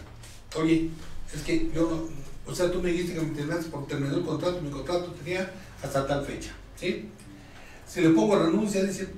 Oye, 0.57 0.91
es 1.33 1.43
que 1.43 1.71
yo 1.73 1.83
no, 1.83 2.51
o 2.51 2.55
sea, 2.55 2.71
tú 2.71 2.83
me 2.83 2.91
dijiste 2.91 3.15
que 3.15 3.21
me 3.21 3.35
terminaste 3.35 3.71
por 3.71 3.87
terminar 3.87 4.15
el 4.15 4.25
contrato, 4.25 4.61
mi 4.61 4.71
contrato 4.71 5.13
tenía 5.13 5.51
hasta 5.83 6.07
tal 6.07 6.25
fecha, 6.25 6.53
¿sí? 6.77 7.09
Si 7.87 8.01
le 8.01 8.11
pongo 8.11 8.39
renuncia, 8.39 8.83
dice, 8.83 9.09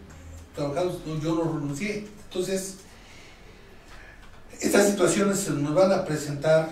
trabajadores, 0.55 0.99
yo 1.23 1.35
no 1.35 1.45
renuncié. 1.45 2.07
Entonces, 2.25 2.77
estas 4.61 4.91
situaciones 4.91 5.39
se 5.41 5.53
nos 5.53 5.75
van 5.75 5.93
a 5.93 6.05
presentar 6.05 6.69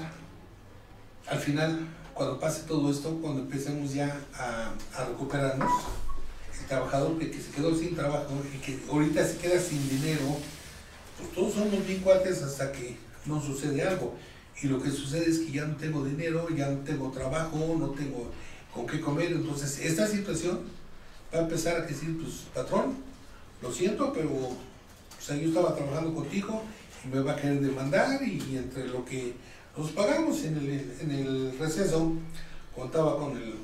al 1.26 1.38
final, 1.38 1.88
cuando 2.12 2.38
pase 2.38 2.62
todo 2.62 2.90
esto, 2.90 3.16
cuando 3.22 3.42
empecemos 3.42 3.94
ya 3.94 4.20
a 4.34 5.04
recuperarnos, 5.04 5.70
trabajador 6.64 7.18
que, 7.18 7.32
se 7.32 7.50
quedó 7.50 7.74
sin 7.74 7.94
trabajo 7.94 8.34
y 8.54 8.58
que 8.58 8.78
ahorita 8.90 9.26
se 9.26 9.38
queda 9.38 9.60
sin 9.60 9.88
dinero, 9.88 10.36
pues 11.16 11.32
todos 11.32 11.54
somos 11.54 11.86
bien 11.86 12.02
hasta 12.44 12.72
que 12.72 12.96
no 13.26 13.42
sucede 13.42 13.82
algo. 13.82 14.14
Y 14.62 14.66
lo 14.66 14.82
que 14.82 14.90
sucede 14.90 15.30
es 15.30 15.38
que 15.38 15.52
ya 15.52 15.66
no 15.66 15.76
tengo 15.76 16.04
dinero, 16.04 16.48
ya 16.50 16.68
no 16.68 16.78
tengo 16.80 17.10
trabajo, 17.10 17.76
no 17.78 17.90
tengo 17.90 18.30
con 18.74 18.86
qué 18.86 19.00
comer. 19.00 19.32
Entonces, 19.32 19.78
esta 19.80 20.06
situación 20.06 20.60
va 21.32 21.38
a 21.38 21.42
empezar 21.42 21.76
a 21.76 21.80
decir, 21.82 22.18
pues, 22.20 22.46
patrón, 22.54 22.96
lo 23.62 23.72
siento, 23.72 24.12
pero 24.12 24.30
o 24.30 24.56
sea, 25.20 25.36
yo 25.36 25.48
estaba 25.48 25.74
trabajando 25.74 26.14
contigo 26.14 26.62
y 27.04 27.08
me 27.08 27.20
va 27.20 27.32
a 27.32 27.36
querer 27.36 27.60
demandar 27.60 28.22
y, 28.22 28.56
entre 28.56 28.88
lo 28.88 29.04
que 29.04 29.34
nos 29.76 29.90
pagamos 29.90 30.42
en 30.44 30.56
el, 30.56 30.96
en 31.00 31.10
el 31.10 31.58
receso, 31.58 32.12
contaba 32.74 33.18
con 33.18 33.36
el, 33.36 33.54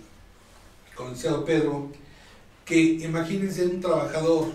con 0.94 1.44
Pedro, 1.44 1.90
que 2.64 2.80
imagínense 2.80 3.66
un 3.66 3.80
trabajador 3.80 4.46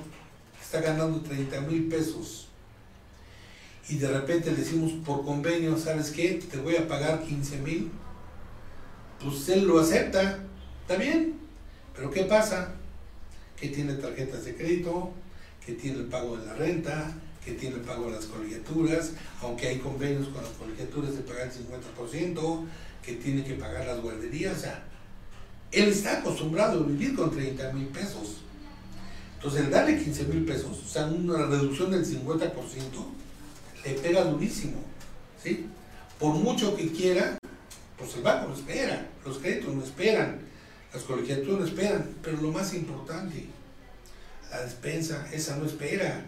que 0.55 0.63
está 0.63 0.81
ganando 0.81 1.21
30 1.21 1.61
mil 1.61 1.87
pesos 1.87 2.47
y 3.89 3.97
de 3.97 4.07
repente 4.07 4.51
le 4.51 4.57
decimos 4.57 4.91
por 5.05 5.25
convenio, 5.25 5.77
¿sabes 5.77 6.11
qué? 6.11 6.39
Te 6.49 6.57
voy 6.57 6.75
a 6.75 6.87
pagar 6.87 7.23
15 7.23 7.57
mil. 7.57 7.91
Pues 9.23 9.49
él 9.49 9.65
lo 9.65 9.79
acepta, 9.79 10.39
está 10.81 10.95
bien, 10.95 11.39
pero 11.95 12.11
¿qué 12.11 12.23
pasa? 12.23 12.75
Que 13.59 13.69
tiene 13.69 13.95
tarjetas 13.95 14.45
de 14.45 14.55
crédito, 14.55 15.11
que 15.65 15.73
tiene 15.73 15.97
el 15.97 16.05
pago 16.05 16.37
de 16.37 16.45
la 16.45 16.53
renta, 16.53 17.13
que 17.43 17.53
tiene 17.53 17.77
el 17.77 17.81
pago 17.81 18.05
de 18.05 18.11
las 18.11 18.25
colegiaturas, 18.25 19.13
aunque 19.41 19.67
hay 19.67 19.79
convenios 19.79 20.27
con 20.27 20.43
las 20.43 20.53
colegiaturas 20.53 21.15
de 21.15 21.21
pagar 21.21 21.47
el 21.47 21.51
50%, 21.51 22.65
que 23.03 23.13
tiene 23.15 23.43
que 23.43 23.55
pagar 23.55 23.87
las 23.87 24.01
guarderías, 24.01 24.55
o 24.55 24.59
sea, 24.61 24.83
él 25.71 25.89
está 25.89 26.19
acostumbrado 26.19 26.83
a 26.83 26.87
vivir 26.87 27.15
con 27.15 27.31
30 27.31 27.73
mil 27.73 27.87
pesos. 27.87 28.37
Entonces, 29.35 29.61
el 29.61 29.71
darle 29.71 30.03
15 30.03 30.25
mil 30.25 30.45
pesos, 30.45 30.77
o 30.85 30.87
sea, 30.87 31.05
una 31.05 31.45
reducción 31.45 31.91
del 31.91 32.05
50%, 32.05 32.51
le 33.85 33.93
pega 33.93 34.25
durísimo, 34.25 34.83
¿sí? 35.41 35.67
Por 36.19 36.33
mucho 36.35 36.75
que 36.75 36.91
quiera, 36.91 37.37
pues 37.97 38.15
el 38.15 38.23
banco 38.23 38.49
no 38.49 38.55
espera, 38.55 39.07
los 39.25 39.37
créditos 39.37 39.73
no 39.73 39.83
esperan, 39.83 40.39
las 40.93 41.03
colegiaturas 41.03 41.59
no 41.59 41.65
esperan, 41.65 42.09
pero 42.21 42.41
lo 42.41 42.51
más 42.51 42.73
importante, 42.73 43.45
la 44.51 44.61
despensa, 44.61 45.27
esa 45.31 45.55
no 45.55 45.65
espera. 45.65 46.25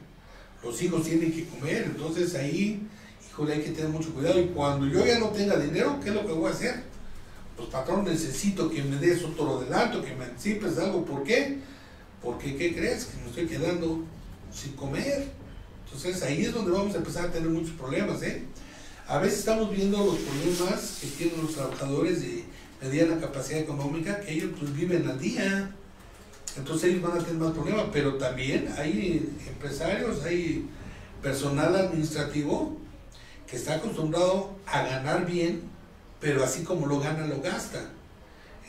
Los 0.64 0.82
hijos 0.82 1.04
tienen 1.04 1.34
que 1.34 1.48
comer, 1.48 1.84
entonces 1.86 2.36
ahí, 2.36 2.88
híjole, 3.28 3.54
hay 3.54 3.62
que 3.64 3.72
tener 3.72 3.90
mucho 3.90 4.14
cuidado. 4.14 4.40
Y 4.40 4.46
cuando 4.48 4.86
yo 4.86 5.06
ya 5.06 5.20
no 5.20 5.30
tenga 5.30 5.58
dinero, 5.58 6.00
¿qué 6.02 6.10
es 6.10 6.16
lo 6.16 6.26
que 6.26 6.32
voy 6.32 6.50
a 6.50 6.54
hacer? 6.54 6.91
Pues 7.62 7.74
patrón, 7.74 8.04
necesito 8.06 8.72
que 8.72 8.82
me 8.82 8.98
des 8.98 9.24
otro 9.24 9.60
adelanto, 9.60 10.04
que 10.04 10.16
me 10.16 10.26
anticipes 10.26 10.80
algo. 10.80 11.06
¿Por 11.06 11.22
qué? 11.22 11.60
Porque, 12.20 12.56
¿qué 12.56 12.74
crees? 12.74 13.06
Que 13.06 13.18
me 13.18 13.30
estoy 13.30 13.46
quedando 13.46 14.04
sin 14.52 14.72
comer. 14.74 15.32
Entonces 15.86 16.24
ahí 16.24 16.44
es 16.44 16.54
donde 16.56 16.72
vamos 16.72 16.96
a 16.96 16.98
empezar 16.98 17.26
a 17.26 17.32
tener 17.32 17.50
muchos 17.50 17.74
problemas. 17.74 18.24
¿eh? 18.24 18.46
A 19.08 19.20
veces 19.20 19.40
estamos 19.40 19.70
viendo 19.70 20.04
los 20.04 20.16
problemas 20.16 20.98
que 21.02 21.08
tienen 21.10 21.40
los 21.40 21.54
trabajadores 21.54 22.22
de 22.22 22.46
mediana 22.82 23.20
capacidad 23.20 23.60
económica, 23.60 24.20
que 24.22 24.34
ellos 24.34 24.50
pues 24.60 24.76
viven 24.76 25.08
al 25.08 25.20
día. 25.20 25.70
Entonces 26.58 26.90
ellos 26.90 27.04
van 27.04 27.20
a 27.20 27.24
tener 27.24 27.40
más 27.40 27.52
problemas, 27.52 27.86
pero 27.94 28.16
también 28.16 28.74
hay 28.76 29.38
empresarios, 29.48 30.24
hay 30.24 30.68
personal 31.22 31.76
administrativo 31.76 32.76
que 33.46 33.56
está 33.56 33.76
acostumbrado 33.76 34.56
a 34.66 34.82
ganar 34.82 35.28
bien, 35.28 35.62
pero 36.22 36.44
así 36.44 36.64
como 36.64 36.86
lo 36.86 37.00
gana, 37.00 37.26
lo 37.26 37.42
gasta. 37.42 37.90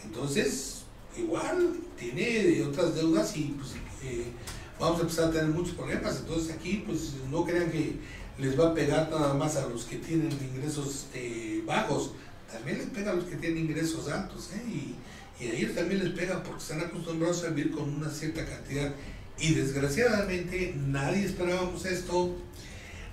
Entonces, 0.02 0.82
igual, 1.16 1.76
tiene 1.98 2.62
otras 2.62 2.94
deudas 2.94 3.36
y 3.36 3.54
pues, 3.58 3.72
eh, 4.02 4.32
vamos 4.80 4.98
a 4.98 5.02
empezar 5.02 5.28
a 5.28 5.30
tener 5.30 5.48
muchos 5.48 5.74
problemas. 5.74 6.16
Entonces 6.20 6.52
aquí, 6.52 6.82
pues 6.86 7.12
no 7.30 7.44
crean 7.44 7.70
que 7.70 7.96
les 8.38 8.58
va 8.58 8.68
a 8.68 8.74
pegar 8.74 9.10
nada 9.10 9.34
más 9.34 9.56
a 9.56 9.68
los 9.68 9.84
que 9.84 9.98
tienen 9.98 10.32
ingresos 10.32 11.06
eh, 11.14 11.62
bajos, 11.66 12.12
también 12.50 12.78
les 12.78 12.88
pega 12.88 13.12
a 13.12 13.14
los 13.14 13.24
que 13.24 13.36
tienen 13.36 13.66
ingresos 13.66 14.08
altos, 14.08 14.50
¿eh? 14.54 14.62
y, 14.66 15.44
y, 15.44 15.48
a 15.48 15.54
ellos 15.54 15.74
también 15.74 16.02
les 16.02 16.12
pega 16.14 16.42
porque 16.42 16.62
están 16.62 16.80
acostumbrados 16.80 17.44
a 17.44 17.48
vivir 17.48 17.72
con 17.72 17.88
una 17.88 18.10
cierta 18.10 18.44
cantidad. 18.44 18.92
Y 19.38 19.54
desgraciadamente 19.54 20.74
nadie 20.76 21.24
esperábamos 21.24 21.84
esto, 21.84 22.36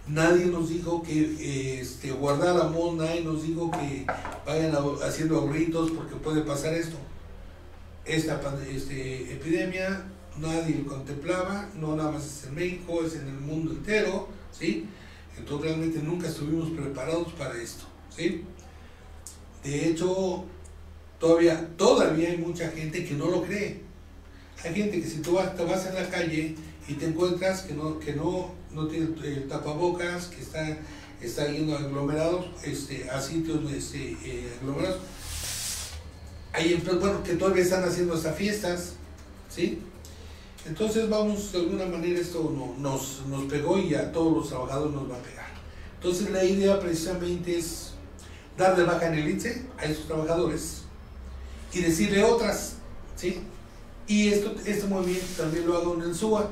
nadie 0.09 0.45
nos 0.47 0.69
dijo 0.69 1.03
que 1.03 1.19
eh, 1.39 1.79
este, 1.81 2.11
guardáramos, 2.11 2.95
nadie 2.95 3.21
nos 3.21 3.43
dijo 3.43 3.71
que 3.71 4.05
vayan 4.45 4.75
haciendo 5.03 5.37
ahorritos 5.37 5.91
porque 5.91 6.15
puede 6.15 6.41
pasar 6.41 6.73
esto. 6.73 6.97
Esta 8.05 8.41
este, 8.67 9.33
epidemia 9.33 10.03
nadie 10.39 10.75
lo 10.75 10.87
contemplaba, 10.87 11.69
no 11.75 11.95
nada 11.95 12.11
más 12.11 12.25
es 12.25 12.47
en 12.47 12.55
México, 12.55 13.03
es 13.03 13.15
en 13.15 13.27
el 13.27 13.39
mundo 13.39 13.71
entero, 13.71 14.27
¿sí? 14.51 14.87
Entonces 15.37 15.69
realmente 15.69 15.99
nunca 15.99 16.27
estuvimos 16.27 16.69
preparados 16.71 17.33
para 17.33 17.61
esto, 17.61 17.85
¿sí? 18.09 18.43
De 19.63 19.89
hecho, 19.89 20.45
todavía, 21.19 21.69
todavía 21.77 22.29
hay 22.29 22.37
mucha 22.37 22.69
gente 22.69 23.05
que 23.05 23.13
no 23.13 23.27
lo 23.29 23.43
cree. 23.43 23.81
Hay 24.63 24.73
gente 24.73 25.01
que 25.01 25.07
si 25.07 25.21
tú 25.21 25.33
vas, 25.33 25.55
te 25.55 25.63
vas 25.63 25.85
en 25.85 25.95
la 25.95 26.09
calle 26.09 26.55
y 26.87 26.93
te 26.93 27.05
encuentras 27.05 27.63
que 27.63 27.73
no, 27.73 27.99
que 27.99 28.13
no, 28.13 28.51
no 28.79 28.87
tiene 28.87 29.07
tapabocas, 29.47 30.27
que 30.27 30.41
está, 30.41 30.77
está 31.21 31.47
yendo 31.47 31.75
aglomerados, 31.75 32.45
este, 32.63 33.09
a 33.09 33.21
sitios 33.21 33.71
este, 33.71 34.17
eh, 34.23 34.53
aglomerados. 34.61 34.99
Hay 36.53 36.73
empresas, 36.73 36.99
bueno, 36.99 37.23
que 37.23 37.33
todavía 37.35 37.63
están 37.63 37.83
haciendo 37.83 38.15
estas 38.15 38.35
fiestas, 38.35 38.93
¿sí? 39.49 39.79
Entonces 40.65 41.09
vamos, 41.09 41.51
de 41.51 41.59
alguna 41.59 41.85
manera 41.85 42.19
esto 42.19 42.53
nos, 42.77 43.25
nos 43.27 43.43
pegó 43.45 43.77
y 43.79 43.93
a 43.95 44.11
todos 44.11 44.37
los 44.37 44.49
trabajadores 44.49 44.93
nos 44.93 45.09
va 45.09 45.15
a 45.15 45.21
pegar. 45.21 45.49
Entonces 45.95 46.29
la 46.31 46.43
idea 46.43 46.79
precisamente 46.79 47.57
es 47.57 47.91
dar 48.57 48.75
de 48.75 48.83
baja 48.83 49.07
en 49.07 49.15
el 49.15 49.29
INSE 49.29 49.65
a 49.77 49.85
esos 49.85 50.05
trabajadores 50.05 50.83
y 51.73 51.81
decirle 51.81 52.23
otras, 52.23 52.73
¿sí? 53.15 53.41
Y 54.07 54.29
esto, 54.29 54.55
este 54.65 54.87
movimiento 54.87 55.27
también 55.37 55.67
lo 55.67 55.77
hago 55.77 55.93
en 55.95 56.01
el 56.01 56.15
SUA. 56.15 56.49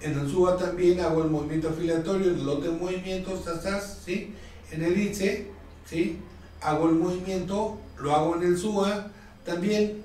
En 0.00 0.18
el 0.18 0.30
SUA 0.30 0.56
también 0.56 1.00
hago 1.00 1.22
el 1.22 1.30
movimiento 1.30 1.70
afiliatorio, 1.70 2.30
el 2.30 2.44
lote 2.44 2.68
de 2.68 2.74
movimientos, 2.74 3.46
estás, 3.46 4.00
¿sí? 4.04 4.34
En 4.70 4.82
el 4.82 4.98
INSE, 4.98 5.50
¿sí? 5.88 6.18
Hago 6.60 6.88
el 6.88 6.96
movimiento, 6.96 7.78
lo 7.98 8.14
hago 8.14 8.36
en 8.36 8.42
el 8.42 8.58
SUA 8.58 9.10
también. 9.44 10.02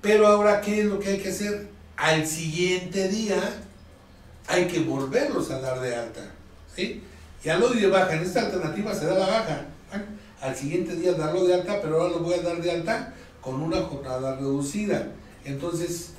Pero 0.00 0.26
ahora, 0.26 0.60
¿qué 0.60 0.80
es 0.80 0.86
lo 0.86 0.98
que 0.98 1.10
hay 1.10 1.18
que 1.18 1.30
hacer? 1.30 1.68
Al 1.96 2.26
siguiente 2.26 3.08
día 3.08 3.62
hay 4.46 4.66
que 4.66 4.80
volverlos 4.80 5.50
a 5.50 5.60
dar 5.60 5.80
de 5.80 5.94
alta, 5.94 6.32
¿sí? 6.74 7.02
Ya 7.42 7.58
lo 7.58 7.68
di 7.68 7.80
de 7.80 7.88
baja, 7.88 8.14
en 8.14 8.22
esta 8.22 8.40
alternativa 8.40 8.94
se 8.94 9.06
da 9.06 9.18
la 9.18 9.26
baja. 9.26 9.66
Al 10.40 10.54
siguiente 10.56 10.96
día 10.96 11.12
darlo 11.12 11.44
de 11.44 11.54
alta, 11.54 11.80
pero 11.80 12.00
ahora 12.00 12.14
lo 12.16 12.20
voy 12.20 12.34
a 12.34 12.42
dar 12.42 12.60
de 12.60 12.70
alta 12.70 13.14
con 13.40 13.62
una 13.62 13.82
jornada 13.82 14.36
reducida. 14.36 15.08
Entonces, 15.44 16.10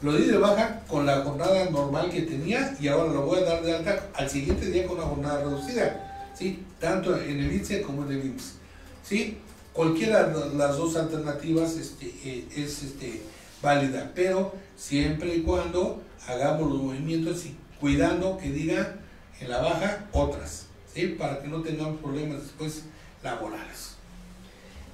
lo 0.00 0.12
di 0.12 0.26
de 0.26 0.38
baja 0.38 0.80
con 0.86 1.06
la 1.06 1.22
jornada 1.22 1.70
normal 1.70 2.10
que 2.10 2.22
tenía 2.22 2.76
y 2.80 2.88
ahora 2.88 3.12
lo 3.12 3.22
voy 3.22 3.40
a 3.40 3.44
dar 3.44 3.62
de 3.62 3.74
alta 3.74 4.08
al 4.14 4.30
siguiente 4.30 4.66
día 4.66 4.86
con 4.86 4.98
una 4.98 5.06
jornada 5.06 5.42
reducida. 5.42 6.30
¿sí? 6.34 6.64
Tanto 6.78 7.16
en 7.16 7.40
el 7.40 7.52
INSE 7.52 7.82
como 7.82 8.04
en 8.04 8.12
el 8.12 8.26
IMSS. 8.26 8.54
¿sí? 9.02 9.38
Cualquiera 9.72 10.28
de 10.28 10.54
las 10.56 10.76
dos 10.76 10.96
alternativas 10.96 11.76
este, 11.76 12.06
eh, 12.24 12.46
es 12.56 12.82
este, 12.84 13.22
válida, 13.60 14.12
pero 14.14 14.54
siempre 14.76 15.34
y 15.34 15.42
cuando 15.42 16.00
hagamos 16.28 16.70
los 16.70 16.82
movimientos 16.82 17.44
y 17.46 17.56
cuidando 17.80 18.38
que 18.38 18.50
diga 18.50 18.96
en 19.40 19.50
la 19.50 19.60
baja 19.60 20.06
otras, 20.12 20.66
¿sí? 20.94 21.16
para 21.18 21.40
que 21.40 21.48
no 21.48 21.62
tengamos 21.62 22.00
problemas 22.00 22.42
después 22.42 22.84
laborales. 23.22 23.96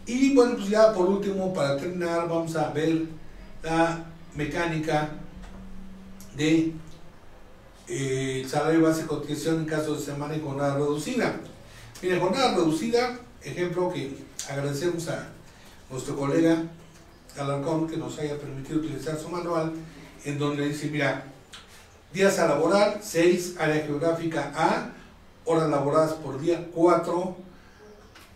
Y 0.07 0.34
bueno, 0.34 0.57
pues 0.57 0.68
ya 0.68 0.92
por 0.92 1.07
último, 1.07 1.52
para 1.52 1.76
terminar, 1.76 2.28
vamos 2.28 2.55
a 2.57 2.70
ver 2.70 3.05
la 3.62 4.05
mecánica 4.35 5.11
de 6.37 6.72
eh, 7.87 8.47
salario 8.49 8.89
de 8.91 9.07
cotización 9.07 9.61
en 9.61 9.66
caso 9.66 9.95
de 9.95 10.03
semana 10.03 10.37
y 10.37 10.41
jornada 10.41 10.74
reducida. 10.74 11.41
Mire, 12.03 12.18
jornada 12.18 12.55
reducida, 12.55 13.18
ejemplo 13.43 13.93
que 13.93 14.16
agradecemos 14.49 15.09
a 15.09 15.28
nuestro 15.91 16.16
colega 16.16 16.64
Alarcón 17.39 17.89
que 17.89 17.97
nos 17.97 18.18
haya 18.18 18.39
permitido 18.39 18.78
utilizar 18.78 19.18
su 19.18 19.28
manual, 19.28 19.72
en 20.24 20.39
donde 20.39 20.68
dice, 20.68 20.89
mira, 20.89 21.24
días 22.12 22.39
a 22.39 22.47
laborar, 22.47 23.01
6, 23.03 23.57
área 23.59 23.85
geográfica 23.85 24.53
A, 24.55 24.93
horas 25.45 25.68
laboradas 25.68 26.12
por 26.14 26.41
día, 26.41 26.68
4, 26.72 27.37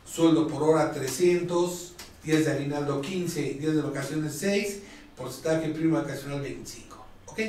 sueldo 0.05 0.49
por 0.49 0.63
hora, 0.63 0.93
300, 0.93 1.93
días 2.25 2.45
de 2.45 2.53
aguinaldo, 2.53 3.01
15, 3.01 3.41
días 3.55 3.75
de 3.75 3.83
vacaciones, 3.83 4.35
6, 4.35 4.83
porcentaje 5.19 5.69
prima 5.71 6.01
vacacional, 6.01 6.41
25. 6.41 6.97
¿Ok? 7.27 7.41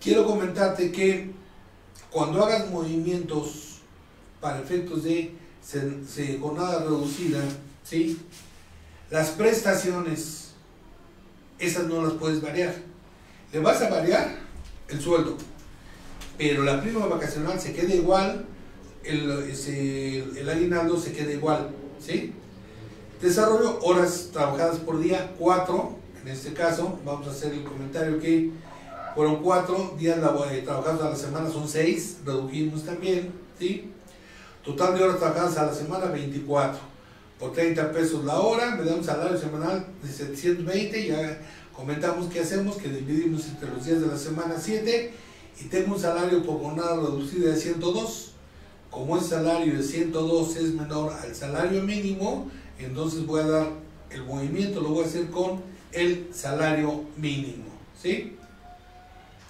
Quiero 0.00 0.26
comentarte 0.26 0.92
que 0.92 1.30
cuando 2.10 2.44
hagas 2.44 2.70
movimientos 2.70 3.80
para 4.40 4.60
efectos 4.60 5.04
de 5.04 5.34
jornada 6.40 6.80
reducida, 6.80 7.42
¿sí? 7.82 8.20
Las 9.10 9.30
prestaciones, 9.30 10.52
esas 11.58 11.86
no 11.86 12.02
las 12.02 12.12
puedes 12.12 12.40
variar. 12.40 12.74
Le 13.52 13.60
vas 13.60 13.80
a 13.82 13.88
variar 13.88 14.36
el 14.88 15.00
sueldo, 15.00 15.36
pero 16.36 16.62
la 16.62 16.80
prima 16.80 17.06
vacacional 17.06 17.58
se 17.58 17.72
queda 17.72 17.94
igual, 17.94 18.46
el, 19.02 19.30
el 20.36 20.48
aguinaldo 20.48 21.00
se 21.00 21.12
queda 21.12 21.32
igual, 21.32 21.70
¿sí? 22.04 22.32
Desarrollo, 23.20 23.78
horas 23.82 24.28
trabajadas 24.32 24.78
por 24.78 25.00
día, 25.00 25.32
4, 25.38 25.96
en 26.22 26.28
este 26.28 26.52
caso, 26.52 26.98
vamos 27.04 27.26
a 27.26 27.30
hacer 27.30 27.52
el 27.52 27.64
comentario 27.64 28.18
que 28.20 28.50
fueron 29.14 29.42
4 29.42 29.94
días 29.98 30.18
eh, 30.18 30.62
trabajados 30.64 31.02
a 31.02 31.10
la 31.10 31.16
semana, 31.16 31.50
son 31.50 31.66
6, 31.66 32.18
redujimos 32.26 32.84
también, 32.84 33.32
¿sí? 33.58 33.90
Total 34.62 34.96
de 34.96 35.04
horas 35.04 35.18
trabajadas 35.18 35.56
a 35.56 35.66
la 35.66 35.74
semana, 35.74 36.06
24 36.06 36.96
por 37.38 37.52
30 37.52 37.92
pesos 37.92 38.24
la 38.24 38.40
hora, 38.40 38.76
me 38.76 38.84
da 38.84 38.94
un 38.94 39.04
salario 39.04 39.38
semanal 39.38 39.86
de 40.02 40.08
720, 40.08 41.06
ya 41.06 41.40
comentamos 41.72 42.32
qué 42.32 42.40
hacemos, 42.40 42.76
que 42.76 42.88
dividimos 42.88 43.46
entre 43.46 43.70
los 43.70 43.84
días 43.84 44.00
de 44.00 44.06
la 44.06 44.18
semana 44.18 44.56
7 44.58 45.12
y 45.60 45.64
tengo 45.64 45.94
un 45.94 46.00
salario 46.00 46.42
por 46.42 46.60
jornada 46.60 46.96
reducida 46.96 47.50
de 47.50 47.56
102. 47.56 48.32
Como 48.90 49.16
el 49.16 49.22
salario 49.22 49.76
de 49.76 49.82
102 49.82 50.56
es 50.56 50.74
menor 50.74 51.12
al 51.12 51.34
salario 51.34 51.82
mínimo, 51.82 52.50
entonces 52.84 53.26
voy 53.26 53.40
a 53.40 53.46
dar 53.46 53.68
el 54.10 54.24
movimiento, 54.24 54.80
lo 54.80 54.90
voy 54.90 55.04
a 55.04 55.06
hacer 55.06 55.30
con 55.30 55.62
el 55.92 56.30
salario 56.32 57.04
mínimo. 57.16 57.64
¿Sí? 58.00 58.36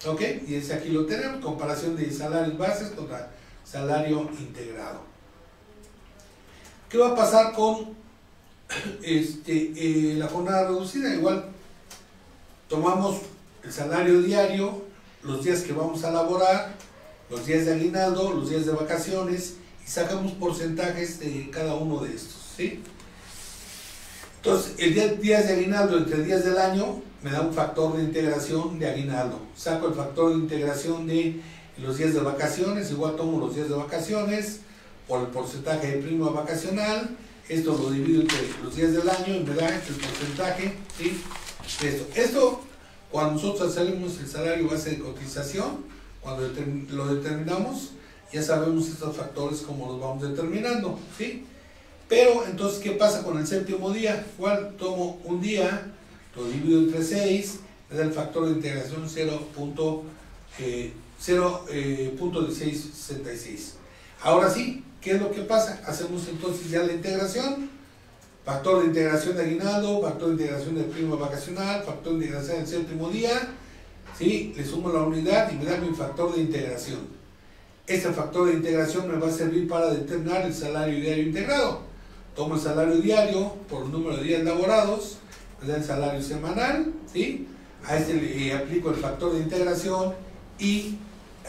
¿Ok? 0.05 0.21
Y 0.47 0.55
ese 0.55 0.73
aquí 0.73 0.89
lo 0.89 1.05
tenemos, 1.05 1.43
comparación 1.43 1.95
de 1.95 2.11
salarios 2.11 2.57
bases 2.57 2.91
contra 2.91 3.31
salario 3.63 4.29
integrado. 4.39 5.01
¿Qué 6.89 6.97
va 6.97 7.09
a 7.09 7.15
pasar 7.15 7.53
con 7.53 7.95
este, 9.03 9.73
eh, 9.75 10.15
la 10.15 10.27
jornada 10.27 10.67
reducida? 10.69 11.13
Igual, 11.13 11.45
tomamos 12.69 13.21
el 13.63 13.73
salario 13.73 14.21
diario, 14.21 14.83
los 15.23 15.43
días 15.43 15.61
que 15.61 15.73
vamos 15.73 16.03
a 16.03 16.11
laborar, 16.11 16.75
los 17.29 17.45
días 17.45 17.65
de 17.65 17.73
aguinaldo, 17.73 18.31
los 18.31 18.49
días 18.49 18.65
de 18.65 18.71
vacaciones 18.71 19.55
y 19.85 19.89
sacamos 19.89 20.31
porcentajes 20.33 21.19
de 21.19 21.49
cada 21.49 21.75
uno 21.75 22.03
de 22.03 22.15
estos. 22.15 22.53
¿sí? 22.55 22.81
Entonces, 24.47 24.75
el 24.77 24.93
día, 24.93 25.07
días 25.07 25.45
de 25.45 25.55
aguinaldo 25.55 25.97
entre 25.97 26.23
días 26.23 26.45
del 26.45 26.57
año 26.57 27.01
me 27.21 27.31
da 27.31 27.41
un 27.41 27.53
factor 27.53 27.97
de 27.97 28.03
integración 28.03 28.79
de 28.79 28.87
aguinaldo. 28.87 29.41
Saco 29.57 29.89
el 29.89 29.93
factor 29.93 30.29
de 30.29 30.37
integración 30.37 31.05
de 31.05 31.41
los 31.79 31.97
días 31.97 32.13
de 32.13 32.21
vacaciones, 32.21 32.89
igual 32.91 33.17
tomo 33.17 33.41
los 33.41 33.55
días 33.55 33.67
de 33.67 33.75
vacaciones, 33.75 34.61
por 35.05 35.19
el 35.19 35.27
porcentaje 35.27 35.87
de 35.87 35.97
prima 35.97 36.29
vacacional, 36.29 37.09
esto 37.49 37.77
lo 37.77 37.91
divido 37.91 38.21
entre 38.21 38.37
los 38.63 38.73
días 38.73 38.93
del 38.93 39.09
año 39.09 39.35
y 39.35 39.43
me 39.43 39.53
da 39.53 39.67
el 39.67 39.81
porcentaje 39.81 40.75
¿sí? 40.97 41.21
esto. 41.85 42.07
Esto, 42.15 42.61
cuando 43.11 43.33
nosotros 43.33 43.75
hacemos 43.75 44.17
el 44.17 44.27
salario 44.29 44.69
base 44.69 44.91
de 44.91 44.99
cotización, 44.99 45.83
cuando 46.21 46.49
lo 46.91 47.15
determinamos, 47.15 47.91
ya 48.31 48.41
sabemos 48.41 48.87
estos 48.87 49.13
factores 49.13 49.59
cómo 49.59 49.91
los 49.91 49.99
vamos 49.99 50.23
determinando, 50.23 50.97
¿sí? 51.17 51.45
Pero 52.07 52.45
entonces, 52.45 52.79
¿qué 52.79 52.91
pasa 52.91 53.23
con 53.23 53.37
el 53.37 53.45
séptimo 53.45 53.91
día? 53.91 54.25
Igual 54.37 54.75
tomo 54.77 55.19
un 55.25 55.41
día, 55.41 55.91
lo 56.35 56.45
divido 56.45 56.79
entre 56.79 57.03
6, 57.03 57.59
me 57.89 57.97
da 57.97 58.03
el 58.05 58.13
factor 58.13 58.45
de 58.45 58.53
integración 58.53 59.07
0.1666. 59.07 60.59
Eh, 60.59 60.93
eh, 61.71 62.17
Ahora 64.23 64.49
sí, 64.49 64.83
¿Qué 65.01 65.13
es 65.13 65.21
lo 65.21 65.31
que 65.31 65.41
pasa? 65.43 65.81
Hacemos 65.85 66.27
entonces 66.27 66.69
ya 66.69 66.83
la 66.83 66.91
integración, 66.91 67.69
factor 68.43 68.81
de 68.81 68.87
integración 68.87 69.37
de 69.37 69.43
aguinaldo, 69.43 70.01
factor 70.01 70.27
de 70.27 70.33
integración 70.33 70.75
de 70.75 70.83
prima 70.83 71.15
vacacional, 71.15 71.83
factor 71.83 72.17
de 72.17 72.25
integración 72.25 72.57
del 72.57 72.67
séptimo 72.67 73.09
día, 73.09 73.31
¿sí? 74.17 74.53
le 74.57 74.65
sumo 74.65 74.91
la 74.91 75.03
unidad 75.03 75.51
y 75.51 75.55
me 75.55 75.65
da 75.65 75.77
mi 75.77 75.95
factor 75.95 76.35
de 76.35 76.41
integración. 76.41 76.99
Este 77.85 78.11
factor 78.11 78.47
de 78.47 78.55
integración 78.55 79.07
me 79.07 79.17
va 79.17 79.27
a 79.27 79.31
servir 79.31 79.67
para 79.67 79.93
determinar 79.93 80.45
el 80.45 80.53
salario 80.53 80.99
diario 80.99 81.23
integrado. 81.23 81.83
Tomo 82.37 82.53
el 82.53 82.61
salario 82.61 82.97
diario 82.97 83.55
por 83.67 83.85
el 83.85 83.91
número 83.91 84.17
de 84.17 84.23
días 84.23 84.43
laborados, 84.43 85.17
me 85.59 85.73
el 85.73 85.83
salario 85.83 86.21
semanal, 86.21 86.93
¿sí? 87.11 87.47
a 87.83 87.97
este 87.97 88.13
le 88.13 88.53
aplico 88.53 88.91
el 88.91 88.95
factor 88.97 89.33
de 89.33 89.39
integración 89.39 90.13
y 90.59 90.97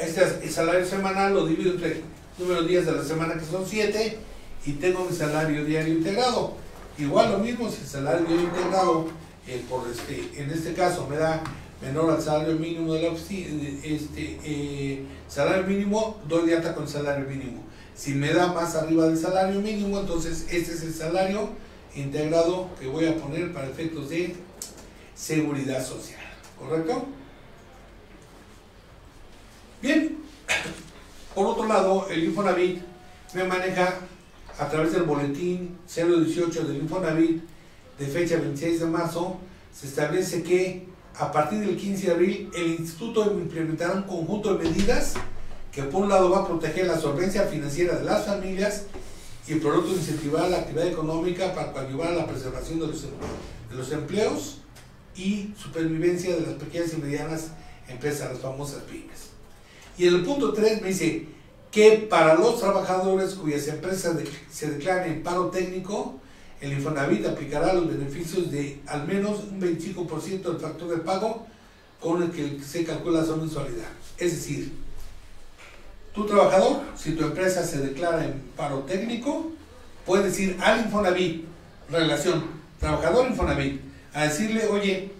este 0.01 0.23
el 0.43 0.51
salario 0.51 0.87
semanal 0.87 1.35
lo 1.35 1.45
divido 1.45 1.73
entre 1.73 2.03
número 2.39 2.63
de 2.63 2.69
días 2.69 2.87
de 2.87 2.93
la 2.93 3.05
semana 3.05 3.35
que 3.35 3.45
son 3.45 3.67
7 3.67 4.19
y 4.65 4.73
tengo 4.73 5.05
mi 5.05 5.15
salario 5.15 5.63
diario 5.63 5.93
integrado. 5.93 6.55
Igual 6.97 7.33
lo 7.33 7.39
mismo, 7.39 7.71
si 7.71 7.83
el 7.83 7.87
salario 7.87 8.27
diario 8.27 8.47
integrado, 8.47 9.09
eh, 9.47 9.63
por 9.69 9.87
este, 9.89 10.43
en 10.43 10.51
este 10.51 10.73
caso 10.73 11.07
me 11.07 11.19
da 11.19 11.43
menor 11.83 12.11
al 12.11 12.23
salario 12.23 12.55
mínimo 12.55 12.95
de 12.95 13.03
la 13.03 13.09
este, 13.13 14.41
eh, 14.43 15.05
salario 15.29 15.65
mínimo, 15.65 16.17
doy 16.27 16.49
de 16.49 16.57
alta 16.57 16.75
con 16.75 16.85
el 16.85 16.89
salario 16.89 17.29
mínimo. 17.29 17.68
Si 17.99 18.15
me 18.15 18.33
da 18.33 18.53
más 18.53 18.77
arriba 18.77 19.09
del 19.09 19.19
salario 19.19 19.61
mínimo, 19.61 19.99
entonces 19.99 20.47
este 20.53 20.73
es 20.73 20.83
el 20.85 20.95
salario 20.95 21.49
integrado 21.97 22.69
que 22.79 22.87
voy 22.87 23.07
a 23.07 23.17
poner 23.17 23.53
para 23.53 23.67
efectos 23.67 24.09
de 24.11 24.37
seguridad 25.17 25.85
social. 25.85 26.21
¿Correcto? 26.57 27.07
Bien. 29.83 30.17
Por 31.35 31.47
otro 31.47 31.67
lado, 31.67 32.07
el 32.09 32.23
Infonavit 32.23 32.83
me 33.35 33.43
maneja 33.43 33.97
a 34.61 34.69
través 34.69 34.93
del 34.93 35.03
boletín 35.03 35.77
018 35.93 36.69
del 36.69 36.77
Infonavit 36.77 37.43
de 37.99 38.07
fecha 38.07 38.37
26 38.37 38.79
de 38.79 38.87
marzo, 38.87 39.39
se 39.75 39.89
establece 39.89 40.45
que 40.45 40.87
a 41.19 41.33
partir 41.33 41.59
del 41.59 41.77
15 41.77 42.07
de 42.07 42.13
abril 42.13 42.51
el 42.55 42.67
instituto 42.75 43.25
implementará 43.25 43.95
un 43.95 44.03
conjunto 44.03 44.55
de 44.55 44.69
medidas 44.69 45.15
que 45.79 45.85
por 45.85 46.03
un 46.03 46.09
lado 46.09 46.29
va 46.29 46.41
a 46.41 46.45
proteger 46.45 46.89
la 46.89 46.99
solvencia 46.99 47.45
financiera 47.45 47.97
de 47.97 48.05
las 48.05 48.27
familias 48.27 48.87
y 49.47 49.55
por 49.55 49.77
otro 49.77 49.93
incentivar 49.93 50.51
la 50.51 50.59
actividad 50.59 50.89
económica 50.89 51.55
para 51.55 51.87
ayudar 51.87 52.15
a 52.15 52.17
la 52.17 52.27
preservación 52.27 52.81
de 52.81 52.89
los, 52.89 53.05
los 53.71 53.93
empleos 53.93 54.59
y 55.15 55.55
supervivencia 55.57 56.35
de 56.35 56.41
las 56.41 56.55
pequeñas 56.55 56.95
y 56.95 56.97
medianas 56.97 57.51
empresas, 57.89 58.33
las 58.33 58.41
famosas 58.41 58.83
pymes. 58.91 59.29
Y 59.97 60.09
en 60.09 60.17
el 60.17 60.25
punto 60.25 60.53
3 60.53 60.83
me 60.83 60.89
dice 60.89 61.27
que 61.71 62.09
para 62.11 62.35
los 62.35 62.59
trabajadores 62.59 63.35
cuyas 63.35 63.69
empresas 63.69 64.17
se 64.51 64.71
declaren 64.73 65.13
en 65.13 65.23
paro 65.23 65.47
técnico, 65.47 66.19
el 66.61 66.73
Infonavit 66.73 67.25
aplicará 67.25 67.73
los 67.73 67.87
beneficios 67.87 68.51
de 68.51 68.81
al 68.89 69.07
menos 69.07 69.45
un 69.45 69.61
25% 69.61 70.43
del 70.43 70.59
factor 70.59 70.89
de 70.89 70.97
pago 70.97 71.47
con 72.01 72.21
el 72.21 72.33
que 72.33 72.59
se 72.65 72.85
calcula 72.85 73.25
su 73.25 73.37
mensualidad. 73.37 73.91
Es 74.19 74.33
decir, 74.33 74.88
tu 76.19 76.27
trabajador, 76.27 76.81
si 76.97 77.13
tu 77.13 77.25
empresa 77.25 77.63
se 77.63 77.79
declara 77.79 78.25
en 78.25 78.43
paro 78.57 78.81
técnico, 78.81 79.53
puedes 80.05 80.39
ir 80.41 80.59
al 80.61 80.81
Infonavit, 80.81 81.45
relación 81.89 82.45
trabajador 82.81 83.29
Infonavit, 83.29 83.81
a 84.13 84.25
decirle, 84.25 84.67
oye, 84.67 85.13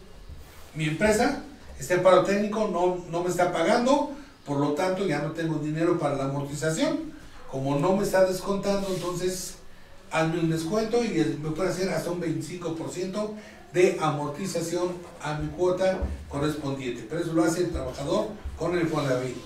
mi 0.75 0.87
empresa 0.87 1.45
está 1.79 1.95
en 1.95 2.03
paro 2.03 2.25
técnico, 2.25 2.69
no, 2.73 3.05
no 3.11 3.23
me 3.23 3.31
está 3.31 3.53
pagando, 3.53 4.11
por 4.45 4.59
lo 4.59 4.73
tanto 4.73 5.07
ya 5.07 5.21
no 5.21 5.31
tengo 5.33 5.59
dinero 5.59 5.99
para 5.99 6.17
la 6.17 6.25
amortización. 6.25 7.17
Como 7.49 7.79
no 7.79 7.97
me 7.97 8.03
está 8.03 8.25
descontando, 8.25 8.89
entonces 8.93 9.55
hazme 10.11 10.41
un 10.41 10.51
descuento 10.51 11.05
y 11.05 11.39
me 11.41 11.51
puede 11.51 11.71
hacer 11.71 11.91
hasta 11.91 12.11
un 12.11 12.21
25% 12.21 13.31
de 13.73 13.99
amortización 14.01 14.95
a 15.23 15.35
mi 15.35 15.49
cuota 15.49 16.01
correspondiente. 16.29 17.07
Pero 17.09 17.23
eso 17.23 17.33
lo 17.35 17.45
hace 17.45 17.61
el 17.61 17.71
trabajador 17.71 18.29
con 18.59 18.75
el 18.75 18.83
Infonavit. 18.83 19.37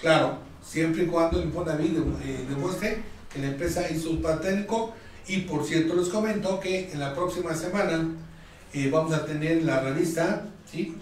Claro, 0.00 0.49
siempre 0.70 1.04
y 1.04 1.06
cuando 1.06 1.38
el 1.38 1.46
Infonavit 1.46 1.96
eh, 1.96 2.44
demuestre 2.48 3.02
que 3.32 3.38
la 3.40 3.48
empresa 3.48 3.90
hizo 3.90 4.10
un 4.10 4.22
paténico. 4.22 4.94
Y 5.26 5.38
por 5.42 5.64
cierto, 5.64 5.94
les 5.94 6.08
comento 6.08 6.60
que 6.60 6.92
en 6.92 7.00
la 7.00 7.14
próxima 7.14 7.54
semana 7.54 8.08
eh, 8.72 8.88
vamos 8.90 9.12
a 9.12 9.24
tener 9.24 9.62
la 9.64 9.80
revista, 9.80 10.46
¿sí? 10.70 10.96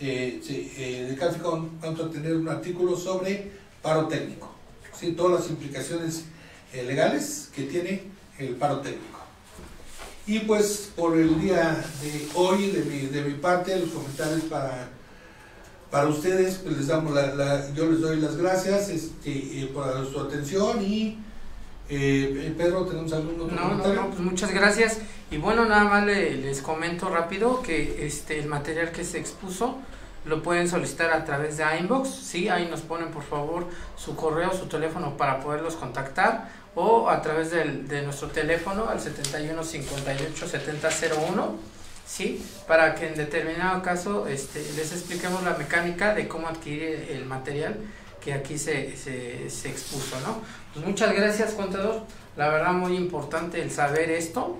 eh, 0.00 0.40
eh, 0.48 1.06
de 1.08 1.16
Caficón 1.16 1.80
vamos 1.80 2.00
a 2.00 2.10
tener 2.10 2.34
un 2.34 2.48
artículo 2.48 2.96
sobre 2.96 3.50
paro 3.82 4.06
técnico, 4.08 4.52
¿sí? 4.98 5.12
todas 5.12 5.40
las 5.40 5.50
implicaciones 5.50 6.24
eh, 6.72 6.82
legales 6.82 7.50
que 7.54 7.64
tiene 7.64 8.02
el 8.38 8.54
paro 8.56 8.80
técnico. 8.80 9.20
Y 10.26 10.40
pues 10.40 10.90
por 10.96 11.16
el 11.18 11.40
día 11.40 11.84
de 12.02 12.28
hoy, 12.34 12.70
de 12.70 12.82
mi, 12.84 13.06
de 13.06 13.22
mi 13.22 13.34
parte, 13.34 13.78
los 13.78 13.90
comentarios 13.90 14.42
para, 14.44 14.88
para 15.94 16.08
ustedes, 16.08 16.56
pues 16.56 16.76
les 16.76 16.88
damos 16.88 17.14
la, 17.14 17.36
la- 17.36 17.72
yo 17.72 17.86
les 17.88 18.00
doy 18.00 18.16
las 18.20 18.36
gracias 18.36 18.88
este, 18.88 19.30
eh, 19.30 19.70
por 19.72 19.84
su 20.10 20.18
atención 20.18 20.82
y 20.82 21.18
eh, 21.88 22.52
Pedro, 22.58 22.84
¿tenemos 22.84 23.12
algún 23.12 23.40
otro 23.40 23.54
No, 23.54 23.62
no, 23.62 23.68
comentario? 23.68 24.00
no, 24.00 24.08
pues 24.08 24.18
muchas 24.18 24.50
gracias. 24.52 24.98
Y 25.30 25.36
bueno, 25.36 25.66
nada 25.66 25.84
más 25.84 26.04
le- 26.04 26.34
les 26.38 26.62
comento 26.62 27.08
rápido 27.10 27.62
que 27.62 28.04
este 28.04 28.40
el 28.40 28.48
material 28.48 28.90
que 28.90 29.04
se 29.04 29.20
expuso 29.20 29.78
lo 30.24 30.42
pueden 30.42 30.68
solicitar 30.68 31.12
a 31.12 31.24
través 31.24 31.58
de 31.58 31.64
Inbox, 31.78 32.08
sí, 32.08 32.48
ahí 32.48 32.66
nos 32.68 32.80
ponen 32.80 33.10
por 33.12 33.22
favor 33.22 33.68
su 33.96 34.16
correo, 34.16 34.52
su 34.52 34.66
teléfono 34.66 35.16
para 35.16 35.38
poderlos 35.38 35.76
contactar 35.76 36.48
o 36.74 37.08
a 37.08 37.22
través 37.22 37.52
del, 37.52 37.86
de 37.86 38.02
nuestro 38.02 38.26
teléfono 38.30 38.88
al 38.88 38.98
71 39.00 39.62
58 39.62 40.48
70 40.48 40.88
01, 41.30 41.54
sí, 42.06 42.44
para 42.66 42.94
que 42.94 43.08
en 43.08 43.14
determinado 43.14 43.82
caso 43.82 44.26
este, 44.26 44.60
les 44.76 44.92
expliquemos 44.92 45.42
la 45.42 45.54
mecánica 45.56 46.14
de 46.14 46.28
cómo 46.28 46.48
adquirir 46.48 47.08
el 47.10 47.24
material 47.24 47.76
que 48.20 48.32
aquí 48.32 48.58
se, 48.58 48.96
se, 48.96 49.50
se 49.50 49.68
expuso, 49.68 50.18
¿no? 50.20 50.40
Pues 50.72 50.86
muchas 50.86 51.14
gracias, 51.14 51.52
contador. 51.52 52.02
La 52.36 52.48
verdad 52.48 52.72
muy 52.72 52.96
importante 52.96 53.60
el 53.62 53.70
saber 53.70 54.10
esto, 54.10 54.58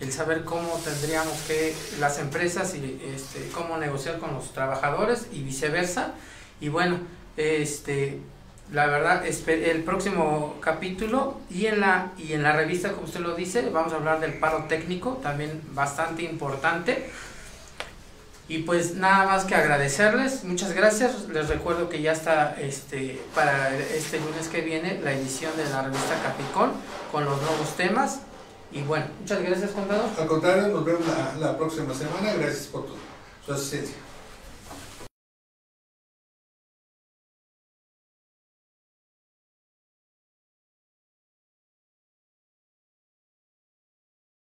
el 0.00 0.12
saber 0.12 0.44
cómo 0.44 0.78
tendríamos 0.84 1.32
que 1.48 1.74
las 1.98 2.18
empresas 2.18 2.74
y 2.74 3.00
este, 3.14 3.48
cómo 3.52 3.78
negociar 3.78 4.18
con 4.18 4.34
los 4.34 4.52
trabajadores 4.52 5.28
y 5.32 5.42
viceversa. 5.42 6.12
Y 6.60 6.68
bueno, 6.68 6.98
este 7.36 8.20
la 8.72 8.86
verdad 8.86 9.24
el 9.26 9.84
próximo 9.84 10.56
capítulo 10.60 11.38
y 11.50 11.66
en 11.66 11.80
la 11.80 12.12
y 12.18 12.32
en 12.32 12.42
la 12.42 12.52
revista 12.52 12.92
como 12.92 13.04
usted 13.04 13.20
lo 13.20 13.34
dice, 13.34 13.68
vamos 13.70 13.92
a 13.92 13.96
hablar 13.96 14.20
del 14.20 14.34
paro 14.34 14.64
técnico, 14.64 15.20
también 15.22 15.62
bastante 15.72 16.22
importante. 16.22 17.10
Y 18.48 18.58
pues 18.58 18.94
nada 18.94 19.26
más 19.26 19.44
que 19.44 19.56
agradecerles, 19.56 20.44
muchas 20.44 20.72
gracias. 20.72 21.28
Les 21.28 21.48
recuerdo 21.48 21.88
que 21.88 22.00
ya 22.00 22.12
está 22.12 22.54
este 22.60 23.20
para 23.34 23.76
este 23.76 24.20
lunes 24.20 24.46
que 24.48 24.60
viene 24.60 25.00
la 25.02 25.12
edición 25.12 25.56
de 25.56 25.64
la 25.64 25.82
revista 25.82 26.14
Capicón 26.22 26.72
con 27.10 27.24
los 27.24 27.40
nuevos 27.40 27.76
temas. 27.76 28.20
Y 28.70 28.82
bueno, 28.82 29.06
muchas 29.20 29.42
gracias, 29.42 29.70
contador. 29.70 30.06
Al 30.18 30.26
contrario, 30.26 30.68
nos 30.68 30.84
vemos 30.84 31.02
la, 31.06 31.46
la 31.46 31.56
próxima 31.56 31.92
semana. 31.94 32.34
Gracias 32.34 32.66
por 32.66 32.86
tu, 32.86 32.94
su 33.44 33.52
asistencia. 33.52 34.05